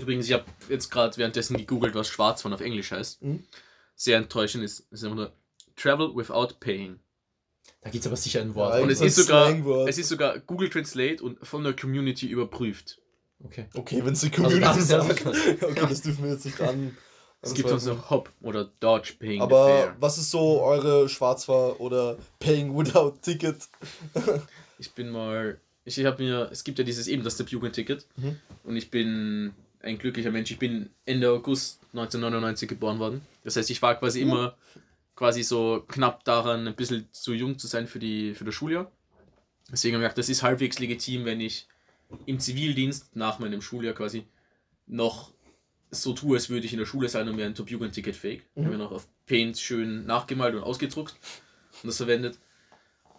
Übrigens, 0.00 0.26
ich 0.26 0.32
habe 0.32 0.44
jetzt 0.70 0.90
gerade 0.90 1.16
währenddessen 1.18 1.56
gegoogelt, 1.58 1.94
was 1.94 2.08
Schwarzfahren 2.08 2.54
auf 2.54 2.60
Englisch 2.62 2.90
heißt. 2.90 3.22
Mhm. 3.22 3.44
Sehr 3.94 4.16
enttäuschend 4.16 4.64
ist, 4.64 4.80
ist 4.90 5.04
einfach 5.04 5.16
nur 5.16 5.32
Travel 5.76 6.16
without 6.16 6.54
paying. 6.58 6.98
Da 7.82 7.90
gibt 7.90 8.02
es 8.02 8.06
aber 8.06 8.16
sicher 8.16 8.40
ein 8.40 8.54
Wort. 8.54 8.74
Ja, 8.76 8.82
Und 8.82 8.90
es 8.90 9.02
ist, 9.02 9.16
sogar, 9.16 9.50
es 9.86 9.98
ist 9.98 10.08
sogar 10.08 10.38
Google 10.38 10.70
Translate 10.70 11.22
und 11.22 11.46
von 11.46 11.62
der 11.64 11.76
Community 11.76 12.26
überprüft. 12.26 12.98
Okay. 13.44 13.66
Okay, 13.74 14.02
wenn 14.04 14.14
es 14.14 14.20
die 14.20 14.28
Also 14.32 14.42
Community 14.42 14.88
dann- 14.88 15.06
sagt. 15.06 15.26
okay, 15.62 15.86
das 15.88 16.00
dürfen 16.00 16.24
wir 16.24 16.32
jetzt 16.32 16.46
nicht 16.46 16.60
an. 16.62 16.96
Es 17.42 17.52
gibt 17.52 17.68
sonst 17.68 17.84
noch 17.84 18.08
Hop 18.08 18.32
oder 18.40 18.70
Dodge 18.80 19.16
Paying 19.18 19.34
the 19.34 19.42
Aber 19.42 19.66
Fare. 19.68 19.96
was 20.00 20.16
ist 20.16 20.30
so 20.30 20.62
eure 20.62 21.10
Schwarzfahr- 21.10 21.78
oder 21.78 22.16
Paying 22.38 22.74
Without 22.74 23.18
Ticket? 23.20 23.68
Ich 24.78 24.92
bin 24.92 25.10
mal. 25.10 25.60
Ich 25.84 26.02
habe 26.04 26.22
mir. 26.22 26.48
Es 26.50 26.64
gibt 26.64 26.78
ja 26.78 26.84
dieses 26.84 27.08
eben 27.08 27.22
das 27.24 27.38
Jugendticket. 27.50 28.06
Mhm. 28.16 28.38
Und 28.64 28.76
ich 28.76 28.90
bin 28.90 29.54
ein 29.80 29.98
glücklicher 29.98 30.30
Mensch. 30.30 30.50
Ich 30.50 30.58
bin 30.58 30.90
Ende 31.04 31.30
August 31.30 31.80
1999 31.92 32.68
geboren 32.68 32.98
worden. 32.98 33.20
Das 33.44 33.56
heißt, 33.56 33.70
ich 33.70 33.82
war 33.82 33.98
quasi 33.98 34.20
immer 34.20 34.56
quasi 35.14 35.42
so 35.42 35.84
knapp 35.86 36.24
daran, 36.24 36.66
ein 36.66 36.74
bisschen 36.74 37.08
zu 37.12 37.32
jung 37.32 37.58
zu 37.58 37.66
sein 37.66 37.86
für, 37.86 37.98
die, 37.98 38.34
für 38.34 38.44
das 38.44 38.54
Schuljahr. 38.54 38.90
Deswegen 39.70 39.94
habe 39.94 40.04
ich 40.04 40.08
gedacht, 40.08 40.18
das 40.18 40.28
ist 40.28 40.42
halbwegs 40.42 40.78
legitim, 40.78 41.24
wenn 41.24 41.40
ich 41.40 41.68
im 42.26 42.38
Zivildienst 42.38 43.14
nach 43.16 43.38
meinem 43.38 43.62
Schuljahr 43.62 43.94
quasi 43.94 44.26
noch 44.86 45.32
so 45.90 46.12
tue, 46.12 46.36
als 46.36 46.50
würde 46.50 46.66
ich 46.66 46.72
in 46.72 46.78
der 46.78 46.86
Schule 46.86 47.08
sein 47.08 47.28
und 47.28 47.36
mir 47.36 47.46
ein 47.46 47.54
Top-Jugend-Ticket 47.54 48.16
fake. 48.16 48.44
Ich 48.54 48.62
habe 48.62 48.76
mir 48.76 48.82
noch 48.82 48.92
auf 48.92 49.06
Paint 49.26 49.58
schön 49.58 50.04
nachgemalt 50.06 50.54
und 50.54 50.62
ausgedruckt 50.62 51.14
und 51.82 51.86
das 51.86 51.96
verwendet. 51.96 52.38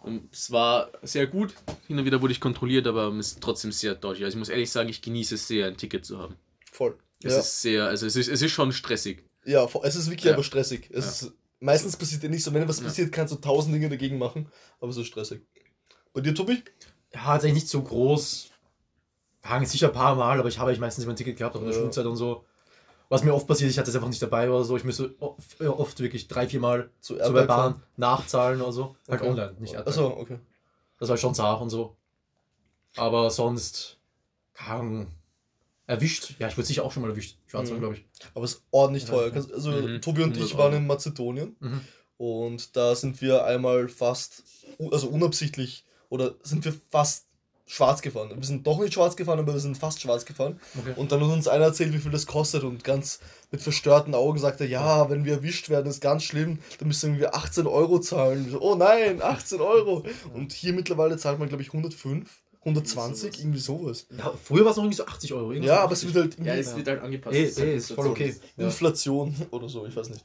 Und 0.06 0.32
es 0.32 0.52
war 0.52 0.90
sehr 1.02 1.26
gut. 1.26 1.52
Hin 1.88 1.98
und 1.98 2.04
wieder 2.04 2.22
wurde 2.22 2.32
ich 2.32 2.40
kontrolliert, 2.40 2.86
aber 2.86 3.08
es 3.14 3.32
ist 3.32 3.40
trotzdem 3.40 3.72
sehr 3.72 3.94
dodgy. 3.96 4.24
Also 4.24 4.36
ich 4.36 4.38
muss 4.38 4.48
ehrlich 4.48 4.70
sagen, 4.70 4.88
ich 4.88 5.02
genieße 5.02 5.34
es 5.34 5.48
sehr, 5.48 5.66
ein 5.66 5.76
Ticket 5.76 6.04
zu 6.06 6.18
haben. 6.18 6.36
Voll. 6.70 6.96
Es 7.22 7.32
ja. 7.32 7.38
ist 7.40 7.62
sehr, 7.62 7.84
also 7.86 8.06
es 8.06 8.14
ist, 8.14 8.28
es 8.28 8.40
ist 8.40 8.52
schon 8.52 8.70
stressig. 8.72 9.24
ja, 9.44 9.68
es 9.82 9.96
ist 9.96 10.06
wirklich 10.08 10.24
Ja. 10.26 10.34
aber 10.34 10.44
stressig. 10.44 10.88
Es 10.92 11.22
Ja. 11.22 11.28
ist, 11.28 11.32
meistens 11.60 11.96
passiert 11.96 12.22
ja 12.22 12.28
nicht 12.28 12.44
so. 12.44 12.54
Wenn 12.54 12.68
was 12.68 12.78
Ja. 12.78 12.84
passiert, 12.84 13.10
kannst 13.10 13.32
du 13.34 13.38
tausend 13.38 13.74
Dinge 13.74 13.88
dagegen 13.88 14.18
machen, 14.18 14.48
aber 14.80 14.90
es 14.90 14.96
ist 14.96 15.06
stressig. 15.08 15.40
Bei 16.12 16.20
dir, 16.20 16.34
Tobi? 16.34 16.62
Ja, 17.12 17.24
tatsächlich 17.24 17.62
nicht 17.62 17.68
so 17.68 17.82
groß. 17.82 18.50
Hangen 19.42 19.66
sicher 19.66 19.88
ein 19.88 19.92
paar 19.92 20.14
Mal, 20.14 20.38
aber 20.38 20.48
ich 20.48 20.58
habe 20.58 20.70
eigentlich 20.70 20.80
meistens 20.80 21.04
immer 21.04 21.14
ein 21.14 21.16
Ticket 21.16 21.36
gehabt, 21.36 21.56
auch 21.56 21.60
in 21.60 21.66
der 21.66 21.74
Ja. 21.74 21.80
Schulzeit 21.80 22.06
und 22.06 22.16
so. 22.16 22.44
Was 23.08 23.22
mir 23.22 23.32
oft 23.34 23.46
passiert, 23.46 23.70
ich 23.70 23.78
hatte 23.78 23.88
es 23.90 23.94
einfach 23.96 24.08
nicht 24.08 24.20
dabei 24.22 24.50
oder 24.50 24.64
so. 24.64 24.76
Ich 24.76 24.84
müsste 24.84 25.14
oft, 25.20 25.60
oft 25.60 26.00
wirklich 26.00 26.26
drei, 26.28 26.48
vier 26.48 26.60
Mal 26.60 26.90
Zu 27.00 27.16
so 27.22 27.32
bei 27.32 27.46
Bahn 27.46 27.82
nachzahlen 27.96 28.60
oder 28.60 28.72
so. 28.72 28.96
Halt 29.08 29.20
Okay. 29.20 29.30
online, 29.30 29.54
nicht 29.60 29.74
Airbag. 29.74 29.88
Achso, 29.88 30.06
okay. 30.08 30.38
Das 30.98 31.08
war 31.08 31.16
schon 31.16 31.34
zart 31.34 31.60
und 31.60 31.70
so. 31.70 31.96
Aber 32.96 33.30
sonst, 33.30 33.98
Ahnung, 34.56 35.08
erwischt. 35.86 36.34
Ja, 36.40 36.48
ich 36.48 36.56
wurde 36.56 36.66
sicher 36.66 36.84
auch 36.84 36.90
schon 36.90 37.02
mal 37.02 37.10
erwischt. 37.10 37.38
Schwarzfahren, 37.46 37.76
Mhm. 37.78 37.80
glaube 37.80 37.94
ich. 37.96 38.04
Aber 38.34 38.44
es 38.44 38.54
ist 38.54 38.62
ordentlich 38.70 39.04
teuer. 39.04 39.32
Also, 39.32 39.70
Mhm. 39.70 40.00
Tobi 40.00 40.22
und 40.22 40.30
100 40.32 40.44
ich 40.50 40.56
waren 40.58 40.72
in 40.72 40.86
Mazedonien 40.86 41.54
Mhm. 41.60 41.80
und 42.16 42.74
da 42.76 42.94
sind 42.96 43.20
wir 43.20 43.44
einmal 43.44 43.88
fast, 43.88 44.42
also 44.90 45.08
unabsichtlich, 45.08 45.84
oder 46.08 46.34
sind 46.42 46.64
wir 46.64 46.74
fast 46.90 47.25
schwarz 47.66 48.00
gefahren. 48.00 48.30
Wir 48.34 48.46
sind 48.46 48.66
doch 48.66 48.78
nicht 48.78 48.94
schwarz 48.94 49.16
gefahren, 49.16 49.40
aber 49.40 49.52
wir 49.52 49.60
sind 49.60 49.76
fast 49.76 50.00
schwarz 50.00 50.24
gefahren. 50.24 50.60
Okay. 50.78 50.92
Und 50.96 51.10
dann 51.10 51.20
hat 51.20 51.32
uns 51.32 51.48
einer 51.48 51.64
erzählt, 51.64 51.92
wie 51.92 51.98
viel 51.98 52.12
das 52.12 52.26
kostet 52.26 52.62
und 52.62 52.84
ganz 52.84 53.18
mit 53.50 53.60
verstörten 53.60 54.14
Augen 54.14 54.38
sagte, 54.38 54.64
ja, 54.64 55.10
wenn 55.10 55.24
wir 55.24 55.34
erwischt 55.34 55.68
werden, 55.68 55.88
ist 55.88 56.00
ganz 56.00 56.22
schlimm, 56.22 56.60
dann 56.78 56.88
müssen 56.88 57.18
wir 57.18 57.34
18 57.34 57.66
Euro 57.66 57.98
zahlen. 57.98 58.48
So, 58.50 58.60
oh 58.60 58.76
nein, 58.76 59.20
18 59.20 59.60
Euro. 59.60 60.04
Und 60.32 60.52
hier 60.52 60.72
mittlerweile 60.72 61.16
zahlt 61.16 61.38
man, 61.40 61.48
glaube 61.48 61.62
ich, 61.62 61.68
105, 61.68 62.30
120, 62.60 63.40
irgendwie 63.40 63.58
sowas. 63.60 64.06
Ja, 64.16 64.32
früher 64.42 64.64
war 64.64 64.70
es 64.70 64.76
noch 64.76 64.84
irgendwie 64.84 64.96
so 64.96 65.06
80 65.06 65.32
Euro. 65.34 65.52
Ja, 65.52 65.62
so 65.62 65.72
aber 65.82 65.92
es 65.92 66.04
80. 66.04 66.14
wird 66.14 66.36
halt 66.36 66.46
Ja, 66.46 66.54
es 66.54 66.76
wird 66.76 66.88
halt 66.88 67.02
angepasst. 67.02 67.36
Eh, 67.36 67.46
Das 67.46 67.58
halt 67.58 67.68
ist 67.68 67.92
voll 67.92 68.06
okay. 68.08 68.34
Inflation 68.56 69.34
oder 69.50 69.68
so, 69.68 69.86
ich 69.86 69.94
weiß 69.96 70.08
nicht. 70.10 70.24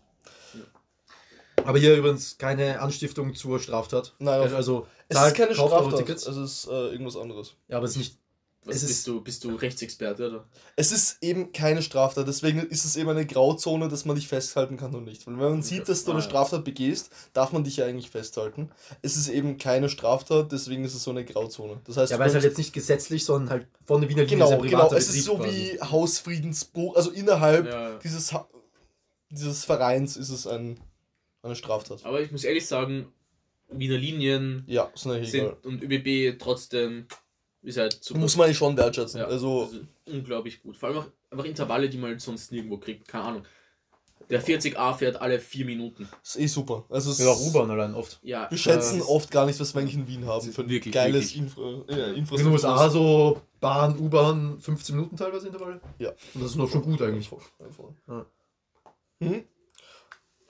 Aber 1.65 1.79
hier 1.79 1.95
übrigens 1.95 2.37
keine 2.37 2.79
Anstiftung 2.81 3.33
zur 3.35 3.59
Straftat. 3.59 4.13
Nein, 4.19 4.53
also, 4.53 4.87
Es 5.07 5.17
zahlt, 5.17 5.33
ist 5.33 5.37
keine 5.37 5.55
Straftat, 5.55 5.97
Tickets. 5.99 6.27
es 6.27 6.37
ist 6.37 6.67
äh, 6.67 6.89
irgendwas 6.89 7.15
anderes. 7.17 7.55
Ja, 7.67 7.77
aber 7.77 7.85
es 7.85 7.91
ist 7.91 7.97
nicht. 7.97 8.17
Was, 8.63 8.75
Es 8.75 8.83
ist- 8.83 8.87
bist, 8.89 9.07
du, 9.07 9.21
bist 9.21 9.43
du 9.43 9.55
Rechtsexperte, 9.55 10.27
oder? 10.29 10.45
Es 10.75 10.91
ist 10.91 11.17
eben 11.23 11.51
keine 11.51 11.81
Straftat, 11.81 12.27
deswegen 12.27 12.59
ist 12.59 12.85
es 12.85 12.95
eben 12.95 13.09
eine 13.09 13.25
Grauzone, 13.25 13.87
dass 13.87 14.05
man 14.05 14.15
dich 14.15 14.27
festhalten 14.27 14.77
kann 14.77 14.93
und 14.93 15.03
nicht. 15.03 15.25
Weil 15.25 15.33
wenn 15.39 15.49
man 15.49 15.61
sieht, 15.63 15.89
dass 15.89 16.03
du 16.03 16.11
Ah, 16.11 16.13
eine 16.13 16.21
ja. 16.23 16.29
Straftat 16.29 16.63
begehst, 16.63 17.09
darf 17.33 17.53
man 17.53 17.63
dich 17.63 17.77
ja 17.77 17.85
eigentlich 17.87 18.11
festhalten. 18.11 18.69
Es 19.01 19.17
ist 19.17 19.29
eben 19.29 19.57
keine 19.57 19.89
Straftat, 19.89 20.51
deswegen 20.51 20.85
ist 20.85 20.93
es 20.93 21.01
so 21.03 21.09
eine 21.09 21.25
Grauzone. 21.25 21.81
Das 21.85 21.97
heißt, 21.97 22.11
Ja, 22.11 22.19
weil 22.19 22.27
es 22.27 22.35
halt 22.35 22.43
jetzt 22.43 22.59
nicht 22.59 22.71
gesetzlich, 22.71 23.25
sondern 23.25 23.49
halt 23.49 23.67
von 23.87 23.99
der 23.99 24.11
Wiener 24.11 24.25
Linie 24.25 24.45
genau, 24.45 24.61
genau, 24.61 24.93
es 24.93 25.09
ist 25.09 25.23
so 25.25 25.37
Betrieb 25.37 25.79
wie 25.79 25.81
Hausfriedensbruch, 25.81 26.95
also 26.95 27.09
innerhalb 27.09 27.65
Ja. 27.67 27.97
dieses, 27.97 28.31
ha 28.31 28.47
dieses 29.31 29.65
Vereins 29.65 30.17
ist 30.17 30.29
es 30.29 30.45
ein, 30.45 30.79
eine 31.43 31.55
Straftat. 31.55 32.05
Aber 32.05 32.21
ich 32.21 32.31
muss 32.31 32.43
ehrlich 32.43 32.65
sagen, 32.67 33.11
Wiener 33.69 33.97
Linien 33.97 34.63
Ja, 34.67 34.91
ist 34.93 35.05
mir 35.05 35.15
egal. 35.15 35.25
sind 35.27 35.65
und 35.65 35.83
ÖBB 35.83 36.37
trotzdem 36.39 37.07
ist 37.61 37.77
halt 37.77 38.03
super. 38.03 38.19
Muss 38.19 38.35
man 38.35 38.45
eigentlich 38.45 38.57
schon 38.57 38.75
wertschätzen. 38.77 39.19
Ja, 39.21 39.27
Also, 39.27 39.69
das 40.05 40.13
unglaublich 40.13 40.61
gut. 40.61 40.75
Vor 40.75 40.89
allem 40.89 40.97
auch 40.99 41.07
einfach 41.29 41.45
Intervalle, 41.45 41.89
die 41.89 41.97
man 41.97 42.17
sonst 42.19 42.51
nirgendwo 42.51 42.77
kriegt. 42.77 43.07
Keine 43.07 43.23
Ahnung. 43.23 43.43
Der 44.29 44.41
40a 44.41 44.93
fährt 44.93 45.21
alle 45.21 45.39
vier 45.39 45.65
Minuten. 45.65 46.07
ist 46.23 46.39
eh 46.39 46.47
super. 46.47 46.85
Also. 46.89 47.11
Ja, 47.21 47.31
auch 47.31 47.39
U-Bahn 47.41 47.69
allein 47.69 47.93
oft. 47.95 48.19
Ja, 48.23 48.49
Wir 48.49 48.57
schätzen 48.57 48.99
das- 48.99 49.07
oft 49.07 49.29
gar 49.29 49.45
nicht, 49.45 49.59
was 49.59 49.73
wir 49.75 49.81
eigentlich 49.81 49.95
in 49.95 50.07
Wien 50.07 50.25
haben. 50.25 50.51
Für 50.51 50.61
ein 50.61 50.69
Wirklich, 50.69 50.93
geiles 50.93 51.33
wirklich. 51.35 51.37
Infra 51.37 51.61
ja, 51.61 51.79
In 51.79 51.85
den 51.87 52.15
Infrastruktur. 52.15 52.51
USA 52.53 52.89
so 52.89 53.41
Bahn, 53.59 53.97
U-Bahn, 53.99 54.59
15 54.59 54.95
Minuten 54.95 55.17
teilweise 55.17 55.47
Intervalle. 55.47 55.81
Ja. 55.99 56.09
Und 56.33 56.41
das 56.43 56.51
ist 56.51 56.55
noch 56.55 56.69
schon 56.69 56.81
gut 56.81 57.01
eigentlich. 57.01 57.27
Voll. 57.27 57.41
Ja. 58.07 58.25
Mhm. 59.19 59.43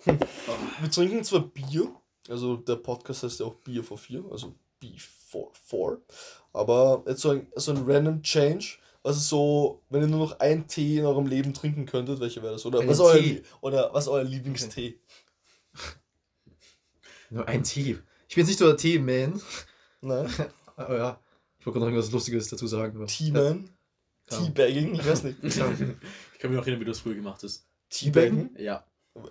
Wir 0.82 0.92
trinken 0.92 1.24
zwar 1.24 1.42
Bier, 1.42 1.94
also 2.30 2.58
der 2.58 2.76
Podcast 2.78 3.24
heißt 3.24 3.40
ja 3.40 3.46
auch 3.46 3.56
Bier 3.56 3.84
for 3.84 3.98
4, 3.98 4.24
also 4.32 4.56
B44, 4.82 6.00
aber 6.54 7.04
jetzt 7.08 7.22
so 7.22 7.30
ein, 7.32 7.48
so 7.56 7.72
ein 7.72 7.84
random 7.86 8.22
Change. 8.24 8.78
Also 9.04 9.20
so, 9.20 9.82
wenn 9.90 10.02
ihr 10.02 10.08
nur 10.08 10.20
noch 10.28 10.40
einen 10.40 10.68
Tee 10.68 10.98
in 11.00 11.06
eurem 11.06 11.26
Leben 11.26 11.54
trinken 11.56 11.88
könntet, 11.88 12.20
welcher 12.20 12.44
wäre 12.44 12.54
das? 12.54 12.66
Oder 12.68 12.82
Einen 12.82 12.90
was, 12.90 13.00
euer, 13.00 13.18
Tee? 13.18 13.42
Oder 13.62 13.92
was 13.94 14.08
euer 14.08 14.24
Lieblingstee? 14.24 15.00
Nur 17.32 17.48
ein 17.48 17.64
Tee. 17.64 17.98
Ich 18.28 18.36
bin 18.36 18.42
jetzt 18.44 18.48
nicht 18.50 18.60
so 18.60 18.68
der 18.68 18.78
Tee-Man. 18.78 19.42
Nein? 20.02 20.30
Aber 20.76 20.98
ja, 20.98 21.20
ich 21.60 21.66
wollte 21.66 21.80
noch 21.80 21.86
irgendwas 21.88 22.12
Lustiges 22.12 22.48
dazu 22.50 22.68
sagen. 22.68 22.96
aber- 22.98 23.08
Teaman? 23.08 23.70
Ja. 24.30 24.38
Teabagging? 24.40 24.96
Ich 24.96 25.06
weiß 25.06 25.24
nicht. 25.24 25.38
Ich 25.44 25.56
kann 26.40 26.50
mich 26.52 26.58
noch 26.58 26.64
erinnern, 26.66 26.80
wie 26.80 26.86
du 26.86 26.92
das 26.92 27.00
früher 27.00 27.14
gemacht 27.16 27.44
hast. 27.44 27.68
Teabaggen? 27.90 28.56
Ja. 28.58 28.84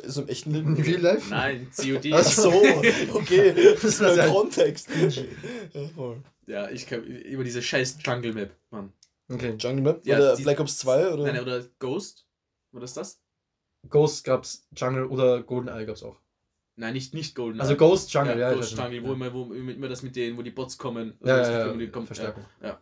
Ist 0.02 0.18
im 0.18 0.28
echten 0.28 0.50
Leben? 0.52 0.76
In 0.76 0.82
real 0.82 1.00
life? 1.00 1.30
Nein, 1.30 1.70
COD. 1.74 2.12
Ach 2.12 2.22
so, 2.24 2.50
okay. 3.14 3.74
Das 3.74 3.84
ist 3.84 4.00
der 4.00 4.28
Kontext. 4.28 4.88
Ja, 5.72 5.88
voll. 5.94 6.22
Ja, 6.46 6.68
ich 6.70 6.86
kann 6.86 7.02
über 7.04 7.44
diese 7.44 7.62
scheiß 7.62 7.98
Jungle 8.04 8.32
Map, 8.34 8.54
Mann. 8.70 8.92
Okay. 9.32 9.54
Jungle 9.58 9.82
Map? 9.82 10.06
Ja, 10.06 10.16
oder 10.18 10.36
die- 10.36 10.42
Black 10.42 10.60
Ops 10.60 10.78
2? 10.78 11.12
Oder? 11.14 11.32
Nein, 11.32 11.40
oder 11.42 11.64
Ghost? 11.78 12.26
War 12.72 12.80
das 12.80 12.94
das? 12.94 13.20
Ghost 13.88 14.24
gab's, 14.24 14.66
Jungle 14.76 15.06
oder 15.06 15.42
GoldenEye 15.42 15.86
gab's 15.86 16.02
auch. 16.02 16.16
Nein, 16.76 16.92
nicht, 16.92 17.14
nicht 17.14 17.34
Golden. 17.34 17.60
Also 17.60 17.76
Ghost 17.76 18.12
Jungle, 18.12 18.38
ja. 18.38 18.50
ja, 18.50 18.54
Ghost. 18.54 18.76
Jungle, 18.76 19.02
wo 19.04 19.12
immer, 19.14 19.32
wo 19.32 19.52
immer 19.54 19.88
das 19.88 20.02
mit 20.02 20.14
denen, 20.16 20.36
wo 20.36 20.42
die 20.42 20.50
Bots 20.50 20.76
kommen. 20.76 21.14
Ja, 21.24 21.38
das 21.38 21.48
ja, 21.48 21.66
ja, 21.74 21.86
kommen- 21.90 22.06
Verstärkung. 22.06 22.44
Ja. 22.62 22.80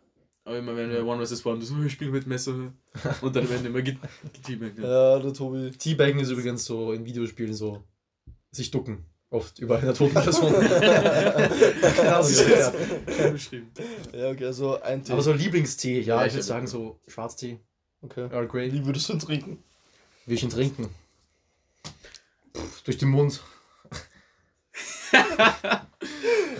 Aber 0.48 0.56
immer 0.60 0.74
wenn 0.74 0.88
wir 0.88 1.04
One 1.04 1.26
vs. 1.26 1.44
One, 1.44 1.60
so, 1.60 1.74
ich 1.84 1.92
spiele 1.92 2.10
mit 2.10 2.26
Messer. 2.26 2.72
Und 3.20 3.36
dann 3.36 3.46
werden 3.50 3.66
immer 3.66 3.82
get- 3.82 3.98
geteamt. 4.32 4.78
Ja. 4.78 5.16
Ja, 5.16 5.18
der 5.18 5.34
Tobi. 5.34 5.70
Teabaggen 5.72 6.20
ist 6.20 6.30
übrigens 6.30 6.64
so 6.64 6.94
in 6.94 7.04
Videospielen 7.04 7.52
so 7.52 7.84
sich 8.50 8.70
ducken. 8.70 9.04
Oft 9.28 9.58
über 9.58 9.78
einer 9.78 9.92
toten 9.92 10.14
Person. 10.14 10.50
Das 11.98 12.30
ist 12.30 12.48
ja. 12.48 12.72
beschrieben. 13.30 13.70
Ja, 14.14 14.30
okay, 14.30 14.46
also 14.46 14.80
ein 14.80 15.04
Tee. 15.04 15.12
Aber 15.12 15.20
so 15.20 15.34
Lieblingstee, 15.34 16.00
ja, 16.00 16.16
Ja, 16.16 16.22
ich 16.22 16.28
ich 16.28 16.34
würde 16.36 16.44
sagen 16.44 16.66
so 16.66 16.98
Schwarztee, 17.06 17.60
okay. 18.00 18.28
Earl 18.32 18.48
Grey. 18.48 18.72
Wie 18.72 18.86
würdest 18.86 19.06
du 19.10 19.12
ihn 19.12 19.18
trinken? 19.18 19.62
Will 20.24 20.34
ich 20.34 20.42
ihn 20.42 20.48
trinken? 20.48 20.88
Puh, 22.54 22.62
durch 22.84 22.96
den 22.96 23.10
Mund. 23.10 23.42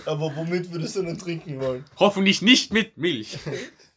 Aber 0.05 0.35
womit 0.35 0.71
würdest 0.71 0.95
du 0.95 1.01
ihn 1.01 1.17
trinken 1.17 1.59
wollen? 1.59 1.83
Hoffentlich 1.97 2.43
nicht 2.43 2.71
mit 2.71 2.97
Milch. 2.97 3.39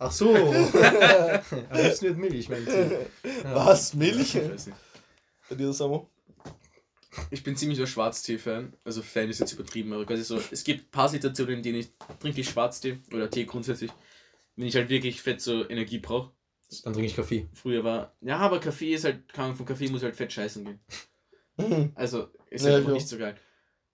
Ach 0.05 0.11
so. 0.11 0.35
Am 0.35 1.81
liebsten 1.81 2.07
mit 2.07 2.19
Milch, 2.19 2.49
mein 2.49 2.65
Tee. 2.65 3.07
Ja. 3.45 3.55
Was? 3.55 3.95
Milch? 3.95 4.35
Nicht. 4.35 4.69
Bei 5.49 5.55
dir, 5.55 5.73
Samo? 5.73 6.11
Ich 7.31 7.45
bin 7.45 7.57
ziemlich 7.57 7.79
der 7.79 7.87
Schwarztee-Fan. 7.87 8.73
Also 8.85 9.01
Fan 9.03 9.29
ist 9.29 9.38
jetzt 9.38 9.53
übertrieben, 9.53 9.93
aber 9.93 10.05
quasi 10.05 10.25
so, 10.25 10.41
es 10.51 10.65
gibt 10.65 10.87
ein 10.87 10.91
paar 10.91 11.09
Situationen, 11.09 11.57
in 11.59 11.62
denen 11.62 11.79
ich 11.81 11.93
trinke 12.19 12.41
ich 12.41 12.49
Schwarztee 12.49 12.99
oder 13.12 13.31
Tee 13.31 13.45
grundsätzlich, 13.45 13.93
wenn 14.57 14.67
ich 14.67 14.75
halt 14.75 14.88
wirklich 14.88 15.23
fett 15.23 15.41
so 15.41 15.69
Energie 15.69 15.99
brauche. 15.99 16.33
Dann 16.83 16.95
trinke 16.95 17.07
ich 17.07 17.15
Kaffee. 17.15 17.49
Früher 17.53 17.85
war, 17.85 18.17
ja, 18.23 18.38
aber 18.38 18.59
Kaffee 18.59 18.95
ist 18.95 19.05
halt, 19.05 19.33
kann, 19.33 19.55
von 19.55 19.67
Kaffee 19.67 19.88
muss 19.88 20.03
halt 20.03 20.17
fett 20.17 20.33
scheißen 20.33 20.65
gehen. 20.65 20.81
Mhm. 21.59 21.93
Also 21.95 22.29
ist 22.51 22.65
Ja, 22.65 22.73
halt 22.73 22.87
auch. 22.87 22.93
nicht 22.93 23.07
so 23.07 23.19
geil. 23.19 23.37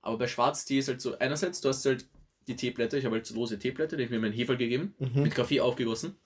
Aber 0.00 0.16
bei 0.16 0.28
Schwarztee 0.28 0.78
ist 0.78 0.88
halt 0.88 1.02
so, 1.02 1.18
einerseits, 1.18 1.60
du 1.60 1.68
hast 1.68 1.84
halt 1.84 2.08
die 2.48 2.56
Teeblätter, 2.56 2.96
ich 2.98 3.04
habe 3.04 3.16
halt 3.16 3.30
lose 3.30 3.58
Teeblätter, 3.58 3.96
die 3.96 4.02
habe 4.02 4.04
ich 4.04 4.10
mir 4.10 4.16
in 4.16 4.22
meinen 4.22 4.32
Heferl 4.32 4.56
gegeben, 4.56 4.94
Mhm. 4.98 5.22
mit 5.22 5.34
Kaffee 5.34 5.60
aufgegossen. 5.60 6.10
Und 6.10 6.16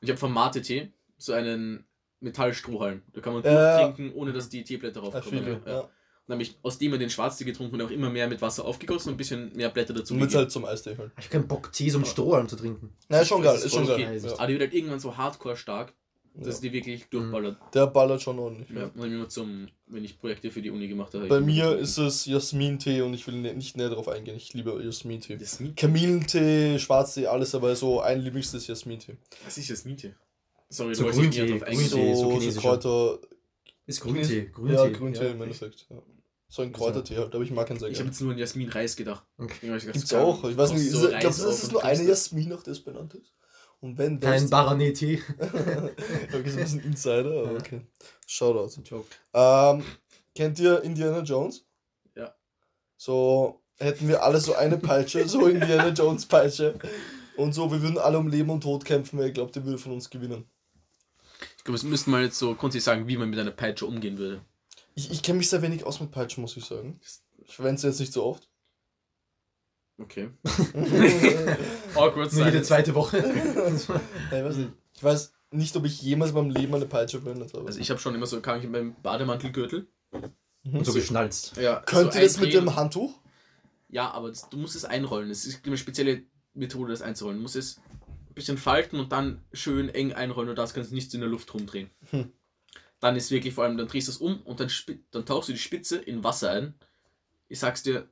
ich 0.00 0.10
habe 0.10 0.18
vom 0.18 0.32
Mate-Tee 0.32 0.90
so 1.18 1.32
einen 1.32 1.84
Metallstrohhalm. 2.20 3.02
Da 3.12 3.20
kann 3.20 3.34
man 3.34 3.42
Ja. 3.44 3.82
durchtrinken, 3.84 4.14
ohne 4.18 4.32
dass 4.32 4.48
die 4.48 4.64
Teeblätter 4.64 5.02
Ja, 5.02 5.08
raufkommen. 5.10 5.44
viel, 5.44 5.60
Ja. 5.66 5.72
ja. 5.72 5.80
Und 5.80 6.28
dann 6.28 6.34
habe 6.36 6.42
ich 6.44 6.56
aus 6.62 6.78
dem 6.78 6.92
den 6.98 7.10
Schwarztee 7.10 7.44
getrunken 7.44 7.74
und 7.74 7.82
auch 7.82 7.90
immer 7.90 8.08
mehr 8.08 8.28
mit 8.28 8.40
Wasser 8.40 8.64
aufgegossen 8.64 9.08
und 9.10 9.14
ein 9.14 9.18
bisschen 9.18 9.52
mehr 9.56 9.70
Blätter 9.70 9.92
dazu 9.92 10.14
mit 10.14 10.32
halt 10.34 10.52
zum 10.52 10.64
Eistee 10.64 10.96
halt. 10.96 11.10
Ich 11.18 11.24
habe 11.24 11.32
keinen 11.32 11.48
Bock, 11.48 11.72
Tee 11.72 11.90
so 11.90 11.98
mit 11.98 12.06
Strohhalm 12.08 12.48
zu 12.48 12.54
trinken. 12.56 12.94
Na, 13.08 13.20
ist 13.20 13.28
schon 13.28 13.42
geil, 13.42 13.56
ist 13.56 13.64
ist 13.66 13.74
schon 13.74 13.86
geil. 13.86 14.06
okay. 14.16 14.18
Ja. 14.26 14.32
Aber 14.38 14.46
die 14.46 14.52
wird 14.52 14.62
halt 14.62 14.72
irgendwann 14.74 15.00
so 15.00 15.16
hardcore 15.16 15.56
stark, 15.56 15.92
dass 16.34 16.56
Ja. 16.56 16.60
die 16.62 16.72
wirklich 16.72 17.04
durchballert. 17.10 17.56
Der 17.74 17.86
ballert 17.86 18.22
schon 18.22 18.38
ordentlich. 18.38 18.68
Ja. 18.70 18.90
Dann 18.94 19.12
immer 19.12 19.28
zum, 19.28 19.68
wenn 19.86 20.04
ich 20.04 20.18
Projekte 20.18 20.50
für 20.50 20.62
die 20.62 20.70
Uni 20.70 20.88
gemacht 20.88 21.12
habe. 21.14 21.26
Bei 21.26 21.40
mir 21.40 21.76
ist 21.76 21.98
es 21.98 22.26
Jasmin-Tee 22.26 23.02
und 23.02 23.14
ich 23.14 23.26
will 23.26 23.34
ne- 23.34 23.54
nicht 23.54 23.76
näher 23.76 23.90
darauf 23.90 24.08
eingehen. 24.08 24.36
Ich 24.36 24.52
liebe 24.54 24.80
Jasmin-Tee. 24.82 25.34
Jasmin? 25.36 25.74
Kamillentee, 25.74 26.78
Schwarztee, 26.78 27.26
alles, 27.26 27.54
aber 27.54 27.74
so 27.76 28.00
ein 28.00 28.20
Lieblingstes 28.20 28.66
Jasmin-Tee. 28.66 29.16
Was 29.44 29.58
ist 29.58 29.68
Jasmin-Tee? 29.68 30.14
Sorry, 30.68 30.94
So 30.94 31.02
du 31.02 31.14
wolltest 31.14 31.36
nicht 31.38 31.38
Grüntee. 31.48 31.64
eingehen. 31.66 31.88
So, 31.88 32.14
so 32.14 32.30
chinesischer. 32.38 32.60
Kräuter. 32.60 33.18
Ist 33.86 34.00
Grüntee. 34.00 34.46
Grüntee. 34.52 34.74
Ja, 34.74 34.88
Grüntee 34.88 35.24
Ja. 35.24 35.30
im 35.32 35.42
Endeffekt. 35.42 35.86
Ja. 35.90 36.02
So 36.48 36.62
ein 36.62 36.72
Kräutertee 36.72 37.16
halt, 37.16 37.34
aber 37.34 37.44
ich 37.44 37.50
mag 37.50 37.68
ihn 37.70 37.78
sehr 37.78 37.88
Ich 37.88 37.94
habe 37.94 38.04
gerne. 38.04 38.10
jetzt 38.10 38.20
nur 38.20 38.32
an 38.32 38.38
Jasmin-Reis 38.38 38.96
gedacht. 38.96 39.24
Okay. 39.38 39.54
Ich 39.54 39.60
gedacht, 39.60 39.82
Gibt's 39.92 40.08
das 40.10 40.20
auch. 40.20 40.44
Ich 40.48 40.56
weiß 40.56 40.72
nicht, 40.72 40.90
so 40.90 41.04
ich 41.04 41.18
glaube, 41.18 41.24
Reis 41.26 41.38
es 41.38 41.44
auf 41.46 41.62
ist 41.62 41.72
nur 41.72 41.84
eine 41.84 41.98
das. 41.98 42.06
Jasmin, 42.08 42.48
nach 42.50 42.62
der 42.62 42.72
es 42.72 42.80
benannt 42.80 43.14
ist. 43.14 43.32
Und 43.82 43.98
wenn 43.98 44.20
Kein 44.20 44.42
das. 44.42 44.50
Baranet-Tee. 44.50 45.20
okay, 45.38 45.90
so 46.30 46.36
ein 46.38 46.42
bisschen 46.44 46.84
Insider, 46.84 47.30
aber 47.40 47.52
Ja. 47.52 47.58
okay. 47.58 47.80
Shoutout. 48.26 48.80
Joke. 48.84 49.08
Ähm, 49.34 49.82
kennt 50.36 50.58
ihr 50.60 50.80
Indiana 50.82 51.20
Jones? 51.22 51.66
Ja. 52.14 52.32
So 52.96 53.60
hätten 53.78 54.06
wir 54.06 54.22
alle 54.22 54.38
so 54.38 54.54
eine 54.54 54.78
Peitsche, 54.78 55.28
so 55.28 55.46
Indiana 55.48 55.88
Jones 55.88 56.26
Peitsche. 56.26 56.78
Und 57.36 57.54
so, 57.54 57.72
wir 57.72 57.82
würden 57.82 57.98
alle 57.98 58.18
um 58.18 58.28
Leben 58.28 58.50
und 58.50 58.60
Tod 58.62 58.84
kämpfen, 58.84 59.18
wer 59.18 59.30
glaubt, 59.32 59.56
der 59.56 59.64
würde 59.64 59.78
von 59.78 59.92
uns 59.92 60.08
gewinnen. 60.10 60.44
Ich 61.58 61.64
glaube, 61.64 61.76
es 61.76 61.82
müsste 61.82 62.10
mal 62.10 62.22
jetzt 62.22 62.38
so 62.38 62.54
grundsätzlich 62.54 62.84
sagen, 62.84 63.08
wie 63.08 63.16
man 63.16 63.30
mit 63.30 63.38
einer 63.40 63.50
Peitsche 63.50 63.86
umgehen 63.86 64.16
würde. 64.16 64.42
Ich, 64.94 65.10
ich 65.10 65.22
kenne 65.24 65.38
mich 65.38 65.48
sehr 65.50 65.62
wenig 65.62 65.84
aus 65.84 65.98
mit 66.00 66.12
Peitschen, 66.12 66.42
muss 66.42 66.56
ich 66.56 66.64
sagen. 66.64 67.00
Ich 67.44 67.54
verwende 67.56 67.80
sie 67.80 67.88
jetzt 67.88 67.98
nicht 67.98 68.12
so 68.12 68.24
oft. 68.24 68.48
Okay. 69.98 70.30
Awkward 71.94 72.32
Nur 72.32 72.46
jede 72.46 72.62
zweite 72.62 72.94
Woche. 72.94 73.18
Ja, 74.30 74.38
ich 74.38 74.44
weiß 74.44 74.56
nicht. 74.56 74.72
Ich 74.94 75.04
weiß 75.04 75.32
nicht, 75.52 75.76
ob 75.76 75.84
ich 75.84 76.00
jemals 76.02 76.30
in 76.30 76.36
meinem 76.36 76.50
Leben 76.50 76.74
eine 76.74 76.86
Peitsche 76.86 77.20
verwendet 77.20 77.52
habe. 77.54 77.66
Also 77.66 77.78
ich 77.78 77.90
habe 77.90 78.00
schon 78.00 78.14
immer 78.14 78.26
so, 78.26 78.40
kann 78.40 78.60
ich 78.60 78.70
beim 78.70 78.94
Bademantelgürtel. 79.02 79.86
Und 80.64 80.86
so 80.86 80.92
geschnalzt. 80.92 81.56
Ja, 81.56 81.80
Könnt 81.80 82.12
so 82.12 82.18
ihr 82.18 82.24
das 82.24 82.38
mit 82.40 82.54
dem 82.54 82.76
Handtuch? 82.76 83.18
Ja, 83.88 84.10
aber 84.12 84.28
das, 84.28 84.48
du 84.48 84.56
musst 84.56 84.76
es 84.76 84.84
einrollen. 84.84 85.30
Es 85.30 85.44
ist 85.44 85.66
eine 85.66 85.76
spezielle 85.76 86.22
Methode, 86.54 86.92
das 86.92 87.02
einzurollen. 87.02 87.38
Du 87.38 87.42
musst 87.42 87.56
es 87.56 87.78
ein 87.78 88.34
bisschen 88.34 88.58
falten 88.58 88.98
und 88.98 89.12
dann 89.12 89.42
schön 89.52 89.88
eng 89.88 90.12
einrollen 90.12 90.50
und 90.50 90.56
das 90.56 90.72
kannst 90.72 90.90
du 90.90 90.94
nicht 90.94 91.12
in 91.14 91.20
der 91.20 91.28
Luft 91.28 91.52
rumdrehen. 91.52 91.90
Hm. 92.10 92.32
Dann 93.00 93.16
ist 93.16 93.30
wirklich 93.30 93.52
vor 93.52 93.64
allem, 93.64 93.76
dann 93.76 93.88
drehst 93.88 94.08
du 94.08 94.12
es 94.12 94.18
um 94.18 94.40
und 94.42 94.60
dann, 94.60 94.70
dann 95.10 95.26
tauchst 95.26 95.48
du 95.48 95.52
die 95.52 95.58
Spitze 95.58 95.98
in 95.98 96.24
Wasser 96.24 96.50
ein. 96.50 96.74
Ich 97.48 97.58
sag's 97.58 97.82
dir, 97.82 98.08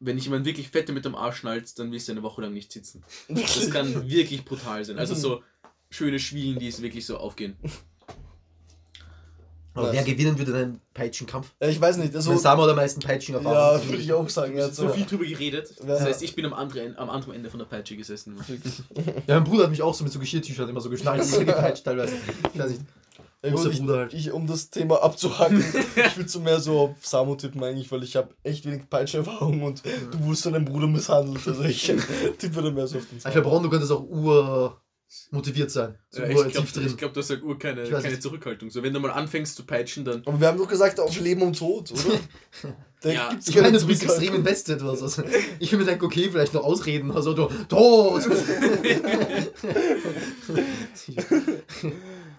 wenn 0.00 0.16
ich 0.18 0.24
jemand 0.24 0.44
wirklich 0.46 0.68
fette 0.68 0.92
mit 0.92 1.04
dem 1.04 1.14
Arsch 1.14 1.38
schnallt, 1.38 1.78
dann 1.78 1.90
wirst 1.92 2.08
du 2.08 2.12
eine 2.12 2.22
Woche 2.22 2.42
lang 2.42 2.52
nicht 2.52 2.72
sitzen. 2.72 3.02
Das 3.28 3.70
kann 3.70 4.08
wirklich 4.08 4.44
brutal 4.44 4.84
sein. 4.84 4.98
Also 4.98 5.14
so 5.14 5.42
schöne 5.90 6.18
Schwielen, 6.18 6.58
die 6.58 6.68
es 6.68 6.80
wirklich 6.82 7.04
so 7.06 7.16
aufgehen. 7.16 7.56
Aber 9.74 9.92
wer 9.92 10.02
gewinnen 10.02 10.36
würde 10.36 10.56
einen 10.56 10.80
Peitschenkampf? 10.92 11.52
Ja, 11.62 11.68
ich 11.68 11.80
weiß 11.80 11.98
nicht. 11.98 12.12
Also, 12.14 12.30
Also, 12.32 12.42
Samo 12.42 12.62
hat 12.64 12.70
am 12.70 12.76
meisten 12.76 13.00
Peitschenerfahrung. 13.00 13.80
ja, 13.80 13.88
würde 13.88 14.02
ich 14.02 14.12
auch 14.12 14.28
sagen. 14.28 14.52
Wir 14.54 14.60
Ja, 14.62 14.66
haben 14.66 14.74
so 14.74 14.88
viel 14.88 15.04
drüber 15.06 15.24
geredet. 15.24 15.72
Das 15.86 16.00
heißt, 16.02 16.22
ich 16.24 16.34
bin 16.34 16.44
am 16.46 16.52
anderen, 16.52 16.96
am 16.98 17.08
anderen 17.08 17.34
Ende 17.36 17.48
von 17.48 17.58
der 17.60 17.66
Peitsche 17.66 17.96
gesessen. 17.96 18.36
Ja, 19.28 19.34
mein 19.36 19.44
Bruder 19.44 19.64
hat 19.64 19.70
mich 19.70 19.82
auch 19.82 19.94
so 19.94 20.02
mit 20.02 20.12
so 20.12 20.18
Geschirrtüchern 20.18 20.68
immer 20.68 20.80
so 20.80 20.90
geschnalzt 20.90 21.36
und 21.36 21.46
gepeitscht 21.46 21.84
teilweise. 21.84 22.16
Ich 22.52 22.58
weiß 22.58 22.70
nicht. 22.70 22.82
Ja, 23.44 23.50
gut, 23.50 23.72
ich, 23.72 23.80
halt. 23.82 24.14
ich, 24.14 24.32
um 24.32 24.48
das 24.48 24.70
Thema 24.70 25.00
abzuhaken, 25.02 25.62
ich 25.96 26.16
würde 26.16 26.28
so 26.28 26.40
mehr 26.40 26.58
so 26.58 26.78
auf 26.80 27.06
Samu 27.06 27.36
tippen 27.36 27.62
eigentlich, 27.62 27.90
weil 27.92 28.02
ich 28.02 28.16
habe 28.16 28.34
echt 28.42 28.66
wenig 28.66 28.90
Peitschenerfahrung 28.90 29.62
und 29.62 29.82
du 29.84 30.24
wurdest 30.24 30.42
von 30.42 30.54
deinem 30.54 30.64
Bruder 30.64 30.88
misshandelt. 30.88 31.46
Also 31.46 31.62
ich 31.62 31.86
tippe 32.38 32.62
da 32.62 32.70
mehr 32.70 32.88
so 32.88 32.98
auf 32.98 33.06
den 33.06 33.18
Ich 33.18 33.24
glaube, 33.24 33.48
Ron, 33.48 33.62
du 33.62 33.70
könntest 33.70 33.92
auch 33.92 34.02
ur 34.02 34.80
motiviert 35.30 35.70
sein. 35.70 35.96
So 36.10 36.22
Ja, 36.22 36.34
ur 36.34 36.46
ich 36.46 36.52
glaube, 36.52 36.68
glaub, 36.96 37.12
du 37.14 37.20
hast 37.20 37.30
halt 37.30 37.42
ur 37.44 37.58
keine, 37.58 37.84
keine 37.88 38.08
nicht. 38.08 38.22
Zurückhaltung. 38.22 38.70
So, 38.70 38.82
wenn 38.82 38.92
du 38.92 38.98
mal 38.98 39.12
anfängst 39.12 39.54
zu 39.54 39.64
peitschen, 39.64 40.04
dann. 40.04 40.22
Aber 40.26 40.40
wir 40.40 40.48
haben 40.48 40.58
doch 40.58 40.68
gesagt, 40.68 40.98
auf 40.98 41.18
Leben 41.20 41.42
und 41.42 41.56
Tod, 41.56 41.92
oder? 41.92 42.18
Da 43.00 43.10
Ja, 43.12 43.28
gibt's 43.30 43.46
Ich 43.46 43.54
meine, 43.54 43.78
du 43.78 43.86
bist 43.86 44.02
extrem 44.02 44.34
invested. 44.34 44.84
Was. 44.84 45.02
Also, 45.02 45.22
ich 45.60 45.70
will 45.70 45.78
mir 45.78 45.84
denken, 45.84 46.04
okay, 46.04 46.28
vielleicht 46.32 46.52
noch 46.52 46.64
ausreden. 46.64 47.12
Also, 47.12 47.32
du, 47.32 47.48
tot! 47.68 48.22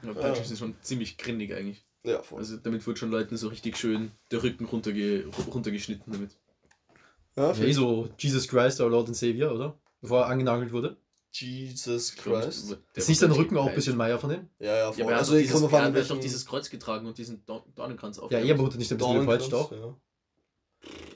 Ja, 0.03 0.13
Peitschen 0.13 0.45
sind 0.45 0.57
schon 0.57 0.75
ziemlich 0.81 1.17
grindig 1.17 1.53
eigentlich. 1.53 1.85
Ja, 2.03 2.21
voll. 2.21 2.39
Also 2.39 2.57
damit 2.57 2.85
wird 2.87 2.97
schon 2.97 3.11
Leuten 3.11 3.35
so 3.37 3.49
richtig 3.49 3.77
schön 3.77 4.11
der 4.31 4.41
Rücken 4.43 4.65
runterge 4.65 5.25
runtergeschnitten 5.53 6.13
damit. 6.13 6.37
Ja, 7.35 7.51
ja, 7.53 7.63
eh 7.63 7.73
so 7.73 8.09
Jesus 8.17 8.47
Christ, 8.47 8.79
our 8.81 8.89
Lord 8.89 9.07
and 9.07 9.17
Savior, 9.17 9.53
oder? 9.53 9.77
Bevor 10.01 10.21
er 10.21 10.27
angenagelt 10.27 10.71
wurde. 10.71 10.97
Jesus 11.31 12.15
Christ. 12.15 12.71
der 12.71 12.77
Ist 12.95 13.07
nicht 13.09 13.19
sein 13.19 13.29
wurde 13.29 13.41
Rücken 13.41 13.57
auch 13.57 13.67
ein 13.67 13.75
bisschen 13.75 13.95
Meier 13.97 14.17
von 14.17 14.29
dem? 14.31 14.49
Ja, 14.59 14.65
ja, 14.65 14.75
Ja, 14.77 14.91
voll. 14.91 15.03
aber 15.03 15.11
er 15.11 15.15
hat, 15.15 15.19
also 15.19 15.33
doch 15.33 15.37
ich 15.39 15.43
dieses, 15.47 15.61
komme 15.61 15.65
er 15.77 15.87
doch 15.89 15.93
welchen 16.09 16.21
dieses 16.21 16.45
Kreuz 16.45 16.69
getragen 16.69 17.05
und 17.05 17.17
diesen 17.17 17.45
Dorn- 17.45 17.63
Dornenkranz 17.75 18.17
auf. 18.17 18.31
Ja, 18.31 18.39
er 18.39 18.57
wurde 18.57 18.77
nicht 18.77 18.91
ein 18.91 18.97
bisschen 18.97 19.19
gepeitscht 19.19 19.53
auch. 19.53 19.71
Ja. 19.71 19.95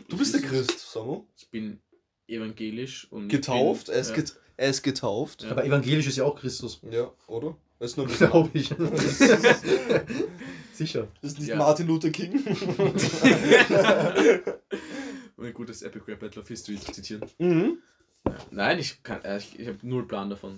Du 0.09 0.17
bist 0.17 0.33
der 0.33 0.41
Christ, 0.41 0.79
Samu. 0.91 1.23
Ich 1.37 1.49
bin 1.49 1.81
evangelisch 2.27 3.11
und. 3.11 3.29
Getauft? 3.29 3.87
Bin, 3.87 3.95
Er 3.95 4.01
ist, 4.01 4.09
ja, 4.09 4.15
get 4.17 4.35
er 4.57 4.69
ist 4.69 4.83
getauft. 4.83 5.43
Ja. 5.43 5.51
Aber 5.51 5.65
evangelisch 5.65 6.05
ist 6.07 6.17
ja 6.17 6.25
auch 6.25 6.35
Christus. 6.35 6.79
Ja, 6.91 7.11
oder? 7.27 7.57
Das 7.79 7.91
ist 7.91 7.97
nur 7.97 8.07
ein 8.09 8.15
Glaube 8.15 8.49
ich. 8.53 8.69
Sicher. 10.73 11.07
Das 11.21 11.31
ist 11.33 11.39
nicht 11.39 11.49
Ja. 11.49 11.55
Martin 11.57 11.87
Luther 11.87 12.09
King. 12.09 12.33
um 15.37 15.43
ein 15.45 15.53
gutes 15.53 15.81
Epic 15.81 16.05
Rap 16.07 16.19
Battle 16.19 16.41
of 16.41 16.47
History 16.47 16.79
zu 16.79 16.91
zitieren. 16.91 17.23
mhm. 17.39 17.77
Nein, 18.51 18.79
ich 18.79 19.03
kann, 19.03 19.21
äh, 19.25 19.37
ich, 19.37 19.59
ich 19.59 19.67
habe 19.67 19.77
null 19.81 20.07
Plan 20.07 20.29
davon. 20.29 20.57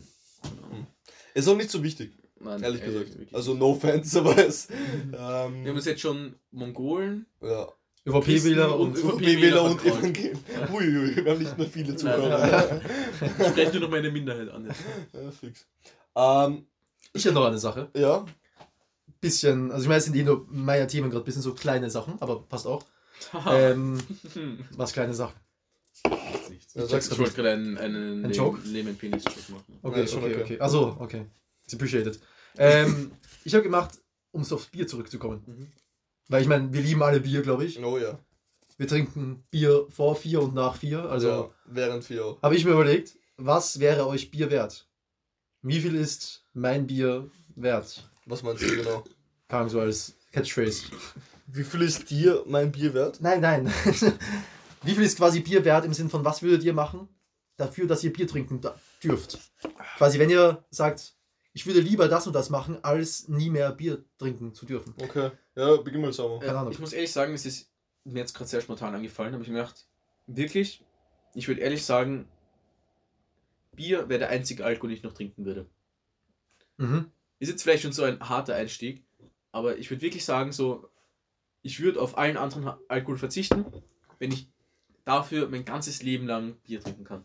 Ist 1.34 1.47
auch 1.47 1.58
nicht 1.58 1.71
so 1.71 1.82
wichtig, 1.84 2.12
Nein, 2.39 2.62
ehrlich 2.62 2.84
äh, 2.84 2.86
gesagt. 2.86 3.10
wirklich 3.10 3.34
Also 3.36 3.56
no 3.56 3.71
offense, 3.71 4.19
aber 4.19 4.38
es. 4.38 4.67
Wir 5.10 5.17
haben 5.19 5.65
Ähm, 5.65 5.75
uns 5.75 5.86
jetzt 5.86 6.01
schon 6.01 6.36
Mongolen, 6.51 7.25
ja. 7.41 7.67
ÖVP-Wähler 8.06 8.78
und. 8.80 8.95
und- 9.01 9.04
ÖVP-Wähler 9.23 9.63
und 9.63 9.82
vertraut. 9.82 10.04
Evangel. 10.04 10.34
Uiuiui, 10.71 11.15
wir 11.25 11.32
haben 11.32 11.41
nicht 11.41 11.58
mehr 11.58 11.67
viele 11.67 11.95
Zuhörer. 11.95 12.80
ich 13.39 13.47
spreche 13.47 13.71
nur 13.71 13.82
noch 13.82 13.89
meine 13.89 14.12
Minderheit 14.12 14.49
an. 14.49 14.65
Jetzt. 14.67 14.82
Ja, 15.12 15.32
fix. 15.32 15.67
Ähm, 16.15 16.67
Ich 17.15 17.25
hätte 17.25 17.34
noch 17.34 17.45
eine 17.45 17.58
Sache. 17.58 17.89
ja. 17.95 18.25
Bisschen, 19.21 19.71
also 19.71 19.84
ich 19.84 19.88
meine, 19.88 19.97
es 19.99 20.06
sind 20.06 20.15
eh 20.15 20.23
nur 20.23 20.45
meine 20.51 20.86
Themen 20.86 21.10
gerade, 21.10 21.23
bisschen 21.25 21.41
so 21.41 21.54
kleine 21.56 21.89
Sachen, 21.89 22.21
aber 22.21 22.43
passt 22.43 22.67
auch. 22.67 22.84
Haha. 23.34 23.58
Ähm, 23.71 23.97
Hm, 24.34 24.60
was 24.75 24.93
kleine 24.93 25.13
Sachen. 25.15 25.36
nichts. 26.49 26.75
Ich, 26.75 26.84
ich 27.12 27.17
wollte 27.17 27.34
gerade 27.34 27.51
einen, 27.51 27.78
einen 27.78 28.25
Ein 28.25 28.32
Joke? 28.32 28.62
Leben-Penis-Joke 28.67 29.51
machen. 29.54 29.80
Okay, 29.82 30.04
Ja, 30.04 30.17
okay, 30.17 30.34
okay. 30.34 30.41
okay. 30.43 30.60
Achso, 30.60 30.95
okay. 30.99 31.25
It's 31.63 31.73
appreciated. 31.73 32.19
Ähm, 32.58 33.12
ich 33.45 33.54
habe 33.56 33.63
gemacht, 33.63 33.97
um 34.32 34.43
so 34.43 34.56
aufs 34.56 34.67
Bier 34.67 34.86
zurückzukommen. 34.86 35.41
Mhm. 35.47 35.71
Weil 36.28 36.41
ich 36.43 36.47
meine, 36.47 36.71
wir 36.71 36.82
lieben 36.82 37.01
alle 37.01 37.19
Bier, 37.21 37.41
glaube 37.41 37.65
ich. 37.65 37.82
Oh 37.84 37.97
ja. 37.97 38.19
Wir 38.78 38.88
trinken 38.88 39.43
Bier 39.49 39.88
vor 39.89 40.15
vier 40.15 40.41
und 40.41 40.54
nach 40.54 40.75
vier. 40.75 41.10
Also 41.10 41.28
ja, 41.30 41.49
während 41.65 42.08
wir. 42.10 42.38
habe 42.43 42.56
ich 42.56 42.65
mir 42.65 42.71
überlegt, 42.73 43.17
was 43.38 43.80
wäre 43.80 44.06
euch 44.06 44.30
Bier 44.30 44.51
wert? 44.51 44.88
Wie 45.67 45.80
viel 45.80 45.95
ist 45.95 46.43
mein 46.54 46.86
Bier 46.86 47.28
wert? 47.56 48.08
Was 48.28 48.43
meinst 48.43 48.62
du 48.62 48.67
genau? 48.67 49.04
Kam 49.47 49.67
so 49.67 49.80
als 49.80 50.13
Catchphrase. 50.32 50.91
Wie 51.47 51.63
viel 51.63 51.82
ist 51.82 52.08
dir 52.12 52.43
mein 52.45 52.71
Bier 52.71 52.93
wert? 52.93 53.19
Nein, 53.19 53.41
nein. 53.41 53.73
Wie 54.84 54.93
viel 54.93 55.04
ist 55.04 55.17
quasi 55.17 55.39
Bier 55.39 55.65
wert 55.65 55.84
im 55.84 55.93
Sinn 55.93 56.08
von, 56.08 56.23
was 56.23 56.43
würdet 56.43 56.63
ihr 56.63 56.73
machen 56.73 57.10
dafür, 57.58 57.88
dass 57.88 58.04
ihr 58.04 58.13
Bier 58.13 58.28
trinken 58.28 58.62
dürft? 59.04 59.39
Quasi, 59.97 60.19
wenn 60.19 60.30
ihr 60.30 60.63
sagt, 60.69 61.15
ich 61.54 61.65
würde 61.65 61.80
lieber 61.80 62.08
das 62.08 62.28
und 62.28 62.34
das 62.34 62.51
machen, 62.51 62.78
als 62.84 63.28
nie 63.28 63.49
mehr 63.49 63.71
Bier 63.71 64.06
trinken 64.19 64.54
zu 64.54 64.67
dürfen. 64.67 64.93
Okay. 65.01 65.32
Ja, 65.56 65.78
beginn 65.78 66.01
mal 66.01 66.13
sauber. 66.13 66.45
Keine 66.45 66.60
Ahnung. 66.60 66.73
Ich 66.73 66.80
muss 66.80 66.93
ehrlich 66.93 67.12
sagen, 67.12 67.34
es 67.34 67.47
ist 67.47 67.71
mir 68.04 68.19
jetzt 68.19 68.36
gerade 68.36 68.51
sehr 68.51 68.62
spontan 68.62 68.93
angefallen, 68.93 69.34
habe 69.34 69.41
ich 69.41 69.49
mir 69.49 69.56
gedacht, 69.56 69.88
wirklich, 70.28 70.86
ich 71.34 71.47
würde 71.47 71.62
ehrlich 71.62 71.84
sagen, 71.84 72.28
Bier 73.75 74.09
wäre 74.09 74.19
der 74.19 74.29
einzige 74.29 74.63
Alkohol, 74.65 74.89
den 74.89 74.97
ich 74.97 75.03
noch 75.03 75.13
trinken 75.13 75.45
würde. 75.45 75.65
Mhm. 76.77 77.11
Ist 77.39 77.49
jetzt 77.49 77.63
vielleicht 77.63 77.83
schon 77.83 77.91
so 77.93 78.03
ein 78.03 78.19
harter 78.19 78.55
Einstieg, 78.55 79.03
aber 79.51 79.77
ich 79.77 79.89
würde 79.89 80.01
wirklich 80.01 80.25
sagen, 80.25 80.51
so, 80.51 80.89
ich 81.61 81.79
würde 81.79 82.01
auf 82.01 82.17
allen 82.17 82.38
anderen 82.38 82.73
Alkohol 82.88 83.17
verzichten, 83.17 83.65
wenn 84.19 84.31
ich 84.31 84.47
dafür 85.03 85.47
mein 85.49 85.65
ganzes 85.65 86.01
Leben 86.03 86.27
lang 86.27 86.55
Bier 86.63 86.79
trinken 86.81 87.03
kann. 87.03 87.23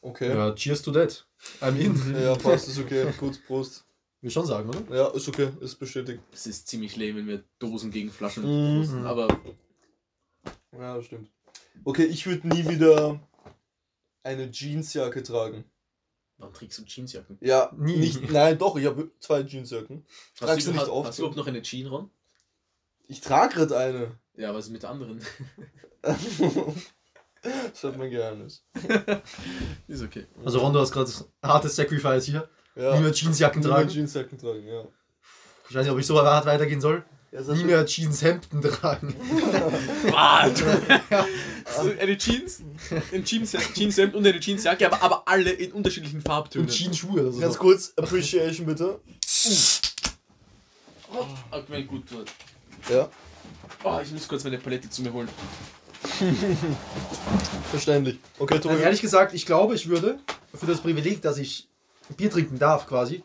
Okay. 0.00 0.28
Ja, 0.34 0.52
cheers 0.54 0.82
to 0.82 0.90
that. 0.90 1.26
I 1.62 1.70
mean, 1.70 2.14
Ja, 2.22 2.34
passt, 2.34 2.68
ist 2.68 2.78
okay. 2.78 3.12
Gut, 3.18 3.40
Prost. 3.46 3.84
will 4.20 4.30
schon 4.30 4.46
sagen, 4.46 4.68
oder? 4.68 4.96
Ja, 4.96 5.08
ist 5.08 5.28
okay, 5.28 5.50
ist 5.60 5.76
bestätigt. 5.76 6.20
Es 6.32 6.46
ist 6.46 6.66
ziemlich 6.66 6.96
lame, 6.96 7.16
wenn 7.16 7.28
wir 7.28 7.44
Dosen 7.60 7.90
gegen 7.92 8.10
Flaschen 8.10 8.42
Mhm. 8.44 8.78
posten, 8.80 9.06
aber 9.06 9.28
Ja, 10.72 10.96
das 10.96 11.04
stimmt. 11.06 11.30
Okay, 11.84 12.04
ich 12.04 12.26
würde 12.26 12.48
nie 12.48 12.66
wieder 12.68 13.20
eine 14.22 14.50
Jeansjacke 14.50 15.22
tragen. 15.22 15.64
warum 16.38 16.54
trägst 16.54 16.78
du 16.78 16.84
Jeansjacken? 16.84 17.38
Ja, 17.40 17.72
Nie. 17.76 17.96
Nicht, 17.96 18.30
nein, 18.30 18.58
doch, 18.58 18.76
ich 18.76 18.86
habe 18.86 19.10
zwei 19.20 19.42
Jeansjacken. 19.42 20.06
Tragst 20.36 20.66
du 20.66 20.72
nicht 20.72 20.80
hast, 20.80 20.88
oft? 20.88 21.08
hast 21.08 21.18
du 21.18 21.22
überhaupt 21.22 21.36
noch 21.36 21.46
eine 21.46 21.62
Jean, 21.62 21.86
Ron? 21.86 22.10
Ich 23.08 23.20
trage 23.20 23.54
gerade 23.54 23.76
eine. 23.76 24.18
Ja, 24.34 24.54
was 24.54 24.66
ist 24.66 24.72
mit 24.72 24.82
der 24.82 24.90
anderen? 24.90 25.20
das 26.02 27.84
hat 27.84 27.96
mein 27.98 28.10
Geheimnis. 28.10 28.64
ist 29.88 30.02
okay. 30.02 30.26
Also 30.44 30.60
Rondo 30.60 30.80
hast 30.80 30.92
gerade 30.92 31.10
hartes 31.42 31.76
Sacrifice 31.76 32.24
hier. 32.24 32.48
Ja. 32.74 32.94
Nie 32.94 33.02
mehr 33.02 33.12
Jeansjacken 33.12 33.60
Nie 33.60 33.66
mehr 33.66 33.76
tragen. 33.76 33.90
Jeansjacken 33.90 34.38
tragen, 34.38 34.66
ja. 34.66 34.86
Ich 35.68 35.74
weiß 35.74 35.84
nicht, 35.84 35.92
ob 35.92 35.98
ich 35.98 36.06
so 36.06 36.20
hart 36.20 36.46
weitergehen 36.46 36.80
soll. 36.80 37.04
Nie 37.32 37.64
mehr 37.64 37.86
Jeanshemden 37.86 38.60
tragen. 38.62 39.14
so 41.76 41.90
eine 41.98 42.18
Jeans, 42.18 42.60
ein 43.12 43.24
Jeans, 43.24 43.56
Jeanshemd 43.74 44.14
und 44.14 44.26
eine 44.26 44.38
Jeansjacke, 44.38 44.86
aber, 44.86 45.02
aber 45.02 45.22
alle 45.26 45.50
in 45.50 45.72
unterschiedlichen 45.72 46.20
Farbtönen. 46.20 46.68
Und 46.68 46.74
Jeansschuhe 46.74 47.22
oder 47.22 47.32
so. 47.32 47.40
Ganz 47.40 47.56
kurz, 47.56 47.94
Appreciation 47.96 48.66
bitte. 48.66 49.00
Oh, 51.14 51.26
okay, 51.50 51.84
gut. 51.84 52.04
Ja, 52.90 53.08
Oh, 53.84 53.98
ich 54.02 54.12
muss 54.12 54.28
kurz 54.28 54.44
meine 54.44 54.58
Palette 54.58 54.88
zu 54.88 55.02
mir 55.02 55.12
holen. 55.12 55.28
verständlich. 57.70 58.18
Okay, 58.38 58.54
Nein, 58.54 58.62
Tobi. 58.62 58.76
ehrlich 58.76 59.00
gesagt, 59.00 59.34
ich 59.34 59.44
glaube, 59.46 59.74
ich 59.74 59.88
würde 59.88 60.18
für 60.54 60.66
das 60.66 60.80
Privileg, 60.80 61.20
dass 61.22 61.38
ich 61.38 61.68
Bier 62.16 62.30
trinken 62.30 62.58
darf, 62.58 62.86
quasi. 62.86 63.22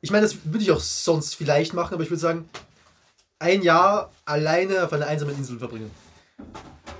Ich 0.00 0.10
meine, 0.10 0.22
das 0.22 0.36
würde 0.44 0.62
ich 0.64 0.70
auch 0.70 0.80
sonst 0.80 1.34
vielleicht 1.34 1.74
machen, 1.74 1.94
aber 1.94 2.02
ich 2.02 2.10
würde 2.10 2.20
sagen, 2.20 2.48
ein 3.40 3.62
Jahr 3.62 4.12
alleine 4.24 4.84
auf 4.84 4.92
einer 4.92 5.06
einsamen 5.08 5.34
Insel 5.36 5.58
verbringen. 5.58 5.90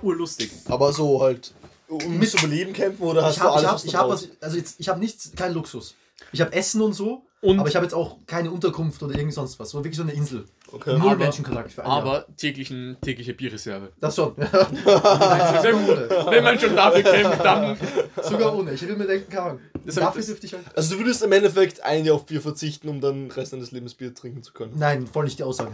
Urlustig. 0.02 0.50
Aber 0.68 0.92
so 0.92 1.20
halt. 1.22 1.52
Um 1.88 2.18
Mit- 2.18 2.30
zu 2.30 2.38
überleben 2.38 2.72
kämpfen 2.72 3.02
oder 3.02 3.24
hast 3.24 3.36
ich 3.36 3.42
habe, 3.42 3.54
du 3.56 3.62
ich 3.62 3.68
alles, 3.68 3.84
ich 3.84 3.94
habe, 3.96 4.10
was, 4.10 4.28
also 4.40 4.56
jetzt, 4.56 4.78
ich 4.78 4.88
habe 4.88 5.00
nichts, 5.00 5.32
keinen 5.34 5.54
Luxus. 5.54 5.94
Ich 6.32 6.40
habe 6.40 6.52
Essen 6.52 6.80
und 6.82 6.92
so, 6.92 7.22
Und, 7.40 7.58
aber 7.58 7.68
ich 7.68 7.74
habe 7.74 7.84
jetzt 7.84 7.94
auch 7.94 8.18
keine 8.26 8.52
Unterkunft 8.52 9.02
oder 9.02 9.16
irgend 9.16 9.34
sonst 9.34 9.58
was. 9.58 9.70
So 9.70 9.78
wirklich 9.78 9.96
so 9.96 10.02
eine 10.04 10.12
Insel. 10.12 10.44
Okay. 10.70 10.96
Null 10.96 11.08
Aber- 11.10 11.16
Menschenkontakt 11.16 11.72
für 11.72 11.82
ein 11.82 11.88
Jahr. 11.90 11.96
aber 11.98 12.26
täglichen, 12.36 12.96
tägliche 13.02 13.34
Bierreserve. 13.34 13.90
Das 14.00 14.14
schon. 14.14 14.36
Sehr 14.36 15.72
gut. 15.72 16.10
Wenn 16.30 16.44
man 16.44 16.60
schon 16.60 16.76
dafür 16.76 17.02
kämpft, 17.02 17.44
dann. 17.44 17.76
Sogar 18.22 18.54
ohne. 18.56 18.72
Ich 18.74 18.86
will 18.86 18.96
mir 18.96 19.06
denken, 19.08 19.36
Ahnung. 19.36 19.60
Das 19.84 19.96
hab- 19.96 20.04
Dafür 20.04 20.22
dürfte 20.22 20.46
ich 20.46 20.52
halt. 20.54 20.64
Also 20.76 20.94
du 20.94 21.00
würdest 21.00 21.22
im 21.24 21.32
Endeffekt 21.32 21.82
ein 21.82 22.04
Jahr 22.04 22.14
auf 22.14 22.26
Bier 22.26 22.40
verzichten, 22.40 22.88
um 22.88 23.00
dann 23.00 23.24
den 23.24 23.30
Rest 23.32 23.52
deines 23.52 23.72
Lebens 23.72 23.94
Bier 23.94 24.14
trinken 24.14 24.44
zu 24.44 24.52
können. 24.52 24.74
Nein, 24.78 25.08
voll 25.08 25.24
nicht 25.24 25.40
die 25.40 25.42
Aussage. 25.42 25.72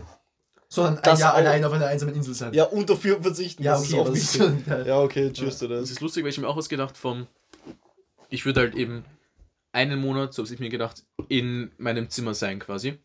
Sondern 0.76 0.96
ein 0.98 1.02
Das 1.02 1.20
Jahr 1.20 1.32
auch. 1.32 1.38
allein 1.38 1.64
auf 1.64 1.72
einer 1.72 1.86
einsamen 1.86 2.14
Insel 2.14 2.34
sein. 2.34 2.52
Ja, 2.54 2.64
unter 2.64 2.94
Bier 2.96 3.20
verzichten. 3.20 3.62
ja 3.62 3.72
das 3.72 3.82
okay, 3.92 3.92
ist 3.94 3.98
auch 3.98 4.08
das 4.08 4.18
ist 4.76 4.86
Ja, 4.86 5.00
okay, 5.00 5.32
cheers 5.32 5.58
to 5.58 5.66
Das 5.66 5.80
das. 5.80 5.90
ist 5.90 6.00
lustig, 6.00 6.22
weil 6.22 6.30
ich 6.30 6.38
mir 6.38 6.46
auch 6.48 6.56
was 6.56 6.68
gedacht 6.68 6.96
vom. 6.96 7.26
Ich 8.28 8.44
würde 8.44 8.60
halt 8.60 8.74
eben 8.74 9.04
einen 9.72 10.00
Monat, 10.00 10.32
so 10.34 10.42
habe 10.44 10.52
ich 10.54 10.60
mir 10.60 10.68
gedacht, 10.68 11.02
in 11.28 11.70
meinem 11.78 12.08
Zimmer 12.10 12.34
sein 12.34 12.58
quasi. 12.58 12.98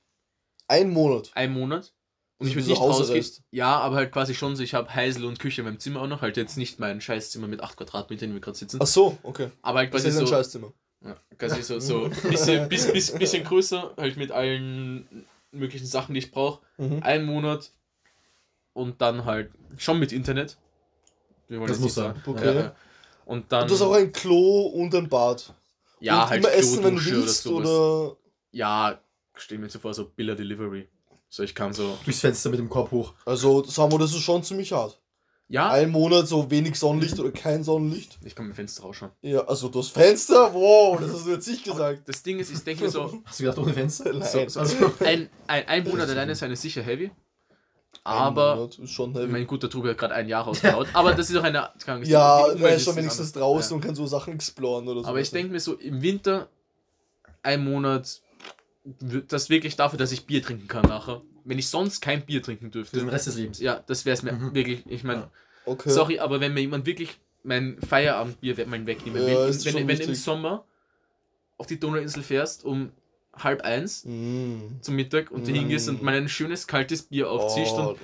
Ein 0.67 0.89
Monat. 0.91 1.31
Ein 1.33 1.53
Monat. 1.53 1.93
Und 2.39 2.47
ich 2.47 2.55
würde 2.55 2.63
so 2.65 2.71
nicht 2.71 2.81
rausgehen. 2.81 3.25
Ja, 3.51 3.77
aber 3.79 3.97
halt 3.97 4.11
quasi 4.11 4.33
schon 4.33 4.55
so, 4.55 4.63
ich 4.63 4.73
habe 4.73 4.93
Heisel 4.95 5.25
und 5.25 5.37
Küche 5.39 5.61
in 5.61 5.65
meinem 5.65 5.79
Zimmer 5.79 6.01
auch 6.01 6.07
noch. 6.07 6.21
Halt 6.21 6.37
jetzt 6.37 6.57
nicht 6.57 6.79
mein 6.79 6.99
Scheißzimmer 6.99 7.47
mit 7.47 7.61
8 7.61 7.77
Quadratmetern, 7.77 8.25
in 8.25 8.29
dem 8.31 8.35
wir 8.37 8.41
gerade 8.41 8.57
sitzen. 8.57 8.79
Ach 8.81 8.87
so, 8.87 9.17
okay. 9.23 9.51
Aber 9.61 9.79
halt 9.79 9.93
Das 9.93 10.01
quasi 10.03 10.15
ist 10.15 10.21
ein 10.21 10.25
so. 10.27 10.33
Scheißzimmer. 10.33 10.73
Ja, 11.05 11.15
quasi 11.37 11.61
so, 11.61 11.79
so 11.79 12.09
bisschen, 12.29 12.67
bis, 12.69 12.91
bis, 12.91 13.11
bisschen 13.11 13.43
größer, 13.43 13.93
halt 13.97 14.17
mit 14.17 14.31
allen 14.31 15.25
möglichen 15.51 15.85
Sachen, 15.87 16.13
die 16.13 16.19
ich 16.19 16.31
brauche. 16.31 16.61
Mhm. 16.77 16.99
Ein 17.03 17.25
Monat 17.25 17.71
und 18.73 19.01
dann 19.01 19.25
halt 19.25 19.51
schon 19.77 19.99
mit 19.99 20.11
Internet. 20.11 20.57
Wir 21.47 21.59
wollen 21.59 21.67
Das 21.67 21.79
muss 21.79 21.95
sein. 21.95 22.15
sagen. 22.15 22.21
Okay. 22.25 22.45
Ja, 22.45 22.61
ja. 22.61 22.75
Und 23.25 23.51
dann. 23.51 23.63
Und 23.63 23.69
du 23.69 23.73
hast 23.75 23.81
auch 23.81 23.93
ein 23.93 24.11
Klo 24.11 24.67
und 24.67 24.95
ein 24.95 25.09
Bad. 25.09 25.53
ja, 25.99 26.23
und 26.23 26.29
halt 26.29 26.43
immer 26.43 26.53
essen, 26.53 26.83
wenn 26.83 26.95
du 26.95 27.05
willst, 27.05 27.43
sowas. 27.43 27.67
oder... 27.67 28.17
Ja, 28.53 28.99
stell 29.35 29.57
mir 29.57 29.69
so 29.69 29.79
vor, 29.79 29.93
so 29.93 30.05
Biller 30.05 30.35
Delivery. 30.35 30.87
So, 31.29 31.43
ich 31.43 31.55
kann 31.55 31.73
so. 31.73 31.97
Durchs 32.03 32.19
Fenster 32.19 32.49
mit 32.49 32.59
dem 32.59 32.67
Korb 32.69 32.91
hoch. 32.91 33.13
Also, 33.25 33.63
sagen 33.63 33.91
wir, 33.91 33.99
das 33.99 34.11
ist 34.11 34.21
schon 34.21 34.43
ziemlich 34.43 34.73
hart. 34.73 35.00
Ja, 35.51 35.69
Ein 35.69 35.91
Monat 35.91 36.27
so 36.29 36.49
wenig 36.49 36.79
Sonnenlicht 36.79 37.19
oder 37.19 37.31
kein 37.31 37.63
Sonnenlicht. 37.63 38.17
ich 38.23 38.33
kann 38.35 38.45
mit 38.47 38.53
dem 38.53 38.55
Fenster 38.55 38.83
rausschauen. 38.83 39.11
Ja, 39.21 39.41
also 39.45 39.67
das 39.67 39.89
Fenster, 39.89 40.53
wow, 40.53 40.97
das 40.99 41.11
hast 41.13 41.25
du 41.27 41.31
jetzt 41.31 41.47
nicht 41.47 41.65
gesagt. 41.65 42.07
Das 42.07 42.23
Ding 42.23 42.39
ist, 42.39 42.51
ich 42.51 42.63
denke 42.63 42.85
mir 42.85 42.89
so, 42.89 43.21
Hast 43.25 43.39
du 43.39 43.43
gedacht, 43.43 43.57
ohne 43.57 43.73
Fenster? 43.73 44.13
Nein. 44.13 44.21
so, 44.27 44.47
so 44.47 44.59
Also- 44.61 44.75
ein, 45.03 45.29
ein, 45.47 45.67
ein 45.67 45.83
Monat 45.83 46.09
alleine 46.09 46.31
ist 46.31 46.41
eine 46.43 46.55
sicher 46.55 46.81
heavy. 46.81 47.11
Aber 48.03 48.69
mein 49.27 49.45
guter 49.45 49.69
Tobi 49.69 49.89
hat 49.89 49.97
gerade 49.97 50.15
ein 50.15 50.27
Jahr 50.27 50.43
rausgehaut. 50.45 50.87
Aber 50.93 51.13
das 51.13 51.29
ist 51.29 51.35
auch 51.35 51.43
eine. 51.43 51.69
Ahnung, 51.85 52.03
Ja, 52.03 52.47
er 52.47 52.75
ist 52.75 52.85
schon 52.85 52.95
wenigstens 52.95 53.31
draußen 53.33 53.71
Ja. 53.71 53.75
und 53.75 53.81
kann 53.81 53.93
so 53.95 54.07
Sachen 54.07 54.33
exploren 54.33 54.87
oder 54.87 55.01
so. 55.01 55.07
Aber 55.07 55.19
ich 55.19 55.29
denke 55.29 55.51
mir 55.51 55.59
so, 55.59 55.73
im 55.75 56.01
Winter 56.01 56.47
ein 57.43 57.63
Monat, 57.63 58.21
das 58.83 59.49
wirklich 59.49 59.75
dafür, 59.75 59.99
dass 59.99 60.11
ich 60.11 60.25
Bier 60.25 60.41
trinken 60.41 60.67
kann 60.67 60.83
nachher. 60.87 61.21
Wenn 61.43 61.59
ich 61.59 61.67
sonst 61.69 62.01
kein 62.01 62.25
Bier 62.25 62.41
trinken 62.41 62.71
Für 62.71 62.81
den 62.81 62.85
dürfte. 62.85 63.11
Rest 63.11 63.27
des 63.27 63.35
Lebens. 63.35 63.59
Ja, 63.59 63.83
das 63.87 64.05
wäre 64.05 64.13
es 64.13 64.23
mir 64.23 64.33
Mhm. 64.33 64.53
wirklich. 64.55 64.83
Ich 64.87 65.03
meine, 65.03 65.29
okay. 65.65 65.89
sorry, 65.89 66.19
aber 66.19 66.39
wenn 66.39 66.53
mir 66.53 66.61
jemand 66.61 66.85
wirklich 66.85 67.19
mein 67.43 67.79
Feierabendbier 67.81 68.57
wegnehmen 68.57 69.21
Ja, 69.21 69.27
will, 69.27 69.65
wenn, 69.65 69.75
wenn, 69.75 69.87
wenn 69.87 70.09
im. 70.09 70.15
Sommer 70.15 70.65
auf 71.57 71.67
die 71.67 71.79
Donauinsel 71.79 72.23
fährst 72.23 72.63
um 72.65 72.91
halb 73.33 73.61
eins 73.61 74.03
Mm. 74.05 74.81
zum 74.81 74.95
Mittag 74.95 75.31
und 75.31 75.47
du 75.47 75.51
Mm. 75.51 75.55
hingehst 75.55 75.87
und 75.89 76.01
mal 76.01 76.15
ein 76.15 76.27
schönes 76.29 76.67
kaltes 76.67 77.03
Bier 77.03 77.29
aufziehst 77.29 77.73
Oh, 77.77 77.89
und 77.91 77.97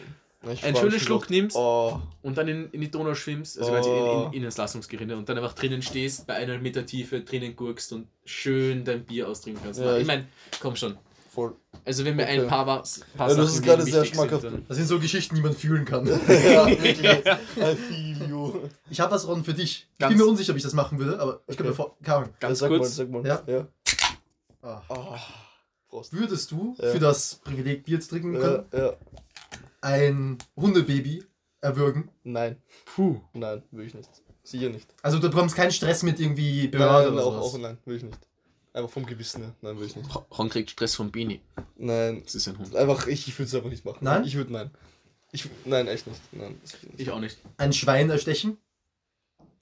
ich 0.52 0.63
einen 0.63 0.76
schönen 0.78 1.00
Schluck 1.00 1.30
nimmst 1.30 1.56
Oh, 1.58 2.00
und 2.21 2.38
dann 2.38 2.47
in, 2.47 2.69
in 2.71 2.82
die 2.82 2.91
Donau 2.91 3.13
schwimmst, 3.15 3.58
also 3.60 3.71
quasi 3.71 3.89
Oh. 3.89 4.21
in, 4.26 4.28
in, 4.28 4.34
in 4.39 4.43
ins 4.45 4.58
Lassungsgerinne 4.58 5.17
und 5.17 5.28
dann 5.30 5.38
einfach 5.38 5.54
drinnen 5.54 5.82
stehst, 5.82 6.28
bei 6.28 6.36
einer 6.36 6.58
Meter 6.60 6.86
Tiefe 6.86 7.21
drinnen 7.21 7.56
gurkst 7.56 7.91
und 7.93 8.08
schön 8.26 8.86
dein 8.86 9.04
Bier 9.06 9.28
austrinken 9.28 9.62
kannst. 9.63 9.80
Ja, 9.80 9.95
ich 9.95 10.02
ich- 10.02 10.08
meine, 10.08 10.28
komm 10.62 10.76
schon. 10.76 10.97
voll. 11.34 11.56
Also 11.86 12.04
wenn 12.06 12.15
mir 12.15 12.23
Okay. 12.23 12.41
ein 12.41 12.47
paar, 12.47 12.65
was, 12.67 13.02
paar 13.15 13.30
Ja, 13.30 13.36
das 13.36 13.54
ist 13.54 13.62
gerade 13.63 13.84
sehr 13.84 14.04
sind, 14.04 14.13
schmackhaft. 14.15 14.43
dann- 14.43 14.65
Das 14.67 14.78
sind 14.78 14.88
so 14.88 15.00
Geschichten, 15.00 15.36
die 15.36 15.41
man 15.41 15.54
fühlen 15.54 15.86
kann. 15.86 16.06
ja, 16.08 16.15
wirklich. 16.67 17.00
I 17.02 17.76
feel 17.76 18.30
you. 18.30 18.54
Ich 18.89 19.00
habe 19.00 19.12
was, 19.13 19.28
Ron, 19.28 19.43
für 19.43 19.54
dich. 19.54 19.88
Ich 19.93 19.97
Ganz- 20.00 20.12
bin 20.15 20.17
mir 20.23 20.30
unsicher, 20.30 20.52
ob 20.52 20.58
ich 20.58 20.63
das 20.63 20.73
machen 20.73 20.97
würde, 21.00 21.19
aber 21.19 21.41
ich 21.47 21.56
kann 21.58 21.67
Okay. 21.67 21.69
mir 21.69 21.76
vor... 21.76 21.95
Ahnung. 22.06 22.30
Ganz 22.39 22.60
ja, 22.62 22.67
sag 22.67 22.69
kurz. 22.69 22.82
Mal, 22.82 22.89
sag 22.89 23.10
mal. 23.12 23.26
Ja. 23.26 23.43
ja. 23.47 23.67
Prost. 25.89 26.13
Würdest 26.13 26.52
du 26.52 26.76
Ja. 26.80 26.91
für 26.91 27.00
das 27.00 27.36
Privileg 27.43 27.86
Bier 27.86 28.00
zu 28.00 28.10
trinken 28.10 28.34
Ja, 28.34 28.39
können, 28.39 28.65
ja. 28.73 28.93
Ein 29.82 30.38
Hundebaby 30.56 31.24
erwürgen? 31.62 32.10
Nein, 32.24 32.58
Puh. 32.86 33.22
nein, 33.34 33.63
will 33.72 33.86
ich 33.88 33.94
nicht. 33.94 34.10
Sicher 34.44 34.70
nicht. 34.70 34.94
Also 35.02 35.20
du 35.20 35.30
bekommst 35.30 35.56
keinen 35.56 35.72
Stress 35.72 36.04
mit 36.04 36.20
irgendwie 36.20 36.68
Behörde 36.68 37.10
Nein, 37.10 37.13
oder 37.13 37.26
auch, 37.26 37.34
sowas. 37.34 37.54
auch 37.54 37.58
nein, 37.60 37.78
will 37.86 37.98
ich 37.98 38.04
nicht. 38.04 38.20
Einfach 38.74 38.90
vom 38.92 39.06
Gewissen 39.06 39.42
her. 39.42 39.54
Nein, 39.62 39.78
will 39.80 39.88
ich 39.88 39.96
nicht. 39.96 40.10
Ron 40.38 40.50
kriegt 40.50 40.70
Stress 40.70 40.96
vom 40.96 41.12
Bini. 41.12 41.42
Nein, 41.78 42.22
Das 42.24 42.36
ist 42.36 42.48
ein 42.48 42.58
Hund. 42.58 42.76
einfach, 42.76 43.08
ich, 43.08 43.28
ich 43.28 43.38
würde 43.38 43.48
es 43.48 43.56
einfach 43.56 43.70
nicht 43.70 43.84
machen. 43.84 44.00
Nein? 44.02 44.24
Ich 44.24 44.36
würde 44.36 44.54
nein. 44.54 44.72
Ich, 45.32 45.50
nein, 45.66 45.88
echt 45.88 46.08
nicht. 46.08 46.22
Nein, 46.32 46.62
ich 46.63 46.84
nicht. 46.84 47.00
Ich 47.02 47.12
auch 47.12 47.20
nicht. 47.20 47.38
Ein 47.58 47.74
Schwein 47.74 48.10
erstechen? 48.10 48.58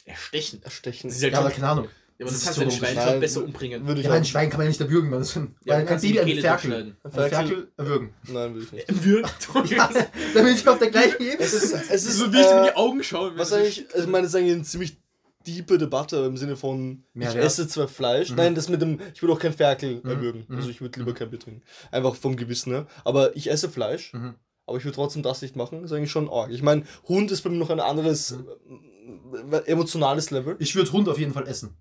Erstechen. 0.05 0.61
Erstechen. 0.63 1.07
Das 1.09 1.17
ist 1.17 1.23
halt 1.23 1.33
Ja, 1.33 1.39
aber 1.39 1.49
keine 1.49 1.67
Ahnung. 1.69 1.87
Ja, 2.17 2.25
aber 2.25 2.31
das 2.31 2.33
das 2.33 2.39
ist 2.41 2.45
kannst 2.45 2.57
du 2.59 2.61
ein. 2.63 2.71
Schwein 2.95 3.07
schon 3.09 3.19
besser 3.19 3.43
umbringen. 3.43 3.87
Würde 3.87 3.99
ich 4.01 4.05
Ja, 4.07 4.11
auch 4.13 4.15
ein 4.17 4.25
Schwein 4.25 4.49
kann 4.49 4.57
man 4.59 4.65
ja 4.65 4.69
nicht 4.69 4.81
erwürgen. 4.81 5.09
Man. 5.09 5.21
Ja, 5.23 5.35
Weil 5.35 5.45
du 5.65 5.73
ein 5.73 5.85
kannst 5.85 6.01
Baby 6.03 6.25
die 6.25 6.33
ein 6.33 6.41
Ferkel. 6.41 6.73
Ein 6.73 6.95
Ein 7.03 7.11
Ferkel? 7.11 7.29
Ferkel 7.29 7.71
erwürgen. 7.77 8.13
Nein, 8.27 8.55
will 8.55 8.63
ich 8.63 8.71
nicht. 8.71 9.05
Wirkt. 9.05 9.49
Damit 10.33 10.55
ich 10.57 10.67
auf 10.67 10.79
der 10.79 10.89
gleichen 10.91 11.21
Ebene 11.21 11.39
Es 11.39 11.53
ist, 11.53 11.73
es 11.73 12.05
ist, 12.05 12.17
so 12.17 12.31
wie 12.31 12.39
ich 12.41 12.47
in 12.47 12.57
äh, 12.57 12.65
die 12.71 12.75
Augen 12.75 13.03
schaue. 13.03 13.37
was 13.37 13.51
eigentlich, 13.53 13.85
also 13.93 14.05
ich 14.05 14.11
meine, 14.11 14.23
das 14.23 14.33
ist 14.33 14.39
eigentlich 14.39 14.55
ein 14.55 14.63
ziemlich 14.63 14.97
diepe 15.45 15.77
Debatte 15.77 16.17
im 16.25 16.37
Sinne 16.37 16.55
von, 16.55 17.03
ich 17.13 17.19
Mehrwert. 17.19 17.43
esse 17.45 17.67
zwar 17.67 17.87
Fleisch. 17.87 18.31
Mhm. 18.31 18.35
Nein, 18.37 18.55
das 18.55 18.67
mit 18.69 18.81
dem, 18.81 18.99
ich 19.13 19.21
will 19.21 19.29
auch 19.31 19.37
kein 19.39 19.53
Ferkel 19.53 19.99
Mhm. 20.01 20.09
erwürgen. 20.09 20.45
Mhm. 20.47 20.55
Also 20.55 20.69
ich 20.69 20.81
würde 20.81 20.99
lieber 20.99 21.13
kein 21.13 21.29
Bier 21.29 21.39
trinken. 21.39 21.61
Einfach 21.91 22.15
vom 22.15 22.35
Gewissen 22.37 22.71
her. 22.71 22.87
Aber 23.03 23.35
ich 23.35 23.51
esse 23.51 23.69
Fleisch, 23.69 24.13
Mhm. 24.13 24.35
aber 24.65 24.77
ich 24.77 24.85
würde 24.85 24.95
trotzdem 24.95 25.21
das 25.21 25.41
nicht 25.41 25.55
machen. 25.55 25.81
Das 25.81 25.91
ist 25.91 25.97
eigentlich 25.97 26.11
schon 26.11 26.29
arg. 26.29 26.49
Ich 26.49 26.63
meine, 26.63 26.83
Hund 27.07 27.29
ist 27.29 27.41
bei 27.41 27.49
mir 27.51 27.57
noch 27.57 27.69
ein 27.69 27.79
anderes 27.79 28.37
äh, 29.51 29.57
emotionales 29.69 30.31
Level. 30.31 30.55
Ich 30.59 30.75
würde 30.75 30.91
Hund 30.91 31.07
auf 31.09 31.19
jeden 31.19 31.33
Fall 31.33 31.47
essen. 31.47 31.75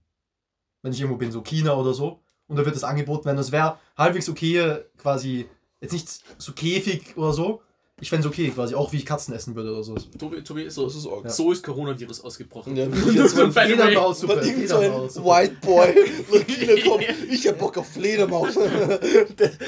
Wenn 0.84 0.92
ich 0.92 1.00
irgendwo 1.00 1.16
bin, 1.16 1.32
so 1.32 1.40
China 1.40 1.74
oder 1.76 1.94
so. 1.94 2.20
Und 2.46 2.56
da 2.56 2.64
wird 2.66 2.76
das 2.76 2.84
angeboten 2.84 3.24
werden. 3.24 3.38
Das 3.38 3.52
wäre 3.52 3.78
halbwegs 3.96 4.28
okay, 4.28 4.82
quasi, 4.98 5.48
jetzt 5.80 5.92
nicht 5.92 6.08
so 6.36 6.52
käfig 6.52 7.16
oder 7.16 7.32
so. 7.32 7.62
Ich 8.00 8.10
fände 8.10 8.26
es 8.26 8.32
okay, 8.32 8.50
quasi, 8.50 8.74
auch 8.74 8.92
wie 8.92 8.96
ich 8.96 9.06
Katzen 9.06 9.32
essen 9.34 9.54
würde 9.54 9.70
oder 9.70 9.84
so. 9.84 9.94
Tobi, 10.18 10.42
Tobi 10.42 10.68
so, 10.68 10.84
Das 10.84 10.96
ist 10.96 11.06
arg. 11.06 11.30
so 11.30 11.52
ist 11.52 11.62
Coronavirus 11.62 12.22
ausgebrochen. 12.24 12.74
Ja, 12.76 12.86
so, 12.92 12.96
way, 13.54 13.66
Fledermaus-Suppe, 13.66 14.36
Weil 14.36 14.46
irgend 14.48 14.68
so 14.68 14.76
ein. 14.78 15.24
White 15.24 15.56
Boy 15.62 15.94
kommt. 16.84 17.04
Ich 17.30 17.46
hab 17.46 17.56
Bock 17.58 17.78
auf 17.78 17.86
Fledermaus. 17.86 18.54
Der- 18.54 18.66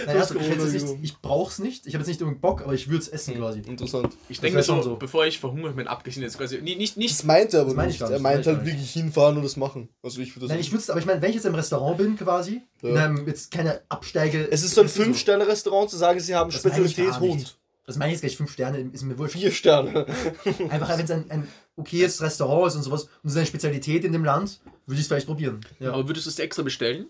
Naja, 0.06 0.18
das 0.18 0.32
also, 0.36 0.40
ich, 0.66 0.82
nicht, 0.82 0.86
ich 1.02 1.18
brauch's 1.22 1.60
nicht. 1.60 1.86
Ich 1.86 1.94
habe 1.94 2.02
jetzt 2.02 2.08
nicht 2.08 2.20
unbedingt 2.20 2.42
Bock, 2.42 2.62
aber 2.62 2.74
ich 2.74 2.88
würde 2.88 3.02
es 3.02 3.08
essen 3.08 3.36
quasi. 3.36 3.60
Interessant. 3.60 4.12
Ich 4.28 4.38
Das 4.38 4.42
denke 4.42 4.62
so, 4.64 4.72
schon 4.74 4.82
so. 4.82 4.96
bevor 4.96 5.24
ich 5.24 5.38
verhungere, 5.38 5.70
ich 5.70 5.76
meine, 5.76 5.88
abgesehen 5.88 6.24
jetzt 6.24 6.36
quasi, 6.36 6.58
nicht, 6.60 6.78
nicht, 6.78 6.92
Das 6.94 6.98
nicht 6.98 7.24
meint 7.24 7.54
er 7.54 7.60
aber 7.60 7.68
Das 7.70 7.76
meine 7.76 7.90
ich 7.92 8.00
nicht. 8.00 8.10
Er 8.10 8.18
meint 8.18 8.40
das 8.44 8.56
halt 8.56 8.66
ich 8.66 8.72
wirklich 8.72 8.90
hinfahren 8.90 9.36
und 9.36 9.44
das 9.44 9.56
machen. 9.56 9.88
Also 10.02 10.20
ich 10.20 10.30
würde 10.34 10.40
das 10.40 10.48
Nein, 10.50 10.58
ich 10.60 10.72
würde 10.72 10.84
aber 10.90 10.98
ich 10.98 11.06
meine, 11.06 11.22
wenn 11.22 11.28
ich 11.30 11.36
jetzt 11.36 11.46
im 11.46 11.54
Restaurant 11.54 11.96
bin, 11.96 12.16
quasi, 12.16 12.60
in 12.82 12.94
Ja. 12.96 13.04
einem 13.04 13.24
jetzt 13.28 13.52
keine 13.52 13.82
Absteige. 13.88 14.48
Es 14.50 14.64
ist 14.64 14.74
so 14.74 14.80
ein 14.80 14.88
das 14.88 14.96
so. 14.96 15.02
5-Sterne-Restaurant 15.04 15.90
zu 15.90 15.96
sagen, 15.96 16.18
sie 16.18 16.34
haben 16.34 16.50
Das 16.50 16.58
Spezialität. 16.60 17.20
Hund. 17.20 17.56
Das 17.87 17.96
meine 17.96 18.11
ich 18.11 18.14
jetzt 18.14 18.22
gleich 18.22 18.37
fünf 18.37 18.53
Sterne, 18.53 18.79
ist 18.92 19.03
mir 19.05 19.16
wohl 19.16 19.29
Vier 19.29 19.53
Sterne. 19.53 20.07
Einfach, 20.70 20.88
wenn 20.99 21.05
es 21.05 21.11
ein, 21.11 21.31
ein 21.31 21.49
okayes 21.77 22.20
Restaurant 22.20 22.66
ist 22.68 22.75
und 22.77 22.83
sowas 22.83 23.05
und 23.05 23.11
es 23.27 23.33
ist 23.33 23.37
eine 23.38 23.46
Spezialität 23.46 24.05
in 24.05 24.12
dem 24.12 24.25
Land, 24.25 24.61
würde 24.87 24.96
ich 24.96 25.03
es 25.03 25.07
vielleicht 25.07 25.27
probieren. 25.27 25.61
Ja. 25.79 25.92
Aber 25.92 26.09
würdest 26.09 26.27
du 26.27 26.31
es 26.31 26.38
extra 26.40 26.62
bestellen? 26.62 27.07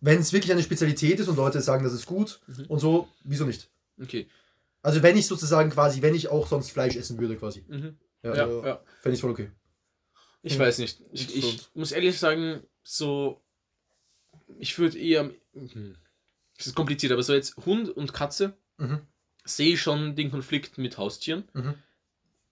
Wenn 0.00 0.18
es 0.18 0.32
wirklich 0.32 0.50
eine 0.50 0.62
Spezialität 0.62 1.20
ist 1.20 1.28
und 1.28 1.36
Leute 1.36 1.60
sagen, 1.60 1.84
das 1.84 1.92
ist 1.92 2.06
gut 2.06 2.40
Mhm. 2.48 2.64
und 2.66 2.80
so, 2.80 3.08
wieso 3.22 3.44
nicht? 3.46 3.70
Okay. 4.02 4.26
Also 4.82 5.02
wenn 5.04 5.16
ich 5.16 5.28
sozusagen 5.28 5.70
quasi, 5.70 6.02
wenn 6.02 6.16
ich 6.16 6.26
auch 6.28 6.48
sonst 6.48 6.72
Fleisch 6.72 6.96
essen 6.96 7.18
würde 7.20 7.36
quasi. 7.36 7.64
Mhm. 7.68 7.96
Ja, 8.24 8.34
Ja, 8.34 8.48
Ja. 8.48 8.66
ja. 8.66 8.80
Fände 9.00 9.14
ich 9.14 9.20
voll 9.20 9.30
okay. 9.30 9.50
Ich 10.42 10.54
Hm. 10.54 10.58
weiß 10.60 10.78
nicht. 10.78 11.00
Ich, 11.12 11.36
ich 11.36 11.68
muss 11.74 11.92
ehrlich 11.92 12.18
sagen, 12.18 12.62
so. 12.82 13.40
Ich 14.58 14.76
würde 14.80 14.98
eher. 14.98 15.30
Hm. 15.54 15.94
Das 16.58 16.66
ist 16.66 16.74
kompliziert, 16.74 17.12
aber 17.12 17.22
so 17.22 17.32
jetzt 17.32 17.56
Hund 17.64 17.88
und 17.88 18.12
Katze 18.12 18.56
Mhm. 18.78 19.02
Sehe 19.44 19.74
ich 19.74 19.80
schon 19.80 20.14
den 20.16 20.30
Konflikt 20.30 20.78
mit 20.78 20.98
Haustieren. 20.98 21.44
Mhm. 21.52 21.74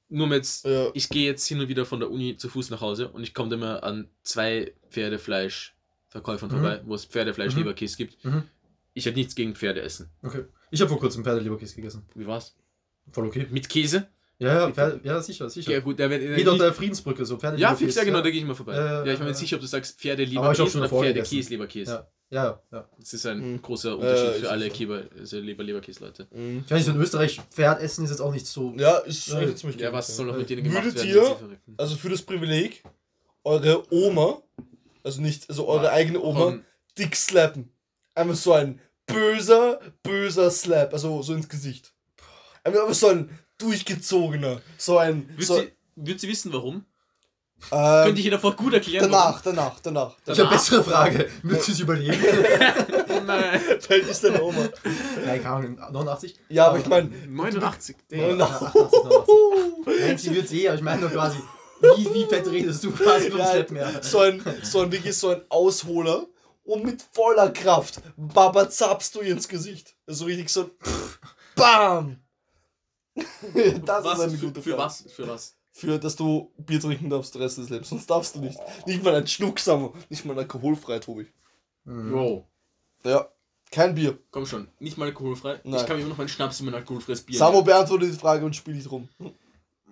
Nur 0.09 0.27
mit 0.27 0.39
jetzt, 0.39 0.65
Ja. 0.65 0.91
ich 0.95 1.09
gehe 1.09 1.27
jetzt 1.27 1.47
hin 1.47 1.61
und 1.61 1.69
wieder 1.69 1.87
von 1.87 2.01
der 2.01 2.11
Uni 2.11 2.37
zu 2.37 2.49
Fuß 2.49 2.71
nach 2.71 2.81
Hause 2.81 3.09
und 3.11 3.23
ich 3.23 3.33
komme 3.33 3.55
immer 3.55 3.85
an 3.85 4.09
zwei 4.23 4.73
Pferdefleischverkäufern 4.91 6.49
Mhm. 6.49 6.53
vorbei, 6.55 6.81
wo 6.85 6.95
es 6.95 7.05
Pferdefleisch 7.05 7.53
Mhm. 7.55 7.59
Leberkäse 7.61 7.97
gibt. 7.97 8.25
Mhm. 8.25 8.43
Ich 8.95 9.07
hätte 9.07 9.19
nichts 9.19 9.35
gegen 9.35 9.55
Pferde 9.55 9.83
essen. 9.83 10.11
Okay. 10.23 10.45
Ich 10.73 10.81
habe 10.81 10.89
vor 10.89 10.99
kurzem 10.99 11.23
Pferdeleberkäse 11.25 11.77
gegessen. 11.77 12.05
Wie 12.15 12.27
war's? 12.27 12.57
Voll 13.13 13.27
okay. 13.27 13.47
Mit 13.51 13.69
Käse? 13.69 14.09
Ja, 14.39 14.55
ja, 14.67 14.71
Pferde, 14.73 15.01
ja 15.05 15.21
sicher, 15.21 15.51
sicher. 15.51 15.71
Ja, 15.71 15.81
gut, 15.81 15.99
der 15.99 16.09
wird. 16.11 16.23
Geht 16.37 16.49
auf 16.49 16.59
der 16.59 16.73
Friedensbrücke 16.73 17.25
so 17.27 17.37
Pferde 17.37 17.59
ja, 17.59 17.75
fix, 17.77 17.95
ja, 17.95 18.05
genau, 18.05 18.23
da 18.23 18.31
gehe 18.31 18.41
ich 18.41 18.47
mal 18.47 18.55
vorbei. 18.55 18.75
Ja, 18.75 19.05
ja, 19.05 19.13
ich 19.13 19.19
bin 19.19 19.19
mir 19.21 19.25
nicht 19.27 19.29
ja. 19.29 19.35
sicher, 19.35 19.57
ob 19.57 19.61
du 19.63 19.67
sagst 19.69 19.93
Aber 19.93 20.03
ich 20.05 20.11
hab 20.11 20.17
Pferde-Leberkäse 20.19 20.71
schon 20.71 20.81
oder 20.81 20.89
gegessen. 20.89 21.03
Pferde-Käse-Leberkäse. 21.05 21.93
Ja, 21.93 22.09
ja, 22.31 22.61
ja. 22.73 22.89
Das 22.99 23.13
ist 23.13 23.27
ein 23.27 23.55
Mhm. 23.55 23.63
großer 23.63 23.97
Unterschied 23.99 24.29
Äh, 24.37 24.41
für 24.41 24.51
alle 24.51 24.67
ja. 24.69 24.73
Kieber, 24.73 25.03
also 25.19 25.39
Leber, 25.39 25.63
Leberkäse-Leute. 25.65 26.27
Mhm. 26.33 26.63
Ich 26.65 26.71
weiß 26.71 26.79
nicht, 26.79 26.87
so 26.87 26.93
in 26.93 27.01
Österreich 27.01 27.41
Pferd 27.51 27.81
essen 27.83 28.05
ist 28.05 28.11
jetzt 28.11 28.21
auch 28.21 28.33
nicht 28.33 28.47
so. 28.47 28.75
Ja, 28.77 28.99
ist 28.99 29.33
eigentlich 29.33 29.57
ziemlich 29.57 29.81
Ja, 29.81 29.93
was 29.93 30.15
soll 30.17 30.27
noch 30.27 30.37
mit 30.37 30.49
denen 30.49 30.65
gemacht 30.65 30.85
Würdet 30.85 31.05
werden? 31.05 31.11
ihr-? 31.11 31.75
Also 31.77 31.97
für 31.97 32.09
das 32.09 32.23
Privileg, 32.23 32.83
eure 33.45 33.83
Oma, 33.93 34.43
also 35.03 35.21
nicht, 35.21 35.49
also 35.49 35.67
eure 35.67 35.85
Ja. 35.87 35.93
eigene 35.93 36.21
Oma, 36.21 36.41
Komm, 36.41 36.65
dick 36.97 37.17
slappen. 37.17 37.71
Einfach 38.15 38.35
so 38.37 38.53
ein 38.53 38.81
böser, 39.07 39.81
böser 40.03 40.51
Slap, 40.51 40.93
also 40.93 41.23
so 41.23 41.35
ins 41.35 41.49
Gesicht. 41.49 41.93
Einfach 42.63 42.93
so 42.95 43.09
ein 43.09 43.31
durchgezogener, 43.59 44.61
so 44.79 44.99
ein. 44.99 45.29
Würd, 45.37 45.45
So, 45.47 45.63
sie 45.97 46.29
wissen, 46.29 46.53
warum? 46.53 46.85
Ähm, 47.73 48.05
Könnte 48.05 48.21
ich 48.21 48.25
ihr 48.27 48.31
davor 48.33 48.55
gut 48.57 48.73
erklären? 48.75 49.11
danach, 49.11 49.41
danach, 49.43 49.79
danach. 49.81 50.17
Ich 50.25 50.29
habe 50.31 50.37
Danach- 50.39 50.53
bessere 50.53 50.83
Frage. 50.85 51.29
Würdest 51.43 51.69
du 51.69 51.73
es 51.73 51.81
überleben? 51.81 52.19
Nein. 53.27 53.61
Weil 53.89 54.01
ist 54.01 54.25
deine 54.25 54.43
Oma. 54.43 54.69
Nein, 55.27 55.43
keine 55.43 55.55
Ahnung, 55.57 55.75
89? 55.93 56.35
Ja, 56.49 56.69
aber 56.69 56.79
ich 56.79 56.87
meine, 56.87 57.09
89. 57.29 57.97
Nein, 58.11 58.39
Damn. 58.39 58.43
88, 58.53 58.75
89. 59.03 59.35
Nein, 60.01 60.19
sie 60.19 60.35
wird 60.35 60.45
es 60.47 60.53
eh, 60.53 60.69
aber 60.69 60.77
ich 60.77 60.83
meine 60.83 61.01
nur 61.03 61.11
quasi, 61.11 61.39
wie, 61.97 62.15
wie 62.15 62.25
fett 62.27 62.47
redest 62.51 62.83
du 62.85 62.91
quasi 62.93 63.31
vom 63.31 63.41
Ja, 63.41 63.47
Step 63.51 63.71
mehr? 63.71 64.03
so 64.03 64.19
ein, 64.21 64.43
so 64.63 64.81
ein 64.81 64.91
wirklich 64.93 65.17
so 65.17 65.31
ein 65.31 65.43
Ausholer 65.49 66.27
und 66.65 66.85
mit 66.85 67.05
voller 67.13 67.51
Kraft 67.51 68.01
Baba 68.17 68.69
zappst 68.69 69.15
du 69.15 69.21
ihr 69.23 69.33
ins 69.33 69.49
Gesicht. 69.49 69.95
So 70.07 70.25
richtig 70.27 70.49
so 70.51 70.63
ein 70.63 70.71
BAM! 71.57 72.17
das 73.15 74.05
was, 74.05 74.19
ist 74.19 74.21
eine 74.25 74.39
für, 74.39 74.47
gute 74.47 74.63
für 74.63 74.71
Frage. 74.71 74.83
was? 74.83 75.05
Für 75.15 75.29
was? 75.29 75.55
Für, 75.81 75.99
dass 75.99 76.15
du 76.15 76.53
Bier 76.59 76.79
trinken 76.79 77.09
darfst, 77.09 77.35
den 77.35 77.41
Rest 77.41 77.57
des 77.57 77.71
Lebens. 77.71 77.89
Sonst 77.89 78.09
darfst 78.11 78.35
du 78.37 78.41
nicht. 78.41 78.59
Nicht 78.87 79.03
mal 79.03 79.15
ein 79.15 79.27
Schluck, 79.27 79.59
Samo. 79.59 79.95
Nicht 80.11 80.27
mal 80.27 80.37
alkoholfrei, 80.39 80.99
Tobi. 80.99 81.27
Mhm. 81.85 82.13
Wow. 82.13 82.45
Ja, 83.03 83.27
kein 83.71 83.95
Bier. 83.95 84.19
Komm 84.31 84.45
schon, 84.45 84.69
nicht 84.79 84.99
mal 84.99 85.07
alkoholfrei. 85.07 85.59
Nein. 85.65 85.81
Ich 85.81 85.87
kann 85.87 85.97
mir 85.97 86.03
immer 86.03 86.11
noch 86.11 86.19
meinen 86.19 86.29
Schnaps 86.29 86.61
in 86.61 86.67
mein 86.67 86.75
alkoholfreies 86.75 87.23
Bier. 87.23 87.39
Samo 87.39 87.63
beantwortet 87.63 88.13
die 88.13 88.19
Frage 88.19 88.45
und 88.45 88.55
spielt 88.55 88.77
nicht 88.77 88.91
rum. 88.91 89.09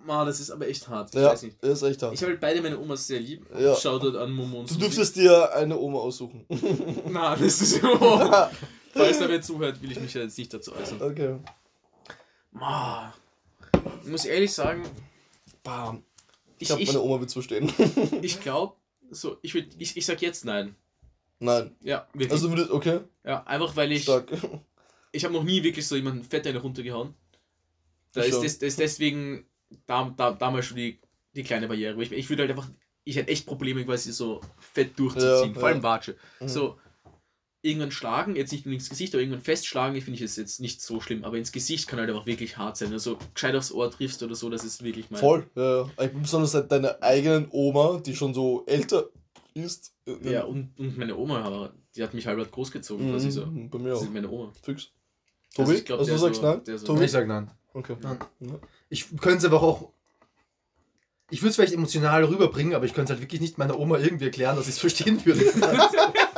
Ma, 0.05 0.23
das 0.25 0.39
ist 0.39 0.51
aber 0.51 0.67
echt 0.67 0.87
hart. 0.87 1.09
Ich 1.09 1.19
Ja, 1.19 1.29
weiß 1.31 1.41
nicht. 1.43 1.57
das 1.61 1.81
ist 1.81 1.89
echt 1.89 2.03
hart. 2.03 2.13
Ich 2.13 2.21
habe 2.21 2.37
beide 2.37 2.61
meine 2.61 2.77
Omas 2.79 3.07
sehr 3.07 3.19
lieb. 3.19 3.47
Ja. 3.59 3.75
Shoutout 3.75 4.15
an 4.17 4.31
Momo 4.31 4.59
und 4.59 4.69
Du 4.69 4.75
dürftest 4.75 5.15
dir 5.15 5.51
eine 5.55 5.75
Oma 5.77 5.97
aussuchen. 5.99 6.45
Na, 7.09 7.35
das 7.35 7.61
ist 7.61 7.81
so. 7.81 7.87
Falls 8.93 9.17
da 9.19 9.27
wer 9.27 9.41
zuhört, 9.41 9.81
will 9.81 9.91
ich 9.91 9.99
mich 9.99 10.13
ja 10.13 10.21
jetzt 10.21 10.37
nicht 10.37 10.53
dazu 10.53 10.71
äußern. 10.75 11.01
Okay. 11.01 11.37
Ma, 12.51 13.11
ich 14.03 14.09
muss 14.09 14.25
ehrlich 14.25 14.53
sagen, 14.53 14.83
Bam. 15.63 16.03
Ich 16.59 16.69
ich, 16.69 16.87
meine 16.87 17.01
Oma 17.01 17.19
wird's 17.19 17.33
verstehen. 17.33 17.71
ich 18.21 18.41
glaube, 18.41 18.75
so, 19.11 19.37
ich, 19.41 19.55
ich, 19.55 19.97
ich 19.97 20.05
sag 20.05 20.21
jetzt 20.21 20.45
nein. 20.45 20.75
Nein. 21.39 21.75
Ja, 21.81 22.07
wirklich. 22.13 22.31
Also 22.31 22.73
okay, 22.73 22.99
ja, 23.23 23.43
einfach 23.43 23.75
weil 23.75 23.91
ich, 23.93 24.03
stark. 24.03 24.31
ich 25.11 25.23
habe 25.23 25.33
noch 25.33 25.43
nie 25.43 25.63
wirklich 25.63 25.87
so 25.87 25.95
jemanden 25.95 26.23
fett 26.23 26.45
eine 26.45 26.59
runtergehauen. 26.59 27.13
Da 28.13 28.23
ist, 28.23 28.41
das 28.41 28.53
ist 28.55 28.79
deswegen 28.79 29.45
da, 29.85 30.13
da, 30.15 30.31
damals 30.31 30.65
schon 30.65 30.77
die, 30.77 30.99
die 31.35 31.43
kleine 31.43 31.67
Barriere. 31.67 32.01
Ich, 32.01 32.11
ich 32.11 32.29
würde 32.29 32.43
halt 32.43 32.51
einfach, 32.51 32.69
ich 33.03 33.15
hätte 33.15 33.31
echt 33.31 33.45
Probleme 33.45 33.85
quasi 33.85 34.11
so 34.11 34.41
fett 34.57 34.97
durchzuziehen, 34.97 35.53
Ja, 35.53 35.59
vor 35.59 35.69
allem 35.69 35.77
ja. 35.77 35.83
Watsche. 35.83 36.15
Mhm. 36.39 36.47
So, 36.47 36.79
irgendwann 37.61 37.91
schlagen, 37.91 38.35
jetzt 38.35 38.51
nicht 38.51 38.65
nur 38.65 38.73
ins 38.73 38.89
Gesicht, 38.89 39.13
aber 39.13 39.21
irgendwann 39.21 39.41
festschlagen, 39.41 39.95
ich 39.97 40.03
finde 40.05 40.15
ich 40.17 40.23
es 40.23 40.35
jetzt 40.37 40.59
nicht 40.61 40.81
so 40.81 41.01
schlimm, 41.01 41.23
aber 41.25 41.37
ins 41.37 41.51
Gesicht 41.51 41.87
kann 41.87 41.99
halt 41.99 42.09
einfach 42.09 42.25
wirklich 42.25 42.57
hart 42.57 42.77
sein. 42.77 42.93
Also 42.93 43.17
gescheit 43.33 43.55
aufs 43.55 43.71
Ohr 43.71 43.91
triffst 43.91 44.23
oder 44.23 44.35
so, 44.35 44.49
das 44.49 44.63
ist 44.63 44.81
wirklich 44.83 45.09
mein. 45.11 45.19
Voll. 45.19 45.45
Ja, 45.55 45.81
ja. 45.81 45.89
Ich 46.05 46.11
bin 46.11 46.21
besonders 46.21 46.53
seit 46.53 46.71
deiner 46.71 47.01
eigenen 47.01 47.47
Oma, 47.51 47.99
die 48.05 48.15
schon 48.15 48.33
so 48.33 48.63
älter 48.65 49.09
ist. 49.53 49.93
äh, 50.07 50.31
Ja, 50.31 50.43
und, 50.43 50.71
und 50.79 50.97
meine 50.97 51.17
Oma, 51.17 51.41
aber 51.41 51.73
die 51.95 52.03
hat 52.03 52.13
mich 52.13 52.27
halb 52.27 52.49
großgezogen, 52.51 53.11
quasi 53.11 53.31
so. 53.31 53.45
Mhm, 53.45 53.69
Bei 53.69 53.77
mir 53.79 53.89
Das 53.89 53.99
auch. 53.99 54.03
ist 54.03 54.13
meine 54.13 54.29
Oma. 54.29 54.51
Fix. 54.61 54.87
Also 55.57 55.63
Tobi, 55.71 55.77
ich 55.79 55.85
glaub, 55.85 55.99
also 55.99 56.11
du 56.13 56.17
sagst 56.17 56.41
so- 56.41 56.47
nein? 56.47 56.61
so- 56.77 56.85
Tobi? 56.85 57.03
Ich 57.05 57.11
sag 57.11 57.27
nein. 57.27 57.51
Okay. 57.73 57.97
Nein. 58.01 58.17
Ja. 58.39 58.59
Ich 58.89 59.09
könnte 59.17 59.39
es 59.39 59.45
aber 59.45 59.61
auch. 59.61 59.91
Ich 61.31 61.41
würde 61.41 61.49
es 61.49 61.55
vielleicht 61.55 61.73
emotional 61.73 62.23
rüberbringen, 62.23 62.73
aber 62.73 62.85
ich 62.85 62.93
könnte 62.93 63.11
es 63.13 63.17
halt 63.17 63.21
wirklich 63.21 63.41
nicht 63.41 63.57
meiner 63.57 63.77
Oma 63.77 63.97
irgendwie 63.99 64.25
erklären, 64.25 64.55
dass 64.55 64.67
ich 64.67 64.75
es 64.75 64.79
verstehen 64.79 65.23
würde. 65.25 65.41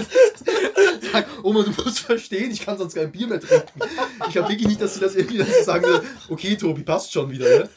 ich 1.02 1.10
sagen, 1.12 1.26
Oma, 1.42 1.62
du 1.62 1.70
musst 1.82 2.00
verstehen, 2.00 2.50
ich 2.50 2.60
kann 2.64 2.76
sonst 2.78 2.94
kein 2.94 3.10
Bier 3.12 3.26
mehr 3.26 3.40
trinken. 3.40 3.80
Ich 4.26 4.32
glaube 4.32 4.48
wirklich 4.48 4.68
nicht, 4.68 4.80
dass 4.80 4.94
sie 4.94 5.00
das 5.00 5.14
irgendwie 5.14 5.38
dass 5.38 5.48
sie 5.48 5.64
sagen 5.64 5.84
würde, 5.84 6.04
okay, 6.28 6.56
Tobi, 6.56 6.82
passt 6.82 7.12
schon 7.12 7.30
wieder. 7.30 7.46
Ne? 7.48 7.68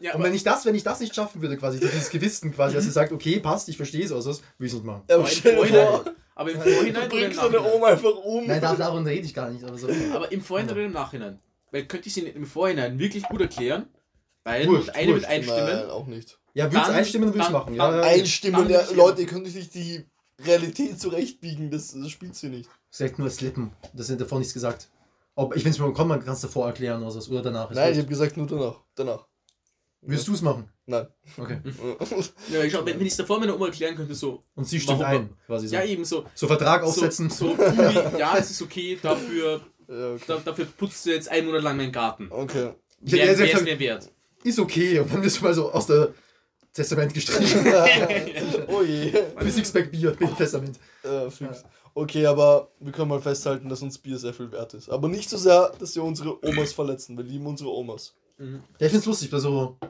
Ja, 0.00 0.14
Und 0.14 0.22
wenn 0.22 0.34
ich 0.34 0.42
das, 0.42 0.64
wenn 0.64 0.74
ich 0.74 0.82
das 0.82 1.00
nicht 1.00 1.14
schaffen 1.14 1.42
würde, 1.42 1.56
quasi, 1.56 1.78
dieses 1.78 2.08
Gewissen 2.10 2.52
quasi, 2.54 2.74
dass 2.74 2.84
sie 2.84 2.90
sagt, 2.90 3.12
okay, 3.12 3.38
passt, 3.40 3.68
ich 3.68 3.76
verstehe 3.76 4.04
es, 4.04 4.12
also 4.12 4.30
würde 4.30 4.40
ich 4.60 4.66
es 4.68 4.72
nicht 4.74 4.84
machen. 4.84 5.02
Aber 5.08 5.24
aber 5.24 5.30
im 5.30 5.54
Vorhinein, 5.56 5.86
vor, 5.86 6.04
aber 6.34 6.50
im 6.52 6.56
du 6.62 6.70
Vorhinein 6.70 7.02
im 7.02 7.08
bringst 7.10 7.38
deine 7.38 7.50
Nachhinein? 7.56 7.72
Oma 7.74 7.86
einfach 7.88 8.14
um. 8.24 8.46
Nein, 8.46 8.60
da- 8.60 8.74
davon 8.74 9.06
rede 9.06 9.26
ich 9.26 9.34
gar 9.34 9.50
nicht, 9.50 9.62
aber 9.64 9.76
so. 9.76 9.88
Aber 10.14 10.32
im 10.32 10.40
Vorhinein 10.40 10.74
oder 10.74 10.84
im 10.86 10.92
Nachhinein? 10.92 11.38
Weil 11.70 11.84
könnte 11.86 12.08
ich 12.08 12.14
sie 12.14 12.22
im 12.22 12.46
Vorhinein 12.46 12.98
wirklich 12.98 13.24
gut 13.24 13.40
erklären, 13.42 13.86
weil 14.44 14.66
Wurscht, 14.66 14.88
eine 14.90 15.12
wurscht. 15.12 15.20
mit 15.22 15.30
einstimmen. 15.30 15.66
Nein, 15.66 15.90
auch 15.90 16.06
nicht. 16.06 16.38
Ja, 16.54 16.64
würde 16.64 16.78
es 16.78 16.86
Dann- 16.86 16.94
einstimmen, 16.96 17.26
würde 17.28 17.38
ich 17.38 17.44
dann- 17.44 17.52
machen. 17.52 17.76
dann 17.76 17.94
Ja. 17.94 18.00
Einstimmen, 18.02 18.62
dann 18.62 18.70
ja, 18.70 18.82
Leute, 18.94 19.20
ihr 19.20 19.26
könnt 19.28 19.54
nicht 19.54 19.74
die 19.74 20.06
Realität 20.44 21.00
zurechtbiegen, 21.00 21.70
das, 21.70 21.92
das 21.92 22.10
spielt 22.10 22.34
sie 22.34 22.48
nicht. 22.48 22.68
Sagt 22.90 23.18
nur 23.18 23.30
Slippen. 23.30 23.72
Das 23.92 24.06
sind 24.06 24.20
davor 24.20 24.38
nichts 24.38 24.54
gesagt. 24.54 24.88
Ob, 25.34 25.54
ich, 25.56 25.64
wenn 25.64 25.70
es 25.70 25.78
mir 25.78 25.92
kommt, 25.92 26.08
man 26.08 26.24
kann 26.24 26.34
es 26.34 26.40
davor 26.40 26.66
erklären 26.66 27.02
oder, 27.02 27.10
so, 27.10 27.30
oder 27.32 27.42
danach. 27.42 27.70
Ist 27.70 27.76
Nein, 27.76 27.92
ich 27.92 27.98
habe 27.98 28.08
gesagt 28.08 28.36
nur 28.36 28.46
danach. 28.46 28.80
Danach. 28.94 29.26
Würdest 30.02 30.28
du 30.28 30.34
es 30.34 30.42
machen? 30.42 30.68
Nein. 30.86 31.06
Okay. 31.36 31.60
Ja, 32.52 32.62
ich 32.64 32.70
glaub, 32.70 32.86
wenn, 32.86 32.98
wenn 32.98 33.06
ich 33.06 33.12
es 33.12 33.16
davor 33.18 33.38
meiner 33.38 33.54
Oma 33.54 33.66
erklären 33.66 33.94
könnte, 33.96 34.14
so, 34.14 34.42
Und 34.54 34.66
sie 34.66 34.80
stimmt 34.80 35.02
ein, 35.02 35.36
quasi 35.46 35.68
so. 35.68 35.74
ja 35.74 35.84
eben 35.84 36.04
so, 36.04 36.24
so 36.34 36.46
Vertrag 36.46 36.82
so, 36.82 36.88
aufsetzen. 36.88 37.30
so 37.30 37.52
Uli, 37.52 38.18
ja, 38.18 38.36
es 38.38 38.50
ist 38.50 38.62
okay, 38.62 38.98
dafür, 39.00 39.60
ja, 39.88 40.12
okay. 40.14 40.24
da, 40.26 40.36
dafür 40.38 40.64
putzt 40.64 41.04
du 41.04 41.10
jetzt 41.10 41.28
einen 41.28 41.46
Monat 41.46 41.62
lang 41.62 41.76
meinen 41.76 41.92
Garten. 41.92 42.28
okay. 42.30 42.64
Ja, 43.02 43.12
Wer 43.12 43.24
der 43.24 43.32
ist 43.32 43.38
wer 43.38 43.46
ja 43.46 43.56
ist 43.58 43.64
mir 43.64 43.78
wert? 43.78 44.12
Ist 44.42 44.58
okay. 44.58 44.98
Und 45.00 45.12
dann 45.12 45.20
bist 45.20 45.38
du 45.38 45.44
mal 45.44 45.54
so 45.54 45.70
aus 45.70 45.86
der 45.86 46.12
Testament 46.72 47.12
gestrichen. 47.12 47.66
oh 48.68 48.82
je. 48.82 49.12
Für 49.36 49.50
Sixpack 49.50 49.90
Bier 49.90 50.16
im 50.20 50.36
Testament. 50.36 50.78
Äh, 51.02 51.30
fix. 51.30 51.64
Okay, 51.94 52.26
aber 52.26 52.70
wir 52.78 52.92
können 52.92 53.08
mal 53.08 53.20
festhalten, 53.20 53.68
dass 53.68 53.82
uns 53.82 53.98
Bier 53.98 54.18
sehr 54.18 54.32
viel 54.32 54.52
wert 54.52 54.74
ist. 54.74 54.88
Aber 54.88 55.08
nicht 55.08 55.28
so 55.28 55.36
sehr, 55.36 55.72
dass 55.78 55.96
wir 55.96 56.04
unsere 56.04 56.42
Omas 56.46 56.72
verletzen. 56.72 57.16
Wir 57.16 57.24
lieben 57.24 57.46
unsere 57.46 57.70
Omas. 57.70 58.14
Ja, 58.38 58.86
ich 58.86 58.90
find's 58.90 59.06
lustig, 59.06 59.30
weil 59.32 59.40
so. 59.40 59.78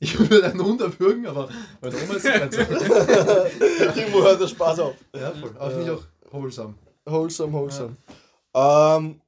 Ich 0.00 0.16
würde 0.16 0.44
einen 0.44 0.62
Hund 0.62 0.80
erwürgen, 0.80 1.26
aber 1.26 1.48
meine 1.80 1.96
Oma 1.96 2.14
ist 2.14 2.22
ganz 2.22 2.56
Irgendwo 3.96 4.22
hört 4.22 4.40
der 4.40 4.46
Spaß 4.46 4.78
auf. 4.78 4.94
Ja, 5.12 5.32
voll. 5.32 5.50
Aber 5.58 5.70
finde 5.72 5.86
ich 5.86 5.90
auch 5.90 6.04
wholesome. 6.30 6.74
Wholesome, 7.04 7.52
wholesome. 7.52 7.96
Ähm, 8.54 9.20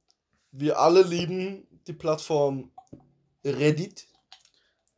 wir 0.53 0.79
alle 0.79 1.01
lieben 1.01 1.67
die 1.87 1.91
Plattform 1.91 2.71
Reddit. 3.43 4.07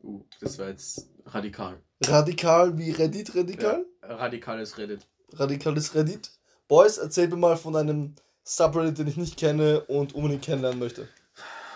Uh, 0.04 0.24
das 0.40 0.60
war 0.60 0.68
jetzt 0.68 1.10
radikal. 1.26 1.82
Radikal 2.06 2.78
wie 2.78 2.92
Reddit, 2.92 3.36
radikal? 3.36 3.86
Ja, 4.02 4.16
radikales 4.16 4.78
Reddit. 4.78 5.08
Radikales 5.34 5.96
Reddit. 5.96 6.32
Boys, 6.68 6.98
erzähl 6.98 7.28
mir 7.28 7.38
mal 7.38 7.58
von 7.58 7.76
einem 7.76 8.16
Subreddit, 8.44 8.98
den 8.98 9.08
ich 9.08 9.18
nicht 9.18 9.38
kenne 9.38 9.82
und 9.82 10.14
unbedingt 10.16 10.44
kennenlernen 10.44 10.80
möchte. 10.80 11.08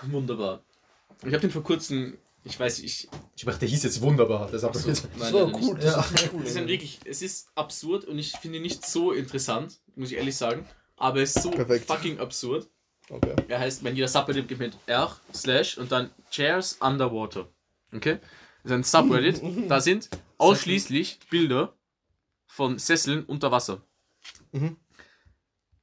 Wunderbar. 0.03 0.63
Ich 1.21 1.33
habe 1.33 1.39
den 1.39 1.51
vor 1.51 1.63
kurzem, 1.63 2.17
ich 2.43 2.59
weiß, 2.59 2.79
ich. 2.79 3.09
Ich 3.35 3.45
dachte, 3.45 3.59
der 3.59 3.69
hieß 3.69 3.83
jetzt 3.83 4.01
wunderbar. 4.01 4.49
So, 4.57 4.67
das 4.69 4.85
nein, 4.85 4.95
so, 4.95 5.07
leider 5.17 5.51
gut. 5.51 5.75
nicht. 5.75 5.85
Ja. 5.85 5.97
Das 5.97 6.11
ist 6.11 6.33
cool. 6.33 6.41
Es 6.43 6.49
ist 6.51 6.57
ein 6.57 6.67
wirklich, 6.67 6.99
es 7.05 7.21
ist 7.21 7.49
absurd 7.55 8.05
und 8.05 8.19
ich 8.19 8.33
finde 8.33 8.57
ihn 8.57 8.63
nicht 8.63 8.85
so 8.85 9.11
interessant, 9.11 9.79
muss 9.95 10.11
ich 10.11 10.17
ehrlich 10.17 10.35
sagen. 10.35 10.65
Aber 10.97 11.21
es 11.21 11.35
ist 11.35 11.43
so 11.43 11.51
Perfekt. 11.51 11.85
fucking 11.85 12.19
absurd. 12.19 12.67
Okay. 13.09 13.35
Er 13.47 13.59
heißt, 13.59 13.83
wenn 13.83 13.95
jeder 13.95 14.07
Subreddit 14.07 14.47
gibt 14.47 14.59
mit 14.59 14.77
R, 14.85 15.15
Slash 15.33 15.77
und 15.77 15.91
dann 15.91 16.11
Chairs 16.29 16.77
Underwater. 16.81 17.47
Okay? 17.95 18.19
Ist 18.67 18.73
ein 18.73 18.83
Subreddit. 18.83 19.41
da 19.69 19.79
sind 19.81 20.09
ausschließlich 20.37 21.19
Bilder 21.29 21.73
von 22.45 22.77
Sesseln 22.79 23.23
unter 23.25 23.51
Wasser. 23.51 23.81
Mhm. 24.51 24.77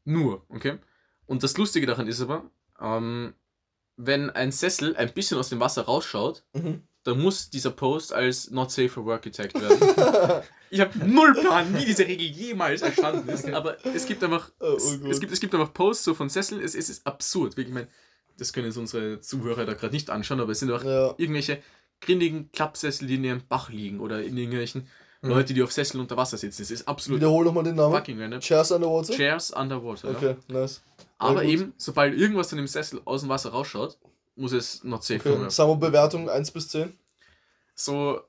Nur, 0.04 0.44
okay? 0.48 0.78
Und 1.26 1.42
das 1.42 1.56
Lustige 1.56 1.86
daran 1.86 2.06
ist 2.06 2.20
aber, 2.20 2.44
ähm, 2.80 3.34
wenn 3.96 4.30
ein 4.30 4.52
Sessel 4.52 4.96
ein 4.96 5.12
bisschen 5.14 5.38
aus 5.38 5.48
dem 5.48 5.60
Wasser 5.60 5.82
rausschaut, 5.82 6.44
Mhm. 6.52 6.82
dann 7.04 7.20
muss 7.20 7.48
dieser 7.50 7.70
Post 7.70 8.12
als 8.12 8.50
not 8.50 8.70
safe 8.70 8.88
for 8.88 9.04
work 9.06 9.22
getaggt 9.22 9.54
werden. 9.54 10.42
ich 10.70 10.80
habe 10.80 10.98
null 11.06 11.32
Plan, 11.34 11.74
wie 11.78 11.84
diese 11.84 12.06
Regel 12.06 12.26
jemals 12.26 12.82
entstanden 12.82 13.28
ist, 13.28 13.48
aber 13.50 13.76
es 13.86 14.06
gibt 14.06 14.22
einfach, 14.24 14.50
Oh, 14.60 14.74
es, 14.76 15.00
oh 15.02 15.06
es, 15.08 15.20
gibt, 15.20 15.32
es 15.32 15.40
gibt 15.40 15.54
einfach 15.54 15.72
Posts 15.72 16.04
so 16.04 16.14
von 16.14 16.28
Sesseln, 16.28 16.60
es, 16.62 16.74
es 16.74 16.90
ist 16.90 17.06
absurd. 17.06 17.56
Ich 17.58 17.68
meine, 17.68 17.88
das 18.36 18.52
können 18.52 18.66
jetzt 18.66 18.76
unsere 18.76 19.20
Zuhörer 19.20 19.64
da 19.64 19.74
gerade 19.74 19.94
nicht 19.94 20.10
anschauen, 20.10 20.40
aber 20.40 20.52
es 20.52 20.58
sind 20.60 20.70
einfach 20.70 20.84
Ja. 20.84 21.14
irgendwelche 21.16 21.62
grindigen 22.04 22.50
Klappsessel, 22.52 23.08
die 23.08 23.16
in 23.16 23.24
ihrem 23.24 23.42
Bach 23.48 23.70
liegen 23.70 24.00
oder 24.00 24.22
in 24.22 24.36
irgendwelchen 24.36 24.86
Mhm. 25.24 25.30
Leute, 25.30 25.54
die 25.54 25.62
auf 25.62 25.72
Sesseln 25.72 26.00
unter 26.00 26.16
Wasser 26.18 26.36
sitzen. 26.36 26.62
Es 26.62 26.70
ist 26.70 26.86
absolut 26.86 27.18
Wiederhol 27.20 27.46
nochmal 27.46 27.64
den 27.64 27.76
Namen. 27.76 27.94
fucking 27.94 28.20
random. 28.20 28.40
Chairs 28.40 28.70
Underwater? 28.70 29.14
Chairs 29.14 29.50
underwater. 29.52 30.10
Ja. 30.10 30.16
Okay, 30.16 30.36
nice. 30.48 30.82
Aber 31.18 31.40
gut. 31.40 31.50
eben, 31.50 31.72
sobald 31.78 32.14
irgendwas 32.14 32.50
von 32.50 32.58
dem 32.58 32.66
Sessel 32.66 33.00
aus 33.06 33.22
dem 33.22 33.30
Wasser 33.30 33.50
rausschaut, 33.50 33.98
muss 34.36 34.52
es 34.52 34.84
not 34.84 35.02
safe 35.02 35.20
okay. 35.20 35.48
wir 35.58 35.76
Bewertung 35.76 36.28
1 36.28 36.50
bis 36.50 36.68
10. 36.68 36.92
So 37.74 38.20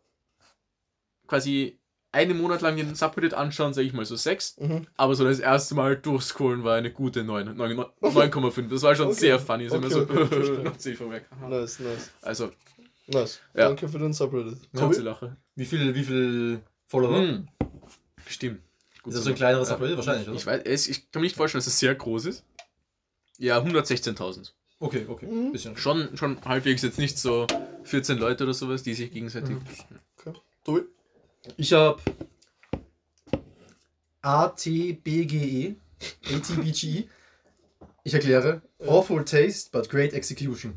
quasi 1.27 1.79
einen 2.13 2.37
Monat 2.37 2.61
lang 2.61 2.77
den 2.77 2.95
Subreddit 2.95 3.33
anschauen, 3.33 3.73
sage 3.73 3.87
ich 3.87 3.93
mal 3.93 4.05
so 4.05 4.15
6. 4.15 4.57
Mhm. 4.59 4.87
Aber 4.95 5.15
so 5.15 5.25
das 5.25 5.39
erste 5.39 5.75
Mal 5.75 5.97
durchscrollen 5.97 6.63
war 6.63 6.77
eine 6.77 6.91
gute 6.91 7.25
9, 7.25 7.57
9 7.57 7.77
9,5. 8.01 8.69
Das 8.69 8.83
war 8.83 8.95
schon 8.95 9.07
Okay. 9.07 9.19
sehr 9.19 9.39
funny. 9.39 9.69
Okay, 9.69 9.89
so, 9.89 10.01
okay, 10.03 10.99
work. 11.01 11.25
Aha. 11.41 11.49
Nice, 11.49 11.79
nice. 11.79 12.11
Also, 12.21 12.51
Nice. 13.07 13.39
Ja. 13.53 13.67
Danke 13.67 13.87
für 13.87 13.99
den 13.99 14.13
Subreddit. 14.13 14.57
kurze 14.73 15.01
Lache. 15.01 15.37
Wie 15.55 15.65
viel, 15.65 15.93
wie 15.93 16.03
viel 16.03 16.61
Follower? 16.87 17.19
Hm. 17.19 17.47
Stimmt. 18.27 18.61
Gut 19.03 19.13
Ist 19.13 19.17
das 19.19 19.23
so 19.25 19.29
ein 19.29 19.35
kleineres 19.35 19.69
Ja. 19.69 19.75
Subreddit? 19.75 19.97
Wahrscheinlich, 19.97 20.27
oder? 20.27 20.37
Ich, 20.37 20.45
weiß, 20.45 20.61
es, 20.65 20.87
ich 20.87 21.11
kann 21.11 21.21
mir 21.21 21.27
nicht 21.27 21.35
vorstellen, 21.35 21.59
dass 21.59 21.67
es 21.67 21.77
sehr 21.77 21.93
groß 21.93 22.25
ist. 22.25 22.43
Ja, 23.37 23.59
116.000. 23.59 24.51
Okay, 24.79 25.05
okay. 25.07 25.27
Mhm. 25.27 25.51
Bisschen. 25.51 25.77
Schon, 25.77 26.17
schon 26.17 26.43
halbwegs 26.43 26.81
jetzt 26.81 26.97
nicht 26.97 27.17
so 27.17 27.47
14 27.83 28.17
Leute 28.17 28.43
oder 28.43 28.53
sowas, 28.53 28.83
die 28.83 28.93
sich 28.93 29.11
gegenseitig. 29.11 29.57
Tobi? 30.63 30.81
Ich 31.57 31.73
habe 31.73 32.01
ATBGE, 34.21 35.75
ATBGE. 36.33 37.07
Ich 38.03 38.13
erkläre. 38.13 38.61
Awful 38.79 39.23
Taste, 39.23 39.69
but 39.71 39.89
great 39.89 40.13
execution. 40.13 40.73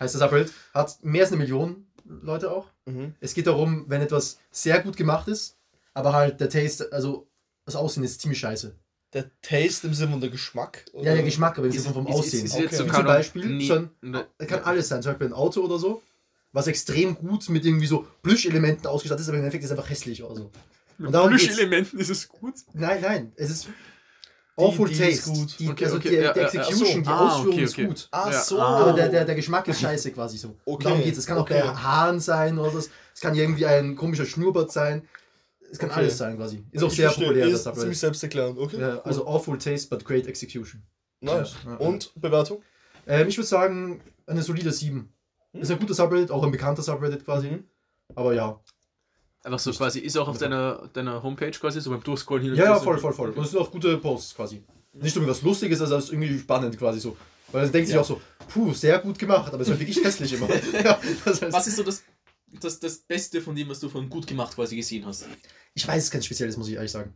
Heißt 0.00 0.14
das 0.14 0.20
Subreddit. 0.22 0.52
Hat 0.72 0.98
mehr 1.04 1.22
als 1.22 1.32
eine 1.32 1.38
Million 1.40 1.86
Leute 2.04 2.50
auch. 2.50 2.68
Mhm. 2.86 3.14
Es 3.20 3.34
geht 3.34 3.46
darum, 3.46 3.84
wenn 3.88 4.00
etwas 4.02 4.38
sehr 4.50 4.80
gut 4.82 4.96
gemacht 4.96 5.28
ist, 5.28 5.56
aber 5.94 6.12
halt 6.12 6.40
der 6.40 6.48
Taste, 6.50 6.92
also 6.92 7.28
das 7.64 7.76
Aussehen 7.76 8.04
ist 8.04 8.20
ziemlich 8.20 8.38
scheiße. 8.40 8.74
Der 9.12 9.30
Taste 9.42 9.86
im 9.86 9.94
Sinne 9.94 10.10
von 10.10 10.20
der 10.20 10.30
Geschmack? 10.30 10.84
Ja, 10.92 11.14
der 11.14 11.22
Geschmack, 11.22 11.56
aber 11.56 11.68
im 11.68 11.72
Sinne 11.72 11.94
vom 11.94 12.06
ist- 12.06 12.14
Aussehen. 12.14 12.44
ist- 12.46 12.54
ist 12.56 12.64
Okay. 12.66 12.76
so 12.76 12.84
zum 12.86 13.04
Beispiel, 13.04 13.46
Nie- 13.46 13.66
so 13.68 13.74
ein, 13.74 13.90
Ne- 14.02 14.26
kann 14.46 14.64
alles 14.64 14.88
sein, 14.88 15.02
zum 15.02 15.12
Beispiel 15.12 15.28
ein 15.28 15.32
Auto 15.32 15.60
oder 15.62 15.78
so, 15.78 16.02
was 16.52 16.66
extrem 16.66 17.14
gut 17.14 17.48
mit 17.48 17.64
irgendwie 17.64 17.86
so 17.86 18.06
Plüschelementen 18.22 18.86
ausgestattet 18.86 19.22
ist, 19.22 19.28
aber 19.28 19.38
im 19.38 19.44
Endeffekt 19.44 19.64
ist 19.64 19.70
es 19.70 19.76
einfach 19.78 19.88
hässlich 19.88 20.22
oder 20.24 20.34
so. 20.36 20.50
Und 20.98 21.12
darum 21.12 21.30
geht's. 21.36 21.56
Elementen 21.58 21.98
ist 21.98 22.10
es 22.10 22.28
gut. 22.28 22.54
Nein, 22.74 23.00
nein, 23.00 23.32
es 23.36 23.50
ist 23.50 23.68
Awful 24.56 24.88
die 24.88 24.94
ist 24.94 25.24
Taste. 25.24 25.30
gut. 25.30 25.56
Die, 25.58 25.68
Okay, 25.68 25.84
also 25.84 25.96
okay, 25.96 26.08
die, 26.10 26.14
ja, 26.16 26.32
die 26.32 26.38
ja, 26.40 26.44
Execution, 26.46 26.86
so. 26.86 27.00
die 27.00 27.06
Ah, 27.08 27.28
Ausführung 27.28 27.54
okay, 27.54 27.64
ist 27.64 27.76
gut. 27.76 28.08
Ach 28.12 28.32
so. 28.32 28.60
Aber 28.60 28.92
der, 28.92 29.08
der, 29.08 29.24
der 29.24 29.34
Geschmack 29.34 29.66
ist 29.68 29.80
scheiße 29.82 30.12
quasi 30.12 30.38
so. 30.38 30.56
Okay, 30.64 30.84
Darum 30.84 31.02
geht 31.02 31.16
es. 31.16 31.26
Kann 31.26 31.38
auch 31.38 31.48
bei 31.48 31.60
Haaren 31.62 32.20
sein 32.20 32.58
oder 32.58 32.70
so. 32.70 32.78
Es 32.78 33.20
kann 33.20 33.34
irgendwie 33.34 33.66
ein 33.66 33.96
komischer 33.96 34.24
Schnurrbart 34.26 34.70
sein. 34.70 35.02
Es 35.70 35.78
kann 35.78 35.90
alles 35.90 36.16
sein 36.18 36.36
quasi. 36.36 36.62
Ist 36.70 36.84
auch 36.84 36.88
Ich 36.88 36.94
sehr 36.96 37.06
verstehe. 37.08 37.26
populär, 37.26 37.46
das 37.46 37.54
Ist 37.54 37.62
ziemlich 37.64 37.76
Subreddit. 37.78 37.98
selbsterklärend. 37.98 38.58
Okay. 38.58 38.80
Ja, 38.80 39.00
also 39.02 39.26
Awful 39.26 39.58
Taste, 39.58 39.88
but 39.88 40.04
great 40.04 40.26
execution. 40.28 40.82
Nice. 41.20 41.54
Und 41.78 42.12
Bewertung? 42.20 42.62
Ähm, 43.08 43.26
ich 43.26 43.36
würde 43.36 43.48
sagen, 43.48 44.00
eine 44.26 44.42
solide 44.42 44.70
7. 44.70 45.12
Ist 45.54 45.70
ein 45.70 45.78
guter 45.80 45.94
Subreddit, 45.94 46.30
auch 46.30 46.44
ein 46.44 46.50
bekannter 46.52 46.82
Subreddit 46.82 47.24
quasi. 47.24 47.48
Mhm. 47.48 47.64
Aber 48.14 48.34
ja. 48.34 48.60
Einfach 49.44 49.58
so 49.58 49.72
quasi, 49.72 50.00
ist 50.00 50.16
auch 50.16 50.26
auf 50.26 50.38
deiner, 50.38 50.88
deiner 50.94 51.22
Homepage 51.22 51.50
quasi, 51.50 51.80
so 51.80 51.90
beim 51.90 52.02
Durchscrollen 52.02 52.42
hin 52.42 52.52
und 52.52 52.58
Ja, 52.58 52.64
ja, 52.64 52.80
voll, 52.80 52.98
voll, 52.98 53.12
voll. 53.12 53.30
Und 53.30 53.44
es 53.44 53.50
sind 53.50 53.60
auch 53.60 53.70
gute 53.70 53.98
Posts 53.98 54.34
quasi. 54.34 54.62
Nicht 54.94 55.14
irgendwie 55.14 55.30
was 55.30 55.42
Lustiges, 55.42 55.80
also 55.82 55.96
es 55.96 56.04
ist 56.04 56.12
irgendwie 56.12 56.38
spannend 56.38 56.78
quasi 56.78 56.98
so. 56.98 57.16
Weil 57.52 57.62
man 57.64 57.72
denkt 57.72 57.88
sich 57.88 57.94
Ja. 57.94 58.00
auch 58.00 58.06
so, 58.06 58.20
puh, 58.48 58.72
sehr 58.72 58.98
gut 59.00 59.18
gemacht, 59.18 59.52
aber 59.52 59.60
es 59.60 59.68
ist 59.68 59.72
halt 59.72 59.80
wirklich 59.80 60.02
hässlich 60.04 60.32
immer. 60.32 60.48
ja, 60.84 60.98
das 61.26 61.42
heißt, 61.42 61.52
Was 61.52 61.66
ist 61.66 61.76
so 61.76 61.82
das, 61.82 62.02
das, 62.60 62.80
das 62.80 62.98
Beste 62.98 63.42
von 63.42 63.54
dem, 63.54 63.68
was 63.68 63.80
du 63.80 63.88
von 63.90 64.08
gut 64.08 64.26
gemacht 64.26 64.54
quasi 64.54 64.76
gesehen 64.76 65.04
hast? 65.04 65.26
ich 65.74 65.86
weiß 65.86 66.04
es 66.04 66.10
ganz 66.10 66.24
spezielles, 66.24 66.56
muss 66.56 66.68
ich 66.68 66.74
ehrlich 66.74 66.90
sagen. 66.92 67.12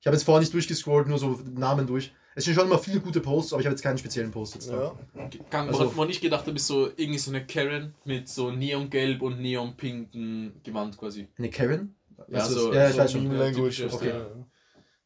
Ich 0.00 0.06
habe 0.06 0.16
jetzt 0.16 0.24
vorher 0.24 0.40
nicht 0.40 0.52
durchgescrollt, 0.52 1.08
nur 1.08 1.18
so 1.18 1.40
Namen 1.54 1.86
durch. 1.86 2.12
Es 2.34 2.44
sind 2.44 2.54
schon 2.54 2.66
immer 2.66 2.78
viele 2.78 3.00
gute 3.00 3.20
Posts, 3.20 3.52
aber 3.52 3.60
ich 3.60 3.66
habe 3.66 3.74
jetzt 3.74 3.82
keinen 3.82 3.98
speziellen 3.98 4.30
Post 4.30 4.54
jetzt 4.54 4.70
da. 4.70 4.96
Ja. 5.16 5.28
Kann, 5.50 5.68
Also- 5.68 5.90
man 5.96 6.06
nicht 6.08 6.20
gedacht, 6.20 6.46
du 6.46 6.52
bist 6.52 6.66
so 6.66 6.86
irgendwie 6.96 7.18
so 7.18 7.30
eine 7.30 7.44
Karen 7.46 7.94
mit 8.04 8.28
so 8.28 8.50
neongelb 8.50 9.20
und 9.22 9.40
neonpinken 9.40 10.60
Gewand 10.62 10.96
quasi. 10.96 11.28
Eine 11.38 11.50
Karen? 11.50 11.96
Ja, 12.28 12.44
so- 12.44 12.68
das? 12.72 12.76
ja, 12.76 12.86
ich 12.88 12.92
so 12.94 12.98
weiß 12.98 13.12
schon. 13.12 13.32
Ja, 13.32 13.38
Language. 13.38 13.82
okay. 13.92 14.08
ja. 14.10 14.26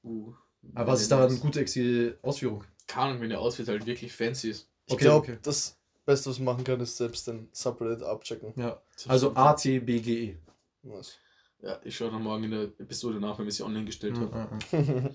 Uh, 0.03 0.35
Aber 0.75 0.93
was 0.93 1.03
ist 1.03 1.11
daran 1.11 1.31
eine 1.31 1.39
gute 1.39 2.19
Ausführung? 2.23 2.65
Keine 2.87 3.07
Ahnung, 3.11 3.21
wenn 3.23 3.31
der 3.31 3.41
Outfit 3.41 3.69
halt 3.69 3.87
wirklich 3.87 4.13
fancy 4.13 4.51
ist. 4.51 4.69
Ich 4.87 4.93
Okay, 4.93 5.05
glaube, 5.05 5.19
okay. 5.29 5.39
das 5.43 5.79
Beste, 6.05 6.29
was 6.29 6.39
man 6.39 6.55
machen 6.55 6.65
kann, 6.65 6.81
ist 6.81 6.99
selbst 6.99 7.27
den 7.27 7.49
Subreddit 7.53 8.03
abchecken. 8.03 8.53
Ja. 8.57 8.83
Also 9.09 9.35
ATBGE. 9.35 10.37
Nice. 10.83 11.17
Ja, 11.63 11.81
ich 11.83 11.97
schaue 11.97 12.11
dann 12.11 12.23
morgen 12.23 12.45
in 12.45 12.51
der 12.51 12.63
Episode 12.79 13.19
nach, 13.19 13.39
wenn 13.39 13.47
wir 13.47 13.53
sie 13.53 13.63
online 13.63 13.87
gestellt 13.87 14.19
haben. 14.19 14.59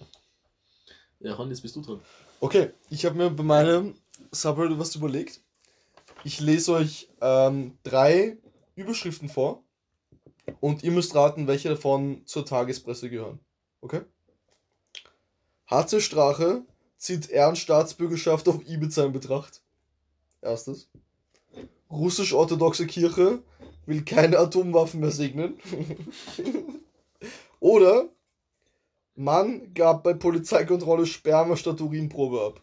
Ja, 1.20 1.34
Ron, 1.34 1.50
jetzt 1.50 1.62
bist 1.62 1.76
du 1.76 1.82
dran. 1.82 2.02
Okay, 2.40 2.72
ich 2.90 3.06
habe 3.06 3.18
mir 3.18 3.30
bei 3.30 3.44
meinem 3.44 3.96
Subreddit 4.32 4.80
was 4.80 4.96
überlegt. 4.96 5.42
Ich 6.24 6.40
lese 6.40 6.74
euch 6.74 7.10
ähm, 7.22 7.78
drei 7.84 8.38
Überschriften 8.76 9.28
vor 9.30 9.64
und 10.62 10.84
ihr 10.84 10.92
müsst 10.92 11.16
raten, 11.16 11.48
welche 11.48 11.70
davon 11.70 12.22
zur 12.26 12.46
Tagespresse 12.46 13.10
gehören. 13.10 13.40
Okay? 13.82 14.02
Harte 15.68 16.02
Strache 16.02 16.64
zieht 16.98 17.30
Ehrenstaatsbürgerschaft 17.30 18.48
auf 18.48 18.66
Ibiza 18.68 19.06
in 19.06 19.14
Betracht. 19.14 19.62
Erstes. 20.42 20.90
Russisch-orthodoxe 21.92 22.88
Kirche 22.88 23.44
will 23.86 24.04
keine 24.06 24.38
Atomwaffen 24.40 25.00
mehr 25.00 25.12
segnen. 25.12 25.58
Oder 27.60 28.10
Mann 29.20 29.74
gab 29.74 30.04
bei 30.04 30.14
Polizeikontrolle 30.14 31.06
Sperma 31.06 31.58
statt 31.58 31.82
Urinprobe 31.82 32.42
ab. 32.42 32.62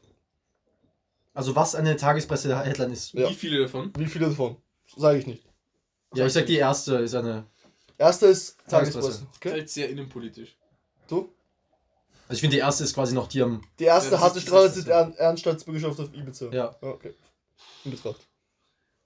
Also 1.35 1.55
was 1.55 1.75
eine 1.75 1.97
Tagespresse-Headline 1.97 2.93
ist. 2.93 3.13
Ja. 3.13 3.29
Wie 3.29 3.35
viele 3.35 3.61
davon? 3.61 3.93
Wie 3.99 4.07
viele 4.07 4.29
davon? 4.31 4.57
Sage 4.97 5.19
ich 5.19 5.27
nicht. 5.27 5.45
Ja, 6.15 6.25
ich 6.27 6.33
sag 6.33 6.47
die 6.47 6.57
erste 6.57 6.97
ist 6.97 7.15
eine. 7.15 7.45
Erster 7.99 8.29
ist 8.29 8.57
Tagespresse. 8.69 9.09
Tagespresse. 9.09 9.27
Okay? 9.37 9.51
Halt 9.51 9.69
sehr 9.71 9.91
innenpolitisch. 9.91 10.57
Du? 11.09 11.29
Also 12.29 12.35
ich 12.39 12.41
finde 12.41 12.57
die 12.57 12.61
erste 12.61 12.85
ist 12.85 12.95
quasi 12.95 13.15
noch 13.15 13.29
die 13.29 13.43
am. 13.43 13.63
Die 13.79 13.85
erste 13.85 14.15
Ja, 14.15 14.33
zieht 14.33 14.45
ist- 14.45 14.89
Ehren- 14.89 15.15
Ehrenstaatsbürgerschaft 15.15 16.01
auf 16.01 16.15
Ibiza. 16.15 16.47
Ja. 16.53 16.75
Okay. 16.81 17.13
In 17.85 17.91
Betracht. 17.91 18.27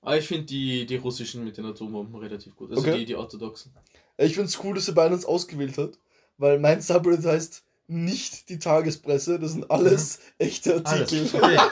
Aber 0.02 0.16
ich 0.16 0.26
finde 0.26 0.44
die, 0.46 0.86
die 0.86 0.96
russischen 0.96 1.44
mit 1.44 1.56
den 1.56 1.66
Atombomben 1.66 2.14
relativ 2.20 2.54
gut. 2.54 2.70
Also 2.70 2.80
Okay. 2.82 2.98
die, 2.98 3.06
die 3.06 3.16
orthodoxen. 3.16 3.72
Ich 4.18 4.34
finde 4.34 4.48
es 4.48 4.62
cool, 4.62 4.74
dass 4.76 4.86
er 4.88 4.94
Binance 4.94 5.26
ausgewählt 5.26 5.76
hat, 5.78 5.98
weil 6.40 6.58
mein 6.58 6.80
Subreddit 6.80 7.26
heißt 7.26 7.62
nicht 7.86 8.48
die 8.48 8.58
Tagespresse, 8.58 9.38
das 9.38 9.52
sind 9.52 9.70
alles 9.70 10.20
echte 10.38 10.82
Alles. 10.84 11.00
Artikel. 11.00 11.42
Okay. 11.42 11.58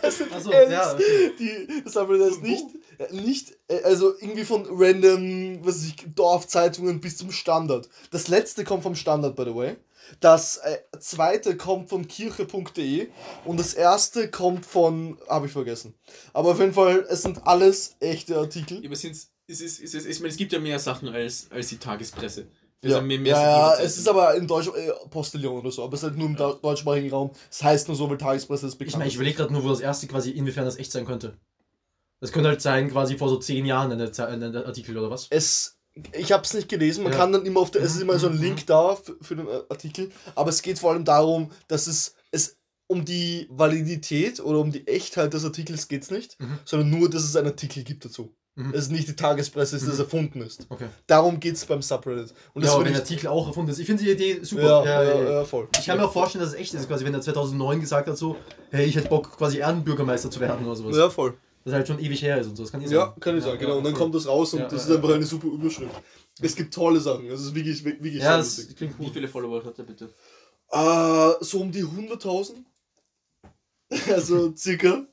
Das 0.00 0.18
sind 0.18 0.32
Achso, 0.32 0.50
ehrlich, 0.50 0.72
ja, 0.72 0.94
okay. 0.94 1.32
die, 1.38 1.82
das 1.84 1.94
Subreddit 1.94 2.30
heißt 2.30 2.42
nicht, 2.42 2.64
äh, 2.98 3.12
nicht, 3.12 3.58
äh, 3.68 3.82
also 3.82 4.14
irgendwie 4.20 4.44
von 4.44 4.66
random, 4.70 5.58
was 5.62 5.76
weiß 5.76 5.86
ich, 5.88 6.14
Dorfzeitungen 6.14 7.00
bis 7.00 7.16
zum 7.16 7.32
Standard. 7.32 7.88
Das 8.12 8.28
letzte 8.28 8.64
kommt 8.64 8.82
vom 8.84 8.94
Standard, 8.94 9.34
by 9.36 9.44
the 9.44 9.54
way. 9.54 9.76
Das 10.20 10.58
äh, 10.58 10.78
zweite 11.00 11.56
kommt 11.56 11.88
von 11.88 12.06
kirche.de 12.06 13.08
und 13.44 13.58
das 13.58 13.74
erste 13.74 14.30
kommt 14.30 14.64
von, 14.64 15.18
habe 15.28 15.46
ich 15.46 15.52
vergessen. 15.52 15.94
Aber 16.32 16.50
auf 16.50 16.60
jeden 16.60 16.74
Fall, 16.74 17.04
es 17.08 17.22
sind 17.22 17.46
alles 17.46 17.96
echte 18.00 18.36
Artikel. 18.38 18.80
Ja, 18.80 18.86
aber 18.86 18.96
sind's, 18.96 19.32
es, 19.48 19.60
ist, 19.60 19.82
es, 19.82 19.94
ist, 19.94 20.06
ich 20.06 20.20
meine, 20.20 20.30
es 20.30 20.36
gibt 20.36 20.52
ja 20.52 20.60
mehr 20.60 20.78
Sachen 20.78 21.08
als, 21.08 21.48
als 21.50 21.68
die 21.68 21.78
Tagespresse. 21.78 22.46
Ja, 22.84 22.96
Also 22.96 23.06
mehr 23.06 23.18
ja, 23.20 23.76
ja 23.76 23.80
es 23.80 23.96
ist 23.96 24.08
aber 24.08 24.34
in 24.34 24.46
Deutsch 24.46 24.68
äh, 24.68 24.90
Postillon 25.08 25.58
oder 25.60 25.70
so, 25.70 25.84
aber 25.84 25.94
es 25.94 26.00
ist 26.00 26.08
halt 26.08 26.18
nur 26.18 26.26
im 26.26 26.34
Ja. 26.36 26.46
deu- 26.50 26.60
deutschsprachigen 26.60 27.10
Raum. 27.10 27.30
Es 27.50 27.62
heißt 27.62 27.86
nur 27.88 27.96
so, 27.96 28.10
weil 28.10 28.18
Tagespresse 28.18 28.66
ist 28.66 28.72
Ich 28.74 28.78
bekannt. 28.78 28.98
meine, 28.98 29.08
ich 29.08 29.14
überlege 29.14 29.36
gerade 29.36 29.52
nur, 29.52 29.62
wo 29.62 29.68
das 29.68 29.80
erste 29.80 30.06
quasi, 30.08 30.30
inwiefern 30.30 30.64
das 30.64 30.76
echt 30.78 30.90
sein 30.90 31.04
könnte. 31.06 31.38
Das 32.20 32.32
könnte 32.32 32.48
halt 32.48 32.60
sein, 32.60 32.90
quasi 32.90 33.16
vor 33.16 33.28
so 33.28 33.36
zehn 33.38 33.66
Jahren 33.66 33.92
ein 33.92 34.00
Artikel 34.56 34.96
oder 34.98 35.10
was? 35.10 35.26
es, 35.30 35.78
ich 36.12 36.32
habe 36.32 36.42
es 36.44 36.54
nicht 36.54 36.68
gelesen, 36.68 37.04
man 37.04 37.12
Ja. 37.12 37.18
kann 37.18 37.32
dann 37.32 37.44
immer 37.46 37.60
auf 37.60 37.70
der, 37.70 37.82
es 37.82 37.94
ist 37.94 38.00
immer 38.02 38.18
so 38.18 38.28
ein 38.28 38.36
Mhm. 38.36 38.42
Link 38.42 38.66
da 38.66 38.96
für, 38.96 39.16
für 39.20 39.36
den 39.36 39.46
äh, 39.46 39.60
Artikel, 39.68 40.10
aber 40.34 40.50
es 40.50 40.62
geht 40.62 40.78
vor 40.78 40.92
allem 40.92 41.04
darum, 41.04 41.50
dass 41.68 41.86
es, 41.86 42.14
es 42.32 42.56
um 42.88 43.04
die 43.04 43.46
Validität 43.50 44.40
oder 44.40 44.58
um 44.58 44.70
die 44.72 44.86
Echtheit 44.88 45.32
des 45.34 45.44
Artikels 45.44 45.86
geht 45.88 46.02
es 46.02 46.10
nicht, 46.10 46.38
Mhm. 46.40 46.58
sondern 46.64 46.90
nur, 46.90 47.08
dass 47.10 47.22
es 47.24 47.36
einen 47.36 47.46
Artikel 47.48 47.84
gibt 47.84 48.04
dazu. 48.04 48.34
Mhm. 48.54 48.74
Es 48.74 48.82
ist 48.84 48.92
nicht 48.92 49.08
die 49.08 49.16
Tagespresse, 49.16 49.76
es 49.76 49.82
Mhm. 49.84 49.98
erfunden 49.98 50.42
ist. 50.42 50.66
Okay. 50.68 50.86
Darum 51.06 51.40
geht 51.40 51.54
es 51.54 51.64
beim 51.64 51.80
Subreddit. 51.80 52.34
Und 52.52 52.62
ja, 52.62 52.68
das 52.68 52.76
wenn 52.76 52.84
der 52.84 52.92
ich. 52.92 52.98
Artikel 52.98 53.28
auch 53.28 53.46
erfunden 53.46 53.70
ist. 53.70 53.78
Ich 53.78 53.86
finde 53.86 54.04
die 54.04 54.10
Idee 54.10 54.40
super. 54.42 54.84
Ja, 54.84 55.02
ja, 55.02 55.30
ja, 55.32 55.44
voll. 55.44 55.68
Ich 55.78 55.86
kann 55.86 55.96
mir 55.96 56.04
auch 56.04 56.12
vorstellen, 56.12 56.44
dass 56.44 56.52
es 56.52 56.58
echt 56.60 56.74
ist, 56.74 56.86
quasi, 56.86 57.04
wenn 57.04 57.14
er 57.14 57.22
2009 57.22 57.80
gesagt 57.80 58.08
hat, 58.08 58.18
so, 58.18 58.36
hey, 58.70 58.84
ich 58.84 58.94
hätte 58.96 59.08
Bock, 59.08 59.36
quasi 59.38 59.58
Erdenbürgermeister 59.58 60.30
zu 60.30 60.38
werden 60.40 60.66
oder 60.66 60.76
sowas. 60.76 60.96
Ja, 60.96 61.08
voll. 61.08 61.34
Das 61.64 61.72
halt 61.74 61.86
schon 61.86 61.98
ewig 62.00 62.20
her 62.22 62.38
ist 62.40 62.48
und 62.48 62.56
so. 62.56 62.64
Das 62.64 62.72
kann 62.72 62.82
ich 62.82 62.90
Ja, 62.90 63.06
sagen. 63.06 63.20
kann 63.20 63.38
ich 63.38 63.44
sagen, 63.44 63.58
genau. 63.58 63.78
Und 63.78 63.84
dann 63.84 63.92
voll. 63.94 64.02
kommt 64.02 64.14
das 64.16 64.26
raus 64.26 64.52
und 64.52 64.58
Ja, 64.60 64.64
das 64.66 64.72
ja, 64.72 64.78
ist 64.82 64.88
ja. 64.90 64.96
einfach 64.96 65.14
eine 65.14 65.24
super 65.24 65.46
Überschrift. 65.46 65.94
Es 66.40 66.54
gibt 66.56 66.74
tolle 66.74 67.00
Sachen. 67.00 67.30
Es 67.30 67.40
ist 67.40 67.54
wirklich, 67.54 67.82
wirklich 67.84 68.14
Ja, 68.16 68.36
das 68.36 68.66
klingt 68.76 68.98
Wie 68.98 69.06
cool. 69.06 69.12
viele 69.14 69.28
Follower 69.28 69.64
hat 69.64 69.78
er 69.78 69.84
bitte? 69.84 70.10
Äh, 70.70 71.30
so 71.44 71.60
um 71.60 71.70
die 71.70 71.84
100.000. 71.84 72.56
also 74.12 74.54
circa. 74.56 75.06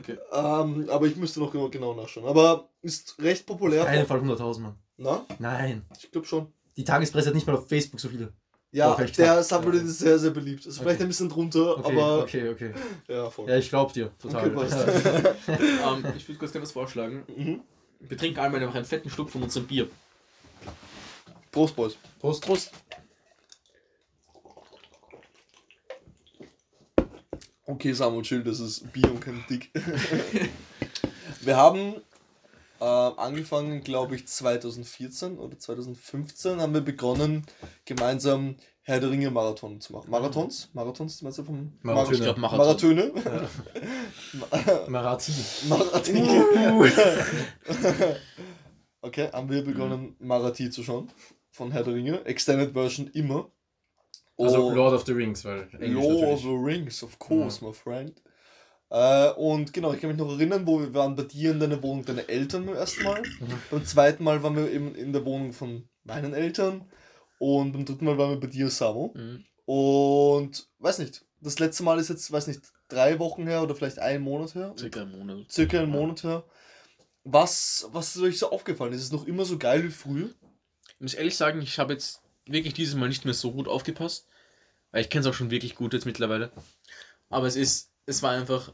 Okay. 0.00 0.18
Ähm, 0.32 0.88
aber 0.90 1.06
ich 1.06 1.16
müsste 1.16 1.40
noch 1.40 1.50
genau, 1.52 1.68
genau 1.68 1.94
nachschauen. 1.94 2.26
Aber 2.26 2.68
ist 2.82 3.16
recht 3.20 3.46
populär. 3.46 3.82
Auf 3.82 3.88
keinen 3.88 4.06
Fall 4.06 4.20
100.000, 4.20 4.60
Mann. 4.60 4.74
Na, 4.96 5.24
Nein. 5.38 5.84
ich 6.00 6.10
glaube 6.10 6.26
schon. 6.26 6.52
Die 6.76 6.84
Tagespresse 6.84 7.28
hat 7.28 7.34
nicht 7.34 7.46
mal 7.46 7.56
auf 7.56 7.68
Facebook 7.68 8.00
so 8.00 8.08
viele. 8.08 8.32
Ja, 8.72 8.94
der. 8.94 9.42
Subreddit 9.42 9.82
Ja. 9.82 9.88
ist 9.88 9.98
sehr, 9.98 10.18
sehr 10.18 10.30
beliebt. 10.30 10.66
Ist 10.66 10.78
vielleicht 10.78 10.96
Okay. 10.96 11.04
ein 11.04 11.08
bisschen 11.08 11.28
drunter, 11.28 11.78
Okay, 11.78 11.92
aber 11.92 12.22
okay, 12.22 12.48
okay. 12.50 12.72
ja, 13.08 13.30
voll. 13.30 13.48
Ja, 13.48 13.56
ich 13.56 13.68
glaub 13.68 13.92
dir. 13.92 14.10
Total. 14.18 14.54
Okay, 14.54 14.68
passt. 14.68 15.48
ähm, 15.48 16.04
ich 16.16 16.28
würde 16.28 16.38
kurz 16.38 16.52
gerne 16.52 16.64
was 16.64 16.72
vorschlagen. 16.72 17.22
Mhm. 17.34 17.60
Wir 18.00 18.16
trinken 18.18 18.38
einmal 18.40 18.60
einfach 18.60 18.74
einen 18.74 18.84
fetten 18.84 19.08
Schluck 19.08 19.30
von 19.30 19.42
unserem 19.42 19.66
Bier. 19.66 19.88
Prost, 21.50 21.74
Boys. 21.74 21.96
Prost. 22.20 22.44
Prost. 22.44 22.70
Okay, 27.68 27.92
Samuel, 27.92 28.22
chill, 28.22 28.44
das 28.44 28.60
ist 28.60 28.92
Bier 28.92 29.10
und 29.10 29.20
kein 29.20 29.44
Dick. 29.50 29.72
Wir 31.40 31.56
haben 31.56 31.96
äh, 32.80 32.84
angefangen, 32.84 33.82
glaube 33.82 34.14
ich, 34.14 34.28
2014 34.28 35.36
oder 35.38 35.58
2015 35.58 36.60
haben 36.60 36.74
wir 36.74 36.80
begonnen, 36.80 37.44
gemeinsam 37.84 38.54
Herr 38.82 39.00
der 39.00 39.10
Ringe 39.10 39.32
Marathon 39.32 39.80
zu 39.80 39.94
machen. 39.94 40.10
Marathons? 40.10 40.70
Marathons, 40.74 41.22
meinst 41.22 41.38
du 41.38 41.44
vom 41.44 41.72
Marathon. 41.82 42.14
Ich 42.14 42.20
glaube, 42.20 42.40
Marathon. 42.40 42.94
Marathöne? 42.94 43.48
Marathi. 44.88 45.32
Marathon. 45.68 46.16
okay, 49.00 49.28
haben 49.32 49.50
wir 49.50 49.64
begonnen, 49.64 50.14
Marathi 50.20 50.70
zu 50.70 50.84
schauen. 50.84 51.10
Von 51.50 51.72
Herr 51.72 51.82
der 51.82 51.94
Ringe. 51.94 52.24
Extended 52.26 52.74
Version 52.74 53.08
immer. 53.08 53.50
Also 54.38 54.66
Und- 54.66 54.74
Lord 54.74 54.94
of 54.94 55.04
the 55.06 55.12
Rings, 55.12 55.44
weil 55.44 55.68
Englisch 55.80 55.92
Lord 55.94 56.24
of 56.34 56.40
the 56.40 56.48
Rings, 56.48 57.02
of 57.02 57.18
course, 57.18 57.64
my 57.64 57.72
friend. 57.72 58.12
Äh, 58.90 59.30
und 59.32 59.72
genau, 59.72 59.92
ich 59.92 60.00
kann 60.00 60.10
mich 60.10 60.18
noch 60.18 60.30
erinnern, 60.30 60.66
wo 60.66 60.78
wir 60.78 60.94
waren 60.94 61.16
bei 61.16 61.24
dir 61.24 61.50
in 61.50 61.58
deiner 61.60 61.82
Wohnung 61.82 62.04
deiner 62.04 62.28
Eltern 62.28 62.66
beim 62.66 62.76
ersten 62.76 63.02
Mal. 63.02 63.22
Mhm. 63.22 63.46
Beim 63.70 63.84
zweiten 63.84 64.22
Mal 64.22 64.42
waren 64.42 64.54
wir 64.56 64.70
eben 64.70 64.94
in 64.94 65.12
der 65.12 65.24
Wohnung 65.24 65.52
von 65.52 65.88
meinen 66.04 66.34
Eltern. 66.34 66.84
Und 67.38 67.72
beim 67.72 67.84
dritten 67.84 68.04
Mal 68.04 68.16
waren 68.16 68.30
wir 68.30 68.40
bei 68.40 68.46
dir, 68.46 68.70
Samo. 68.70 69.12
Mhm. 69.14 69.44
Und 69.64 70.68
weiß 70.78 70.98
nicht, 71.00 71.24
das 71.40 71.58
letzte 71.58 71.82
Mal 71.82 71.98
ist 71.98 72.08
jetzt, 72.10 72.30
weiß 72.30 72.46
nicht, 72.46 72.60
drei 72.88 73.18
Wochen 73.18 73.46
her 73.48 73.62
oder 73.62 73.74
vielleicht 73.74 73.98
ein 73.98 74.22
Monat 74.22 74.54
her. 74.54 74.72
Circa 74.78 75.02
einen 75.02 75.18
Monat. 75.18 75.50
Circa 75.50 75.80
einen 75.80 75.90
Monat 75.90 76.22
her. 76.22 76.44
Was, 77.24 77.88
was 77.90 78.14
ist 78.14 78.22
euch 78.22 78.38
so 78.38 78.50
aufgefallen? 78.50 78.92
Ist 78.92 79.02
es 79.02 79.12
noch 79.12 79.26
immer 79.26 79.44
so 79.44 79.58
geil 79.58 79.82
wie 79.82 79.90
früher? 79.90 80.30
Ich 80.94 81.00
muss 81.00 81.14
ehrlich 81.14 81.36
sagen, 81.36 81.60
ich 81.60 81.78
habe 81.80 81.94
jetzt 81.94 82.22
wirklich 82.46 82.74
dieses 82.74 82.94
Mal 82.94 83.08
nicht 83.08 83.24
mehr 83.24 83.34
so 83.34 83.52
gut 83.52 83.68
aufgepasst. 83.68 84.26
Weil 84.92 85.02
ich 85.02 85.10
kenne 85.10 85.22
es 85.22 85.26
auch 85.26 85.34
schon 85.34 85.50
wirklich 85.50 85.74
gut 85.74 85.92
jetzt 85.92 86.06
mittlerweile. 86.06 86.50
Aber 87.28 87.46
es 87.46 87.56
ist, 87.56 87.90
es 88.06 88.22
war 88.22 88.30
einfach 88.32 88.72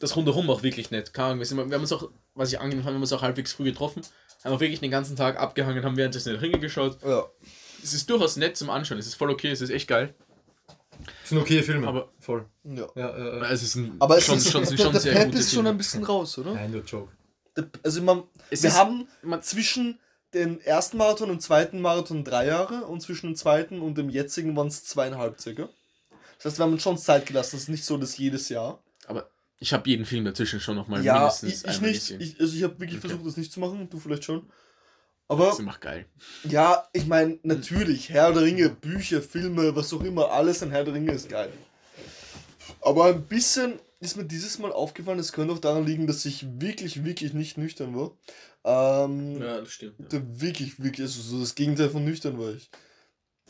das 0.00 0.14
Rundherum 0.16 0.50
auch 0.50 0.62
wirklich 0.62 0.90
nett. 0.90 1.14
Keine 1.14 1.28
Ahnung, 1.28 1.38
wir, 1.38 1.46
sind, 1.46 1.56
wir 1.56 1.64
haben 1.74 1.80
uns 1.80 1.92
auch, 1.92 2.10
was 2.34 2.52
ich 2.52 2.60
angenehm 2.60 2.82
fand, 2.82 2.92
wir 2.92 2.96
haben 2.96 3.02
uns 3.02 3.12
auch 3.12 3.22
halbwegs 3.22 3.52
früh 3.52 3.64
getroffen. 3.64 4.02
Haben 4.44 4.52
auch 4.54 4.60
wirklich 4.60 4.80
den 4.80 4.90
ganzen 4.90 5.16
Tag 5.16 5.38
abgehangen, 5.40 5.84
haben 5.84 5.96
währenddessen 5.96 6.28
in 6.30 6.34
den 6.34 6.40
Ringe 6.40 6.58
geschaut. 6.58 6.98
Ja. 7.02 7.24
Es 7.82 7.94
ist 7.94 8.10
durchaus 8.10 8.36
nett 8.36 8.56
zum 8.56 8.68
Anschauen, 8.70 8.98
es 8.98 9.06
ist 9.06 9.14
voll 9.14 9.30
okay, 9.30 9.50
es 9.50 9.60
ist 9.60 9.70
echt 9.70 9.88
geil. 9.88 10.14
Das 11.20 11.28
sind 11.30 11.38
okay 11.38 11.62
Filme. 11.62 11.86
Aber- 11.88 12.12
voll. 12.18 12.46
ja. 12.64 12.86
Ja, 12.96 13.16
äh, 13.16 13.36
Aber 13.36 13.50
es 13.50 13.62
ist 13.62 13.76
ein, 13.76 13.96
Aber 14.00 14.18
es 14.18 14.24
schon, 14.26 14.38
ist, 14.38 14.50
schon, 14.50 14.64
der, 14.64 14.76
schon 14.76 14.92
der 14.92 15.00
sehr 15.00 15.12
Pep 15.14 15.26
gute 15.26 15.38
ist 15.38 15.46
schon 15.50 15.54
Filme. 15.56 15.68
ein 15.70 15.78
bisschen 15.78 16.04
raus, 16.04 16.36
oder? 16.38 16.54
nein, 16.54 16.70
nur 16.72 16.82
Joke. 16.82 17.12
Der- 17.56 17.70
Also 17.82 18.02
man, 18.02 18.24
Es 18.50 18.62
wir 18.62 18.70
ist- 18.70 18.76
haben 18.78 19.08
man- 19.22 19.42
zwischen 19.42 19.98
den 20.34 20.60
ersten 20.60 20.96
Marathon 20.96 21.30
und 21.30 21.40
zweiten 21.42 21.80
Marathon 21.80 22.24
drei 22.24 22.46
Jahre 22.46 22.84
und 22.86 23.00
zwischen 23.00 23.28
dem 23.28 23.36
zweiten 23.36 23.80
und 23.80 23.96
dem 23.96 24.10
jetzigen 24.10 24.56
waren 24.56 24.66
es 24.68 24.84
zweieinhalb 24.84 25.40
circa. 25.40 25.68
Das 26.36 26.46
heißt, 26.46 26.58
wir 26.58 26.64
haben 26.64 26.72
uns 26.72 26.82
schon 26.82 26.98
Zeit 26.98 27.26
gelassen. 27.26 27.56
Es 27.56 27.62
ist 27.62 27.68
nicht 27.68 27.84
so, 27.84 27.96
dass 27.96 28.18
jedes 28.18 28.48
Jahr. 28.48 28.82
Aber 29.06 29.30
ich 29.58 29.72
habe 29.72 29.88
jeden 29.88 30.04
Film 30.04 30.24
dazwischen 30.24 30.60
schon 30.60 30.76
nochmal 30.76 31.02
ja, 31.02 31.14
mindestens 31.14 31.64
ich, 31.64 31.70
ich 31.70 31.80
nicht. 31.80 31.94
gesehen. 31.94 32.20
Ich, 32.20 32.40
also 32.40 32.54
ich 32.56 32.62
habe 32.62 32.78
wirklich 32.78 32.98
Okay. 32.98 33.08
versucht, 33.08 33.26
das 33.26 33.36
nicht 33.38 33.52
zu 33.52 33.60
machen. 33.60 33.88
Du 33.88 33.98
vielleicht 33.98 34.24
schon. 34.24 34.50
Aber 35.28 35.46
Das 35.46 35.58
macht 35.60 35.80
geil. 35.80 36.06
ja, 36.44 36.86
ich 36.92 37.06
meine, 37.06 37.38
natürlich, 37.42 38.10
Herr 38.10 38.32
der 38.32 38.42
Ringe, 38.42 38.68
Bücher, 38.68 39.22
Filme, 39.22 39.74
was 39.74 39.92
auch 39.92 40.02
immer, 40.04 40.30
alles 40.30 40.62
an 40.62 40.70
Herr 40.70 40.84
der 40.84 40.94
Ringe 40.94 41.12
ist 41.12 41.28
geil. 41.28 41.52
Aber 42.82 43.06
ein 43.06 43.22
bisschen 43.24 43.78
ist 44.00 44.16
mir 44.16 44.24
dieses 44.24 44.58
Mal 44.58 44.72
aufgefallen, 44.72 45.18
es 45.18 45.32
könnte 45.32 45.54
auch 45.54 45.58
daran 45.58 45.86
liegen, 45.86 46.06
dass 46.06 46.24
ich 46.24 46.46
wirklich, 46.60 47.04
wirklich 47.04 47.32
nicht 47.34 47.56
nüchtern 47.58 47.94
war. 47.96 48.12
Ähm, 48.64 49.40
Ja, 49.40 49.60
das 49.60 49.70
stimmt. 49.72 49.94
Da 50.12 50.20
wirklich, 50.22 50.82
wirklich, 50.82 51.06
also 51.06 51.20
so 51.22 51.40
das 51.40 51.54
Gegenteil 51.54 51.88
von 51.88 52.04
nüchtern 52.04 52.38
war 52.38 52.50
ich. 52.52 52.70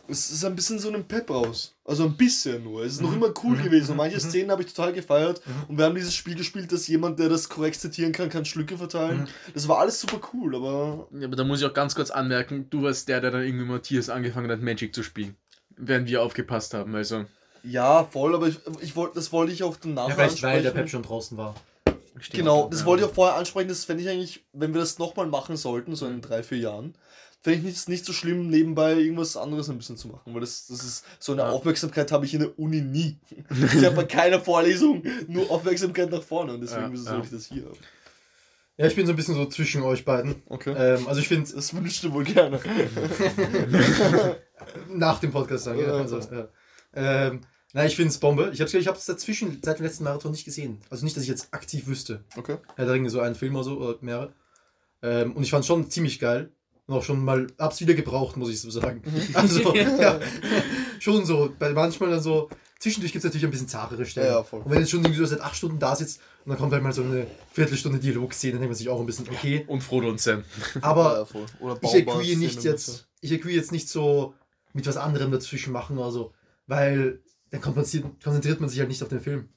Es 0.09 0.31
ist 0.31 0.45
ein 0.45 0.55
bisschen 0.55 0.79
so 0.79 0.89
ein 0.93 1.09
Pep 1.09 1.29
raus. 1.31 1.75
Also 1.85 2.05
ein 2.05 2.17
bisschen 2.17 2.63
nur. 2.63 2.85
Es 2.85 2.93
ist 2.93 3.01
noch 3.03 3.11
Mhm. 3.11 3.17
immer 3.17 3.35
cool 3.43 3.57
Mhm. 3.57 3.63
gewesen. 3.65 3.91
Und 3.93 3.97
manche 3.97 4.19
Mhm. 4.19 4.21
Szenen 4.21 4.51
habe 4.53 4.63
ich 4.63 4.73
total 4.73 4.93
gefeiert. 4.93 5.43
Und 5.67 5.79
wir 5.79 5.85
haben 5.85 5.97
dieses 5.97 6.15
Spiel 6.15 6.37
gespielt, 6.37 6.71
dass 6.71 6.87
jemand, 6.87 7.19
der 7.19 7.29
das 7.29 7.49
korrekt 7.49 7.81
zitieren 7.81 8.13
kann, 8.13 8.29
kann 8.29 8.45
Schlücke 8.45 8.79
verteilen. 8.79 9.27
Das 9.53 9.67
war 9.67 9.79
alles 9.79 10.01
super 10.01 10.21
cool, 10.33 10.55
aber. 10.55 11.09
Ja, 11.19 11.27
aber 11.27 11.35
da 11.35 11.43
muss 11.43 11.59
ich 11.61 11.67
auch 11.67 11.75
ganz 11.75 11.97
kurz 11.97 12.11
anmerken, 12.11 12.71
du 12.71 12.83
warst 12.83 13.09
der, 13.09 13.21
der 13.21 13.33
dann 13.33 13.43
irgendwie 13.43 13.65
Matthias 13.65 14.09
angefangen 14.09 14.49
hat, 14.49 14.61
Magic 14.61 14.95
zu 14.95 15.03
spielen. 15.03 15.35
Während 15.77 16.09
wir 16.09 16.23
aufgepasst 16.23 16.73
haben, 16.73 16.95
also. 16.95 17.25
Ja, 17.67 18.05
voll, 18.05 18.35
aber 18.35 18.49
ich, 18.49 18.59
ich 18.81 18.97
wollte, 18.97 19.17
das 19.17 19.33
wollte 19.33 19.53
ich 19.53 19.63
auch 19.63 19.77
danach 19.77 20.09
Ja, 20.09 20.15
vielleicht 20.15 20.43
weil 20.43 20.63
der 20.63 20.71
ansprechen. 20.71 20.75
Pep 20.75 20.89
schon 20.91 21.03
draußen 21.03 21.37
war. 21.37 21.55
Genau, 22.33 22.69
das 22.71 22.85
wollte 22.87 23.05
ich 23.05 23.11
auch 23.11 23.15
vorher 23.15 23.37
ansprechen, 23.37 23.69
das 23.69 23.85
fände 23.85 24.03
ich 24.03 24.09
eigentlich, 24.09 24.45
wenn 24.53 24.73
wir 24.73 24.81
das 24.81 24.99
nochmal 24.99 25.27
machen 25.27 25.57
sollten, 25.57 25.95
so 25.97 26.07
Mhm. 26.07 26.15
in 26.15 26.21
drei, 26.23 26.43
vier 26.43 26.59
Jahren, 26.59 26.95
fände 27.43 27.59
ich 27.59 27.65
nicht, 27.65 27.89
nicht 27.91 28.05
so 28.07 28.13
schlimm, 28.15 28.49
nebenbei 28.49 28.95
irgendwas 28.95 29.37
anderes 29.37 29.69
ein 29.69 29.77
bisschen 29.77 29.99
zu 29.99 30.09
machen, 30.09 30.33
weil 30.33 30.41
das, 30.41 30.67
das 30.69 30.83
ist, 30.83 31.05
so 31.19 31.33
eine 31.33 31.43
Ja. 31.43 31.51
Aufmerksamkeit 31.51 32.11
habe 32.13 32.25
ich 32.25 32.33
in 32.35 32.41
der 32.41 32.59
Uni 32.59 32.81
nie. 32.81 33.19
Ich 33.75 33.85
habe 33.85 33.97
bei 33.97 34.05
keiner 34.05 34.41
Vorlesung 34.41 35.03
nur 35.29 35.51
Aufmerksamkeit 35.51 36.11
nach 36.11 36.23
vorne 36.23 36.55
und 36.55 36.61
deswegen 36.63 36.83
Ja, 36.85 36.93
wieso 36.93 37.05
ja. 37.05 37.11
soll 37.13 37.23
ich 37.25 37.31
das 37.31 37.47
hier 37.47 37.65
haben? 37.65 37.77
Ja, 38.79 38.87
ich 38.87 38.95
bin 38.97 39.07
so 39.07 39.13
ein 39.13 39.17
bisschen 39.17 39.35
so 39.35 39.47
zwischen 39.47 39.83
euch 39.83 40.05
beiden. 40.05 40.43
Okay. 40.49 40.75
Ähm, 40.77 41.07
also 41.09 41.21
ich 41.21 41.29
finde, 41.29 41.51
Das 41.53 41.75
wünschst 41.75 42.03
du 42.05 42.13
wohl 42.13 42.25
gerne. 42.25 42.61
nach 44.89 45.21
dem 45.21 45.33
Podcast 45.33 45.65
sagen. 45.65 45.81
Ja, 45.81 45.87
Ja, 45.89 45.93
also, 45.95 46.19
ja. 46.19 46.49
Ähm, 46.95 47.41
nein, 47.77 47.87
ich 47.89 47.97
finde 47.97 48.11
es 48.11 48.19
Bombe. 48.19 48.51
Ich 48.53 48.61
habe 48.61 48.69
es 48.69 48.75
ich 48.75 48.89
hab's 48.89 49.05
dazwischen 49.05 49.61
seit 49.63 49.79
dem 49.79 49.85
letzten 49.85 50.05
Marathon 50.05 50.33
nicht 50.33 50.45
gesehen. 50.45 50.81
Also 50.91 51.05
nicht, 51.05 51.17
dass 51.17 51.23
ich 51.23 51.29
jetzt 51.29 51.53
aktiv 51.53 51.87
wüsste. 51.87 52.25
Okay. 52.37 52.57
Herr 52.75 52.87
der 52.87 52.95
Ringe, 52.95 53.11
so 53.11 53.21
einen 53.21 53.35
Film 53.35 53.55
oder 53.55 53.65
so, 53.65 53.77
oder 53.79 53.99
mehrere. 54.01 54.33
Ähm, 55.03 55.37
und 55.37 55.43
ich 55.43 55.51
fand 55.51 55.61
es 55.61 55.67
schon 55.67 55.91
ziemlich 55.91 56.19
geil. 56.19 56.51
Und 56.87 56.95
auch 56.95 57.05
schon 57.05 57.23
mal, 57.23 57.49
hab's 57.59 57.81
wieder 57.81 57.95
gebraucht, 57.95 58.37
muss 58.37 58.49
ich 58.49 58.61
so 58.61 58.71
sagen. 58.71 59.03
Also, 59.35 59.75
ja, 59.75 60.19
schon 61.01 61.27
so, 61.27 61.53
bei 61.59 61.73
manchmal 61.73 62.11
dann 62.11 62.23
so, 62.23 62.49
zwischendurch 62.79 63.13
gibt 63.13 63.25
es 63.25 63.29
natürlich 63.29 63.45
ein 63.45 63.51
bisschen 63.51 63.69
zartere 63.69 64.07
Stellen. 64.07 64.33
Ja, 64.33 64.43
voll. 64.43 64.63
Und 64.63 64.71
wenn 64.71 64.81
jetzt 64.81 64.91
schon 64.91 65.01
irgendwie 65.01 65.19
so 65.19 65.27
seit 65.27 65.43
acht 65.43 65.57
Stunden 65.57 65.79
da 65.79 65.95
sitzt 65.95 66.21
und 66.45 66.51
dann 66.51 66.59
kommt 66.59 66.73
halt 66.73 66.83
mal 66.83 66.93
so 66.93 67.03
eine 67.03 67.27
Viertelstunde 67.53 67.99
Dialogszene, 67.99 68.53
dann 68.53 68.61
denkt 68.63 68.71
man 68.71 68.79
sich 68.79 68.89
auch 68.89 69.01
ein 69.01 69.07
bisschen, 69.07 69.29
okay. 69.29 69.65
Und 69.69 69.83
Frodo 69.83 70.09
und 70.09 70.21
Sam. 70.21 70.45
Aber 70.81 71.29
ja, 71.61 71.77
ich 71.83 72.09
agree 72.09 72.37
nicht 72.37 72.65
jetzt, 72.65 73.07
ich 73.21 73.31
jetzt 73.31 73.73
nicht 73.73 73.89
so 73.89 74.35
mit 74.73 74.87
was 74.87 74.97
anderem 74.97 75.31
dazwischen 75.31 75.73
machen 75.73 75.99
oder 75.99 76.13
so, 76.13 76.33
weil 76.67 77.21
dann 77.51 77.61
konzentriert, 77.61 78.61
man 78.61 78.69
sich 78.69 78.79
halt 78.79 78.89
nicht 78.89 79.03
auf 79.03 79.09
den 79.09 79.21
Film. 79.21 79.49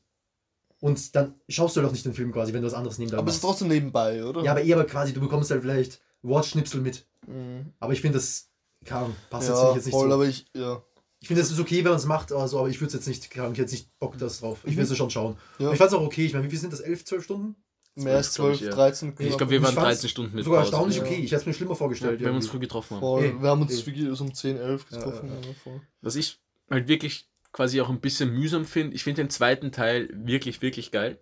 Und 0.80 1.16
dann 1.16 1.36
schaust 1.50 1.76
du 1.76 1.82
halt 1.82 1.90
auch 1.90 1.94
nicht 1.94 2.06
den 2.06 2.14
Film 2.14 2.32
quasi, 2.32 2.54
wenn 2.54 2.62
du 2.62 2.68
was 2.68 2.74
anderes 2.74 2.98
neben 2.98 3.14
Aber 3.14 3.28
es 3.28 3.36
ist 3.36 3.42
trotzdem 3.42 3.68
nebenbei, 3.68 4.24
oder? 4.24 4.44
Ja, 4.44 4.52
aber 4.52 4.62
eher 4.62 4.78
aber 4.78 4.86
quasi, 4.86 5.14
du 5.14 5.20
bekommst 5.20 5.52
halt 5.52 5.62
vielleicht 5.62 6.02
Wortschnipsel 6.22 6.80
mit. 6.80 7.06
Mhm. 7.28 7.74
Aber 7.80 7.94
ich 7.94 8.02
finde, 8.02 8.18
das 8.18 8.50
kann, 8.86 9.14
passt 9.30 9.50
jetzt, 9.50 9.58
ja, 9.58 9.76
jetzt 9.76 9.86
nicht 9.86 9.94
voll, 9.94 10.08
so. 10.08 10.14
aber 10.14 10.26
ich, 10.26 10.46
ja. 10.56 10.82
Ich 11.20 11.28
finde, 11.28 11.42
es 11.42 11.52
ist 11.52 11.60
okay, 11.60 11.80
wenn 11.80 11.92
man 11.92 12.00
es 12.00 12.06
macht, 12.06 12.32
also, 12.32 12.60
aber 12.60 12.70
ich 12.70 12.80
würde 12.80 12.88
es 12.88 12.94
jetzt 12.94 13.08
nicht, 13.08 13.30
kann 13.30 13.52
ich 13.52 13.58
jetzt 13.58 13.72
nicht 13.74 14.00
Bock 14.00 14.18
das 14.18 14.40
drauf. 14.40 14.60
Ich 14.64 14.78
will 14.78 14.86
es 14.86 14.96
schon 14.96 15.10
schauen. 15.10 15.36
Mhm. 15.58 15.66
Ja. 15.66 15.72
Ich 15.74 15.78
fand 15.78 15.92
es 15.92 15.98
auch 15.98 16.02
okay. 16.02 16.26
Ich 16.26 16.34
meine, 16.34 16.46
wie 16.46 16.50
viel 16.50 16.60
sind 16.60 16.72
das? 16.72 16.80
11, 16.80 17.04
12 17.04 17.24
Stunden? 17.24 17.56
Mehr 17.96 18.16
als 18.16 18.34
glaub 18.36 18.48
12, 18.48 18.62
ich, 18.62 18.68
ja. 18.68 18.74
13 18.74 19.16
Ich 19.20 19.38
glaube, 19.38 19.50
wir 19.50 19.62
waren 19.62 19.74
fand's 19.74 20.00
13 20.00 20.10
Stunden 20.10 20.36
mit 20.36 20.46
Sogar 20.46 20.62
Pause. 20.62 20.72
erstaunlich 20.72 20.98
ja. 20.98 21.04
okay. 21.04 21.16
Ich 21.16 21.32
hätte 21.32 21.42
es 21.42 21.46
mir 21.46 21.54
schlimmer 21.54 21.72
Ja, 21.72 21.76
vorgestellt. 21.76 22.20
wenn 22.22 22.28
wir 22.28 22.36
uns 22.36 22.48
früh 22.48 22.60
getroffen 22.60 22.96
haben. 22.96 23.02
Voll. 23.02 23.26
Eh, 23.26 23.42
wir 23.42 23.50
haben 23.50 23.62
uns 23.62 23.74
eh. 23.74 23.86
wirklich 23.86 24.18
so 24.18 24.24
um 24.24 24.34
10, 24.34 24.58
11 24.58 24.88
getroffen. 24.90 25.28
Ja, 25.28 25.36
Ja, 25.36 25.72
ja. 25.74 25.82
Was 26.02 26.16
ich 26.16 26.40
halt 26.70 26.88
wirklich 26.88 27.29
quasi 27.52 27.82
auch 27.82 27.90
ein 27.90 28.00
bisschen 28.00 28.32
mühsam 28.34 28.66
finde, 28.66 28.96
ich 28.96 29.04
finde 29.04 29.24
den 29.24 29.30
zweiten 29.30 29.72
Teil 29.72 30.10
wirklich, 30.14 30.62
wirklich 30.62 30.92
geil. 30.92 31.18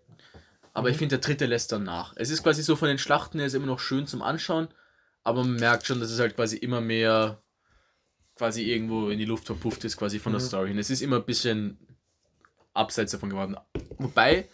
Aber 0.74 0.88
Mhm. 0.90 0.92
ich 0.92 0.98
finde, 0.98 1.18
der 1.18 1.26
dritte 1.28 1.46
lässt 1.46 1.72
dann 1.72 1.84
nach. 1.84 2.14
Es 2.18 2.30
ist 2.30 2.44
quasi 2.44 2.62
so 2.64 2.76
von 2.76 2.88
den 2.88 2.98
Schlachten, 2.98 3.40
er 3.40 3.46
ist 3.48 3.54
immer 3.56 3.66
noch 3.66 3.80
schön 3.80 4.06
zum 4.08 4.22
Anschauen, 4.22 4.68
aber 5.24 5.44
man 5.44 5.56
merkt 5.56 5.86
schon, 5.88 6.00
dass 6.00 6.12
es 6.12 6.20
halt 6.20 6.36
quasi 6.36 6.58
immer 6.58 6.82
mehr 6.82 7.42
quasi 8.36 8.64
irgendwo 8.64 9.10
in 9.10 9.18
die 9.18 9.26
Luft 9.26 9.46
verpufft 9.46 9.84
ist, 9.86 9.98
quasi 9.98 10.20
von 10.20 10.32
der 10.34 10.42
Mhm. 10.42 10.46
Story. 10.46 10.72
Und 10.72 10.78
es 10.78 10.90
ist 10.92 11.02
immer 11.02 11.16
ein 11.18 11.26
bisschen 11.26 11.80
abseits 12.74 13.12
davon 13.12 13.30
geworden. 13.32 13.56
Wobei, 13.98 14.48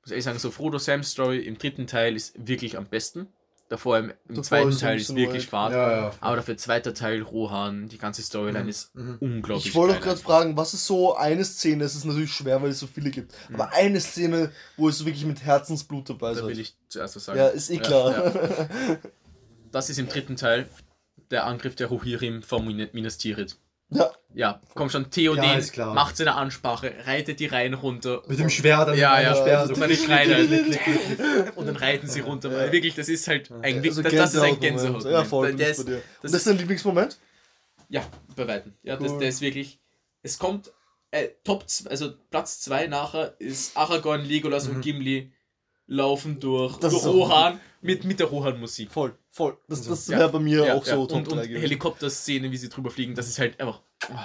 muss 0.00 0.10
ehrlich 0.10 0.24
sagen, 0.24 0.38
so 0.38 0.50
Frodo 0.50 0.78
Sam's 0.78 1.10
Story 1.10 1.40
im 1.40 1.58
dritten 1.58 1.86
Teil 1.86 2.16
ist 2.16 2.34
wirklich 2.46 2.78
am 2.78 2.86
besten. 2.86 3.28
Davor 3.68 3.98
im, 3.98 4.10
im 4.10 4.14
Davor 4.28 4.42
zweiten 4.44 4.68
ist 4.68 4.80
Teil 4.80 4.96
ist 4.96 5.14
wirklich. 5.16 5.46
Fahrt. 5.48 5.72
Ja, 5.72 5.90
ja. 5.90 6.12
Aber 6.20 6.36
dafür 6.36 6.56
zweiter 6.56 6.94
Teil, 6.94 7.20
Rohan, 7.22 7.88
die 7.88 7.98
ganze 7.98 8.22
Storyline 8.22 8.62
Mhm. 8.64 8.68
ist 8.68 8.94
Mhm. 8.94 9.16
unglaublich 9.20 9.66
Ich 9.66 9.74
wollte 9.74 9.94
auch 9.94 9.98
geil 10.00 10.04
gerade 10.10 10.20
fragen, 10.20 10.56
was 10.56 10.72
ist 10.74 10.86
so 10.86 11.16
eine 11.16 11.44
Szene? 11.44 11.82
Es 11.82 11.96
ist 11.96 12.04
natürlich 12.04 12.32
schwer, 12.32 12.62
weil 12.62 12.70
es 12.70 12.78
so 12.78 12.86
viele 12.86 13.10
gibt. 13.10 13.32
Mhm. 13.48 13.54
Aber 13.56 13.72
eine 13.72 14.00
Szene, 14.00 14.52
wo 14.76 14.88
es 14.88 15.04
wirklich 15.04 15.24
mit 15.24 15.42
Herzensblut 15.42 16.08
dabei 16.10 16.34
Da 16.34 16.44
will 16.44 16.52
ist. 16.52 16.58
ich 16.58 16.76
zuerst 16.88 17.16
was 17.16 17.24
sagen. 17.24 17.38
Ja, 17.40 17.48
ist 17.48 17.70
eh 17.70 17.78
klar. 17.78 18.12
Ja, 18.12 18.68
Das 19.72 19.90
ist 19.90 19.98
im 19.98 20.08
dritten 20.08 20.36
Teil 20.36 20.68
der 21.32 21.44
Angriff 21.44 21.74
der 21.74 21.88
Rohirrim 21.88 22.42
von 22.42 22.64
Min- 22.64 22.88
Minas 22.92 23.18
Tirith. 23.18 23.56
Ja, 23.90 24.10
Ja, 24.34 24.60
komm 24.74 24.90
schon, 24.90 25.10
Theoden 25.10 25.44
Ja, 25.44 25.92
macht 25.94 26.16
seine 26.16 26.34
Ansprache, 26.34 26.92
reitet 27.04 27.38
die 27.40 27.46
Reihen 27.46 27.74
runter. 27.74 28.22
Mit 28.26 28.38
dem 28.38 28.50
Schwert 28.50 28.88
an 28.88 28.98
Ja, 28.98 29.20
ja, 29.20 29.30
also 29.30 29.74
So. 29.74 29.74
Und 29.74 29.80
dann 29.80 29.96
schreit 29.96 30.28
er 30.28 31.56
und 31.56 31.66
dann 31.66 31.76
reiten 31.76 32.08
sie 32.08 32.20
runter. 32.20 32.50
Ja. 32.50 32.58
Weil 32.58 32.72
Wirklich, 32.72 32.94
das 32.96 33.08
ist 33.08 33.28
halt 33.28 33.50
ein, 33.62 33.82
also 33.84 34.02
das, 34.02 34.12
das 34.12 34.34
ist 34.34 34.40
ein. 34.40 34.58
Gänsehaut. 34.60 35.04
Ja, 35.04 35.24
voll, 35.24 35.54
das 35.54 35.78
Und 35.78 35.90
das 36.22 36.32
ist 36.32 36.46
dein 36.46 36.58
Lieblingsmoment? 36.58 37.18
ja, 37.88 38.02
bei 38.34 38.48
Weitem. 38.48 38.74
Ja, 38.82 38.96
das, 38.96 39.12
Cool. 39.12 39.18
der 39.20 39.28
ist 39.28 39.40
wirklich. 39.40 39.78
Es 40.22 40.38
kommt. 40.38 40.72
Äh, 41.12 41.28
Top, 41.44 41.64
also 41.88 42.12
Platz 42.30 42.60
2 42.62 42.88
nachher 42.88 43.36
ist 43.38 43.76
Aragorn, 43.76 44.24
Legolas 44.24 44.66
und 44.66 44.80
Gimli 44.80 45.32
laufen 45.86 46.40
durch, 46.40 46.78
Das 46.78 46.92
durch 46.92 47.04
Rohan 47.04 47.60
mit, 47.80 48.04
mit 48.04 48.18
der 48.18 48.26
Rohan-Musik. 48.26 48.90
Voll, 48.90 49.14
voll. 49.30 49.56
Das, 49.68 49.82
das 49.82 50.08
Ja. 50.08 50.18
wäre 50.18 50.28
bei 50.30 50.38
mir 50.40 50.64
Ja, 50.66 50.74
auch 50.74 50.84
ja. 50.86 50.94
so 50.94 51.02
und, 51.02 51.08
Top 51.08 51.18
und 51.28 51.36
3 51.38 51.46
gewesen. 51.46 51.60
Helikopterszene, 51.62 52.50
wie 52.50 52.56
sie 52.56 52.68
drüber 52.68 52.90
fliegen, 52.90 53.14
das 53.14 53.28
ist 53.28 53.38
halt 53.38 53.60
einfach. 53.60 53.80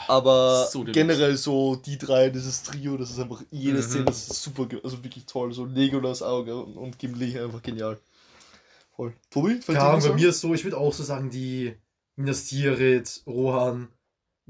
Aber 0.07 0.67
So 0.71 0.83
generell 0.83 1.37
so 1.37 1.75
die 1.75 1.97
drei, 1.97 2.29
dieses 2.29 2.63
Trio, 2.63 2.97
das 2.97 3.11
ist 3.11 3.19
einfach 3.19 3.41
jede 3.51 3.77
Mhm. 3.77 3.81
Szene, 3.83 4.05
das 4.05 4.27
ist 4.27 4.43
super, 4.43 4.67
also 4.83 5.03
wirklich 5.03 5.25
toll. 5.25 5.53
So 5.53 5.65
Legolas 5.65 6.21
Auge 6.21 6.55
und, 6.55 6.77
und 6.77 6.99
Gimli, 6.99 7.39
einfach 7.39 7.61
genial. 7.61 7.99
Voll. 8.95 9.13
Tobi, 9.29 9.59
was 9.65 10.07
bei 10.07 10.13
mir 10.13 10.29
ist 10.29 10.41
so, 10.41 10.53
ich 10.53 10.63
würde 10.63 10.77
auch 10.77 10.93
so 10.93 11.03
sagen, 11.03 11.29
die 11.29 11.75
Minas 12.15 12.45
Tirith, 12.45 13.23
Rohan, 13.25 13.87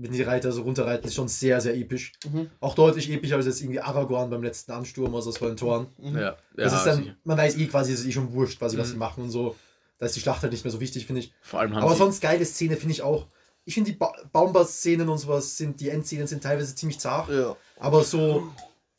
wenn 0.02 0.12
die 0.12 0.22
Reiter 0.24 0.52
so 0.52 0.62
runterreiten, 0.64 1.08
ist 1.08 1.16
schon 1.16 1.28
sehr, 1.28 1.62
sehr 1.62 1.76
episch. 1.76 2.14
Mhm. 2.32 2.50
Auch 2.60 2.76
deutlich 2.76 3.10
epischer 3.12 3.36
als 3.36 3.46
jetzt 3.46 3.62
irgendwie 3.62 3.80
Aragorn 3.80 4.30
beim 4.30 4.44
letzten 4.44 4.72
Ansturm 4.72 5.14
aus 5.16 5.38
vor 5.38 5.48
den 5.48 5.58
Toren. 5.58 5.88
Mhm. 5.98 6.18
Ja, 6.18 6.36
Das 6.56 6.72
ja, 6.74 6.78
ist 6.80 6.86
dann, 6.86 7.16
man 7.24 7.38
weiß 7.38 7.58
eh 7.58 7.68
quasi, 7.68 7.94
es 7.94 8.02
ist 8.02 8.08
eh 8.08 8.12
schon 8.12 8.34
wurscht, 8.34 8.60
quasi, 8.60 8.78
was 8.78 8.88
Mhm. 8.88 8.92
sie 8.94 8.98
machen 8.98 9.24
und 9.24 9.30
so. 9.30 9.56
Da 10.00 10.08
ist 10.08 10.16
die 10.16 10.20
Schlacht 10.20 10.42
halt 10.42 10.52
nicht 10.52 10.64
mehr 10.66 10.72
so 10.72 10.80
wichtig, 10.80 11.06
finde 11.06 11.22
ich. 11.22 11.32
Vor 11.42 11.60
allem 11.60 11.76
haben 11.76 11.84
Aber 11.84 11.96
sonst 11.96 12.22
geile 12.22 12.44
Szene 12.46 12.76
finde 12.76 12.94
ich 12.94 13.02
auch. 13.04 13.28
Ich 13.66 13.76
finde 13.76 13.92
die 13.92 13.98
ba 13.98 14.12
Baumbast-Szenen 14.34 15.08
und 15.08 15.20
sowas 15.20 15.56
sind, 15.58 15.80
die 15.80 15.90
Endszenen 15.90 16.26
sind 16.26 16.42
teilweise 16.42 16.74
ziemlich 16.74 16.98
zart. 17.00 17.30
Ja. 17.30 17.56
Aber 17.78 18.04
so 18.04 18.50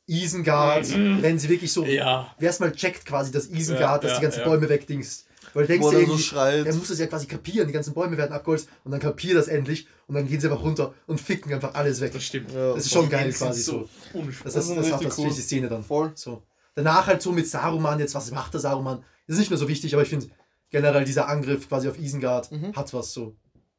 Isengard, 0.06 0.88
wenn 1.22 1.38
sie 1.38 1.48
wirklich 1.48 1.72
so, 1.72 1.84
ja. 1.84 2.32
wer 2.38 2.50
es 2.50 2.60
mal 2.60 2.72
checkt 2.72 3.04
quasi, 3.06 3.32
dass 3.32 3.48
Isengard, 3.48 4.02
Ja, 4.04 4.08
dass 4.08 4.10
ja, 4.12 4.16
die 4.18 4.22
ganzen 4.22 4.40
ja. 4.40 4.44
Bäume 4.46 4.68
wegdingst. 4.68 5.26
Weil 5.54 5.64
du 5.66 5.72
denkst 5.72 5.90
dir 5.90 6.00
er 6.00 6.06
so 6.06 6.18
schreit. 6.18 6.66
er 6.66 6.74
muss 6.74 6.88
das 6.88 6.98
ja 6.98 7.06
quasi 7.06 7.26
kapieren, 7.26 7.66
die 7.66 7.72
ganzen 7.72 7.94
Bäume 7.94 8.16
werden 8.16 8.32
abgeholzt 8.32 8.68
und 8.84 8.90
dann 8.92 9.00
kapiert 9.00 9.36
das 9.36 9.48
endlich 9.48 9.86
und 10.06 10.14
dann 10.14 10.26
gehen 10.26 10.40
sie 10.40 10.48
einfach 10.48 10.62
runter 10.62 10.94
und 11.06 11.20
ficken 11.20 11.52
einfach 11.52 11.74
alles 11.74 12.00
weg. 12.00 12.12
Das 12.12 12.24
stimmt. 12.24 12.52
Ja, 12.52 12.74
Das 12.74 12.84
ist 12.86 12.92
schon 12.92 13.08
geil 13.08 13.32
quasi 13.32 13.62
so. 13.62 13.88
unfassbar. 14.14 14.44
Das, 14.44 14.54
Das 14.54 14.64
ist, 14.64 14.70
ist 14.70 14.76
das 14.78 14.92
hat 14.92 15.04
das 15.04 15.18
cool. 15.18 15.28
die 15.28 15.40
Szene 15.40 15.68
dann. 15.68 15.82
Voll. 15.84 16.12
So. 16.14 16.42
Danach 16.74 17.06
halt 17.06 17.20
so 17.22 17.32
mit 17.32 17.46
Saruman 17.48 17.98
jetzt, 17.98 18.14
was 18.14 18.30
macht 18.30 18.54
der 18.54 18.60
Saruman? 18.60 19.04
ist 19.26 19.38
nicht 19.38 19.50
mehr 19.50 19.58
so 19.58 19.68
wichtig, 19.68 19.92
aber 19.94 20.02
ich 20.02 20.08
finde 20.08 20.26
generell 20.70 21.04
dieser 21.04 21.28
Angriff 21.28 21.68
quasi 21.68 21.88
auf 21.88 21.98
Isengard 21.98 22.50
Mhm. 22.50 22.74
hat 22.74 22.92
was 22.94 23.12
so. 23.12 23.36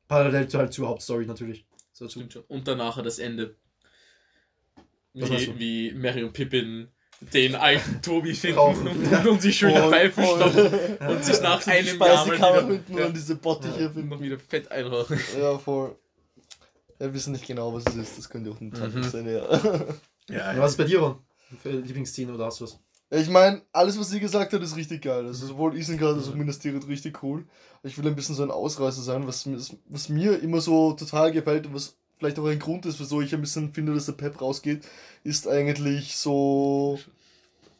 Parallel 0.07 0.47
zu 0.47 0.57
halt 0.59 0.73
zur 0.73 0.87
Hauptstory 0.87 1.25
natürlich. 1.25 1.65
So 1.91 2.07
zu. 2.07 2.23
Schon. 2.29 2.43
Und 2.47 2.67
danach 2.67 3.01
das 3.03 3.19
Ende. 3.19 3.55
Wie, 5.13 5.59
wie 5.59 5.91
Mary 5.93 6.23
und 6.23 6.33
Pippin 6.33 6.87
den 7.21 7.55
alten 7.55 8.01
Tobi 8.01 8.33
finden 8.33 8.57
Rauchen. 8.59 8.87
und, 8.87 9.27
und 9.27 9.41
sich 9.41 9.57
schön 9.57 9.71
Voll, 9.71 9.81
dabei 9.81 10.09
voll. 10.11 10.37
verstopfen 10.37 10.97
und 11.07 11.23
sich 11.25 11.41
nach 11.41 11.63
die 11.63 11.69
einem 11.71 11.87
Jahr 11.87 11.97
mal 11.97 12.17
Speisekammer 12.35 12.55
wieder, 12.57 12.67
hinten 12.73 12.97
ja, 12.97 13.05
und 13.05 13.15
diese 13.15 13.35
Bottiche 13.35 13.87
und 13.87 13.93
finden. 13.93 14.09
noch 14.09 14.21
wieder 14.21 14.37
Fett 14.39 14.71
einrauchen. 14.71 15.19
Ja, 15.39 15.57
voll. 15.57 15.95
Ja, 16.99 17.07
wir 17.07 17.13
wissen 17.13 17.31
nicht 17.33 17.45
genau, 17.47 17.73
was 17.73 17.83
es 17.87 17.95
ist. 17.95 18.17
Das 18.17 18.29
könnte 18.29 18.51
auch 18.51 18.59
ein 18.61 18.71
Tag 18.71 18.93
Mhm. 18.93 19.03
sein, 19.03 19.25
ja. 19.27 19.41
Ja, 20.29 20.51
Und 20.51 20.59
was 20.59 20.71
ist 20.71 20.77
bei 20.77 20.83
dir, 20.85 20.99
Ron? 20.99 21.15
Für 21.61 21.69
Lieblingsszene 21.71 22.33
oder 22.33 22.45
hast 22.45 22.59
du 22.61 22.65
was? 22.65 22.79
Ich 23.11 23.29
meine, 23.29 23.61
alles, 23.71 23.99
was 23.99 24.09
sie 24.09 24.19
gesagt 24.19 24.53
hat, 24.53 24.61
ist 24.63 24.75
richtig 24.75 25.03
geil. 25.03 25.25
Also 25.25 25.45
sowohl 25.47 25.75
Isengard 25.77 26.17
als 26.17 26.29
auch 26.29 26.33
Minas 26.33 26.57
Tirith 26.59 26.87
richtig 26.87 27.21
cool. 27.21 27.45
Ich 27.83 27.95
will 27.97 28.07
ein 28.07 28.15
bisschen 28.15 28.33
so 28.35 28.41
ein 28.43 28.49
Ausreißer 28.51 29.01
sein, 29.03 29.27
was, 29.27 29.45
mir- 29.45 29.59
was 29.87 30.09
mir 30.09 30.39
immer 30.41 30.61
so 30.61 30.93
total 30.93 31.31
gefällt 31.31 31.67
und 31.67 31.75
was 31.75 31.95
vielleicht 32.23 32.39
auch 32.39 32.45
ein 32.47 32.59
Grund 32.59 32.85
ist, 32.85 32.99
wieso 32.99 33.21
ich 33.21 33.33
ein 33.33 33.41
bisschen 33.41 33.73
finde, 33.73 33.93
dass 33.93 34.05
der 34.05 34.13
Pep 34.13 34.39
rausgeht, 34.41 34.83
ist 35.23 35.47
eigentlich 35.47 36.15
so 36.15 36.97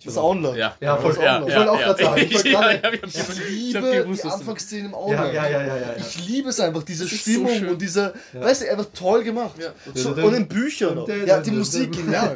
das 0.05 0.17
Auenland. 0.17 0.57
Ja, 0.57 0.75
Ja, 0.81 0.97
voll. 0.97 1.15
Ja, 1.21 1.37
ich 1.47 1.55
wollte 1.55 1.71
auch 1.71 1.77
gerade 1.79 2.03
sagen. 2.03 2.21
Ich 2.21 2.33
wollte 2.33 2.49
ja, 2.51 2.71
ja, 2.73 2.83
haben 2.83 2.93
Ich 2.95 3.01
gewusst- 3.13 3.41
liebe 3.47 3.81
gewusst, 4.03 4.23
die 4.25 4.27
Anfangsszenen 4.27 4.85
im 4.87 4.91
Ja, 4.91 4.97
Auenland. 4.97 5.33
ja, 5.33 5.47
ja, 5.49 5.61
ja, 5.61 5.65
ja. 5.67 5.75
ja. 5.77 5.95
Ich 5.97 6.27
liebe 6.27 6.49
es 6.49 6.59
einfach, 6.59 6.83
diese 6.83 7.05
so 7.05 7.15
Stimmung 7.15 7.53
schön. 7.57 7.69
und 7.69 7.81
diese, 7.81 8.13
Ja. 8.33 8.41
weißt 8.41 8.63
du, 8.63 8.69
einfach 8.71 8.87
toll 8.93 9.23
gemacht. 9.23 9.53
Ja. 9.61 9.73
So, 9.95 10.09
und 10.11 10.33
in 10.33 10.47
Büchern 10.49 10.97
auch. 10.97 11.07
Ja, 11.07 11.39
die 11.39 11.51
Musik 11.51 11.91
genial. 11.95 12.35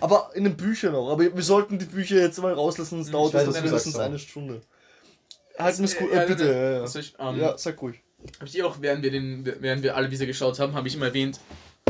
Aber 0.00 0.30
in 0.34 0.42
den 0.42 0.56
Büchern 0.56 0.94
auch. 0.96 1.12
Aber 1.12 1.22
wir 1.22 1.42
sollten 1.44 1.78
die 1.78 1.84
Bücher 1.84 2.16
jetzt 2.16 2.40
mal 2.42 2.52
rauslassen, 2.52 3.00
es 3.00 3.10
dauert 3.12 3.32
mindestens 3.34 3.96
eine 3.96 4.18
Stunde. 4.18 4.60
Halten 5.56 5.78
wir 5.78 5.84
es 5.84 5.96
gut, 5.96 6.12
Ja, 6.12 6.22
äh, 6.22 6.26
bitte. 6.26 6.44
ja, 6.46 6.52
Ja, 6.52 6.84
ja. 6.84 6.84
Ich, 7.00 7.14
ähm, 7.18 7.38
ja, 7.40 7.58
sag 7.58 7.80
ruhig. 7.82 8.00
Hab 8.40 8.46
ich 8.48 8.62
auch, 8.62 8.76
während 8.80 9.02
wir, 9.02 9.10
den, 9.10 9.44
während 9.60 9.82
wir 9.82 9.96
alle 9.96 10.10
wieder 10.10 10.26
geschaut 10.26 10.58
haben, 10.58 10.74
habe 10.74 10.88
ich 10.88 10.94
immer 10.94 11.06
erwähnt, 11.06 11.38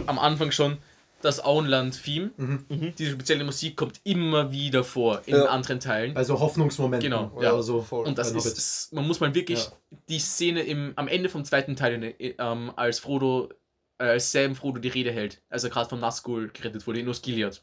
am 0.07 0.18
Anfang 0.18 0.51
schon, 0.53 0.79
das 1.20 1.43
Auenland-Theme, 1.45 2.31
Mhm. 2.37 2.95
diese 2.97 3.11
spezielle 3.12 3.43
Musik 3.43 3.76
kommt 3.76 4.01
immer 4.05 4.53
wieder 4.53 4.85
vor 4.85 5.22
in 5.26 5.35
Ja. 5.35 5.47
anderen 5.47 5.81
Teilen. 5.81 6.16
Also 6.16 6.39
Hoffnungsmomente. 6.39 7.05
Genau, 7.05 7.37
ja. 7.43 7.61
so. 7.61 7.83
Voll. 7.83 8.07
Und 8.07 8.18
das 8.18 8.31
ist, 8.31 8.47
ist, 8.47 8.93
man 8.93 9.05
muss 9.07 9.18
mal 9.18 9.35
wirklich 9.35 9.59
Ja. 9.64 9.72
die 10.09 10.20
Szene 10.20 10.62
im, 10.62 10.93
am 10.95 11.09
Ende 11.09 11.29
vom 11.29 11.45
zweiten 11.45 11.74
Teil, 11.74 12.14
äh, 12.20 12.35
ähm, 12.39 12.72
als 12.76 13.01
Frodo, 13.01 13.49
äh, 13.99 14.05
als 14.05 14.31
Sam 14.31 14.55
Frodo 14.55 14.79
die 14.79 14.89
Rede 14.89 15.11
hält, 15.11 15.41
als 15.51 15.64
er 15.64 15.70
gerade 15.70 15.89
von 15.89 15.99
Nazgul 15.99 16.51
gerettet 16.53 16.87
wurde 16.87 17.01
in 17.01 17.09
Osgiliath. 17.09 17.62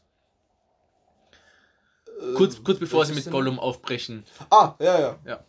Kurz, 2.36 2.62
kurz 2.62 2.78
bevor 2.78 3.04
sie 3.06 3.14
mit 3.14 3.30
Gollum 3.30 3.58
aufbrechen. 3.58 4.24
Ah, 4.50 4.74
ja, 4.80 5.18
ja. 5.24 5.44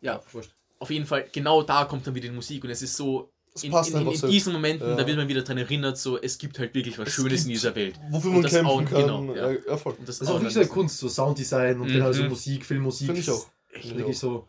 Ja, 0.00 0.20
Wurscht. 0.32 0.52
Auf 0.78 0.90
jeden 0.90 1.06
Fall, 1.06 1.26
genau 1.32 1.62
da 1.62 1.84
kommt 1.84 2.06
dann 2.06 2.14
wieder 2.14 2.28
die 2.28 2.34
Musik 2.34 2.64
und 2.64 2.70
es 2.70 2.82
ist 2.82 2.96
so, 2.96 3.32
Das 3.52 3.64
in, 3.64 3.70
passt 3.72 3.90
in, 3.90 4.00
in, 4.02 4.08
in 4.08 4.16
so. 4.16 4.28
diesen 4.28 4.52
Momenten, 4.52 4.88
Ja. 4.88 4.94
da 4.96 5.06
wird 5.06 5.16
man 5.16 5.28
wieder 5.28 5.42
dran 5.42 5.58
erinnert, 5.58 5.98
so, 5.98 6.20
es 6.20 6.38
gibt 6.38 6.58
halt 6.58 6.74
wirklich 6.74 6.98
was 6.98 7.08
Es 7.08 7.14
Schönes 7.14 7.44
in 7.44 7.50
dieser 7.50 7.74
Welt. 7.74 7.98
Wofür 8.10 8.28
Und 8.30 8.34
man 8.36 8.42
das 8.42 8.52
kämpfen 8.52 8.70
Augen, 8.70 8.84
kann. 8.86 9.00
genau, 9.02 9.34
ja. 9.34 9.76
voll. 9.76 9.94
Und 9.98 10.08
das, 10.08 10.18
Das 10.18 10.28
ist 10.28 10.34
auch 10.34 10.34
wirklich 10.40 10.54
so 10.54 10.60
eine 10.60 10.68
Kunst, 10.68 10.98
so 10.98 11.08
Sounddesign 11.08 11.80
und 11.80 11.88
Mhm. 11.88 11.92
generell 11.92 12.14
so 12.14 12.22
Musik, 12.24 12.64
Filmmusik. 12.64 13.06
Finde 13.06 13.20
ich 13.20 13.30
auch. 13.30 13.46
echt- 13.72 13.96
Wirklich 13.96 14.18
so. 14.18 14.48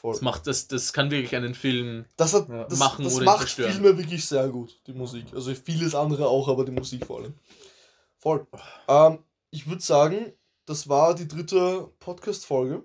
Voll. 0.00 0.12
Das 0.14 0.20
macht 0.22 0.46
das, 0.48 0.66
das 0.66 0.92
kann 0.92 1.10
wirklich 1.12 1.34
einen 1.36 1.54
Film. 1.54 2.04
Das, 2.16 2.34
hat, 2.34 2.48
Ja. 2.48 2.64
das, 2.64 2.78
Machen 2.80 3.04
das 3.04 3.14
oder 3.14 3.24
macht 3.24 3.38
zerstören. 3.40 3.72
Filme 3.72 3.96
wirklich 3.98 4.26
sehr 4.26 4.48
gut, 4.48 4.80
die 4.88 4.92
Musik. 4.92 5.26
Also 5.32 5.54
vieles 5.54 5.94
andere 5.94 6.26
auch, 6.26 6.48
aber 6.48 6.64
die 6.64 6.72
Musik 6.72 7.06
vor 7.06 7.20
allem. 7.20 7.34
Voll. 8.18 8.46
Ähm, 8.88 9.18
ich 9.50 9.68
würde 9.68 9.80
sagen, 9.82 10.32
das 10.66 10.88
war 10.88 11.14
die 11.14 11.28
dritte 11.28 11.88
Podcast-Folge. 12.00 12.82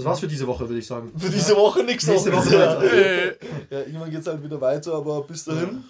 Das 0.00 0.06
war's 0.10 0.20
für 0.20 0.28
diese 0.28 0.46
Woche, 0.46 0.68
würde 0.68 0.78
ich 0.78 0.86
sagen. 0.86 1.12
Für 1.16 1.30
diese 1.30 1.56
Woche 1.56 1.82
nichts 1.84 2.06
Nächste. 2.06 2.32
Woche 2.32 2.54
Ja. 2.54 2.80
weiter. 2.80 2.92
Äh, 2.92 3.26
Ja, 3.70 3.80
irgendwann 3.80 4.10
geht's 4.10 4.26
halt 4.26 4.42
wieder 4.42 4.60
weiter, 4.60 4.94
aber 4.94 5.22
bis 5.22 5.44
dahin, 5.44 5.84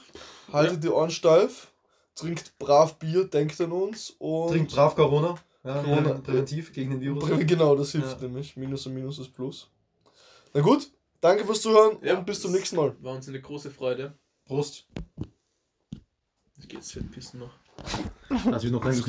haltet 0.52 0.82
die 0.84 0.88
Ohren 0.88 1.10
steif, 1.10 1.68
trinkt 2.14 2.58
brav 2.58 2.98
Bier, 2.98 3.24
denkt 3.24 3.60
an 3.60 3.72
uns 3.72 4.10
und. 4.18 4.48
Trinkt 4.50 4.72
brav 4.72 4.94
Corona. 4.94 5.36
Ja, 5.64 5.82
Corona. 5.82 6.14
Präventiv 6.14 6.72
gegen 6.72 6.90
den 6.92 7.00
Virus. 7.00 7.28
Genau, 7.46 7.74
das 7.76 7.92
hilft 7.92 8.20
Ja. 8.20 8.26
nämlich. 8.26 8.56
Minus 8.56 8.86
und 8.86 8.94
Minus 8.94 9.18
ist 9.18 9.32
Plus. 9.32 9.68
Na 10.54 10.60
gut, 10.62 10.90
danke 11.20 11.44
fürs 11.44 11.60
Zuhören 11.60 11.98
Ja, 12.02 12.18
und 12.18 12.26
bis 12.26 12.40
zum 12.40 12.50
das 12.50 12.58
nächsten 12.60 12.76
Mal. 12.76 12.94
War 13.00 13.14
uns 13.14 13.28
eine 13.28 13.40
große 13.40 13.70
Freude. 13.70 14.14
Prost. 14.46 14.86
Jetzt 16.72 16.92
für 16.92 17.02
Pissen 17.02 17.40
noch. 17.40 17.50
Lass 18.50 18.62
mich 18.62 18.70
noch 18.72 18.80
Das 18.84 18.88
rein. 18.96 19.02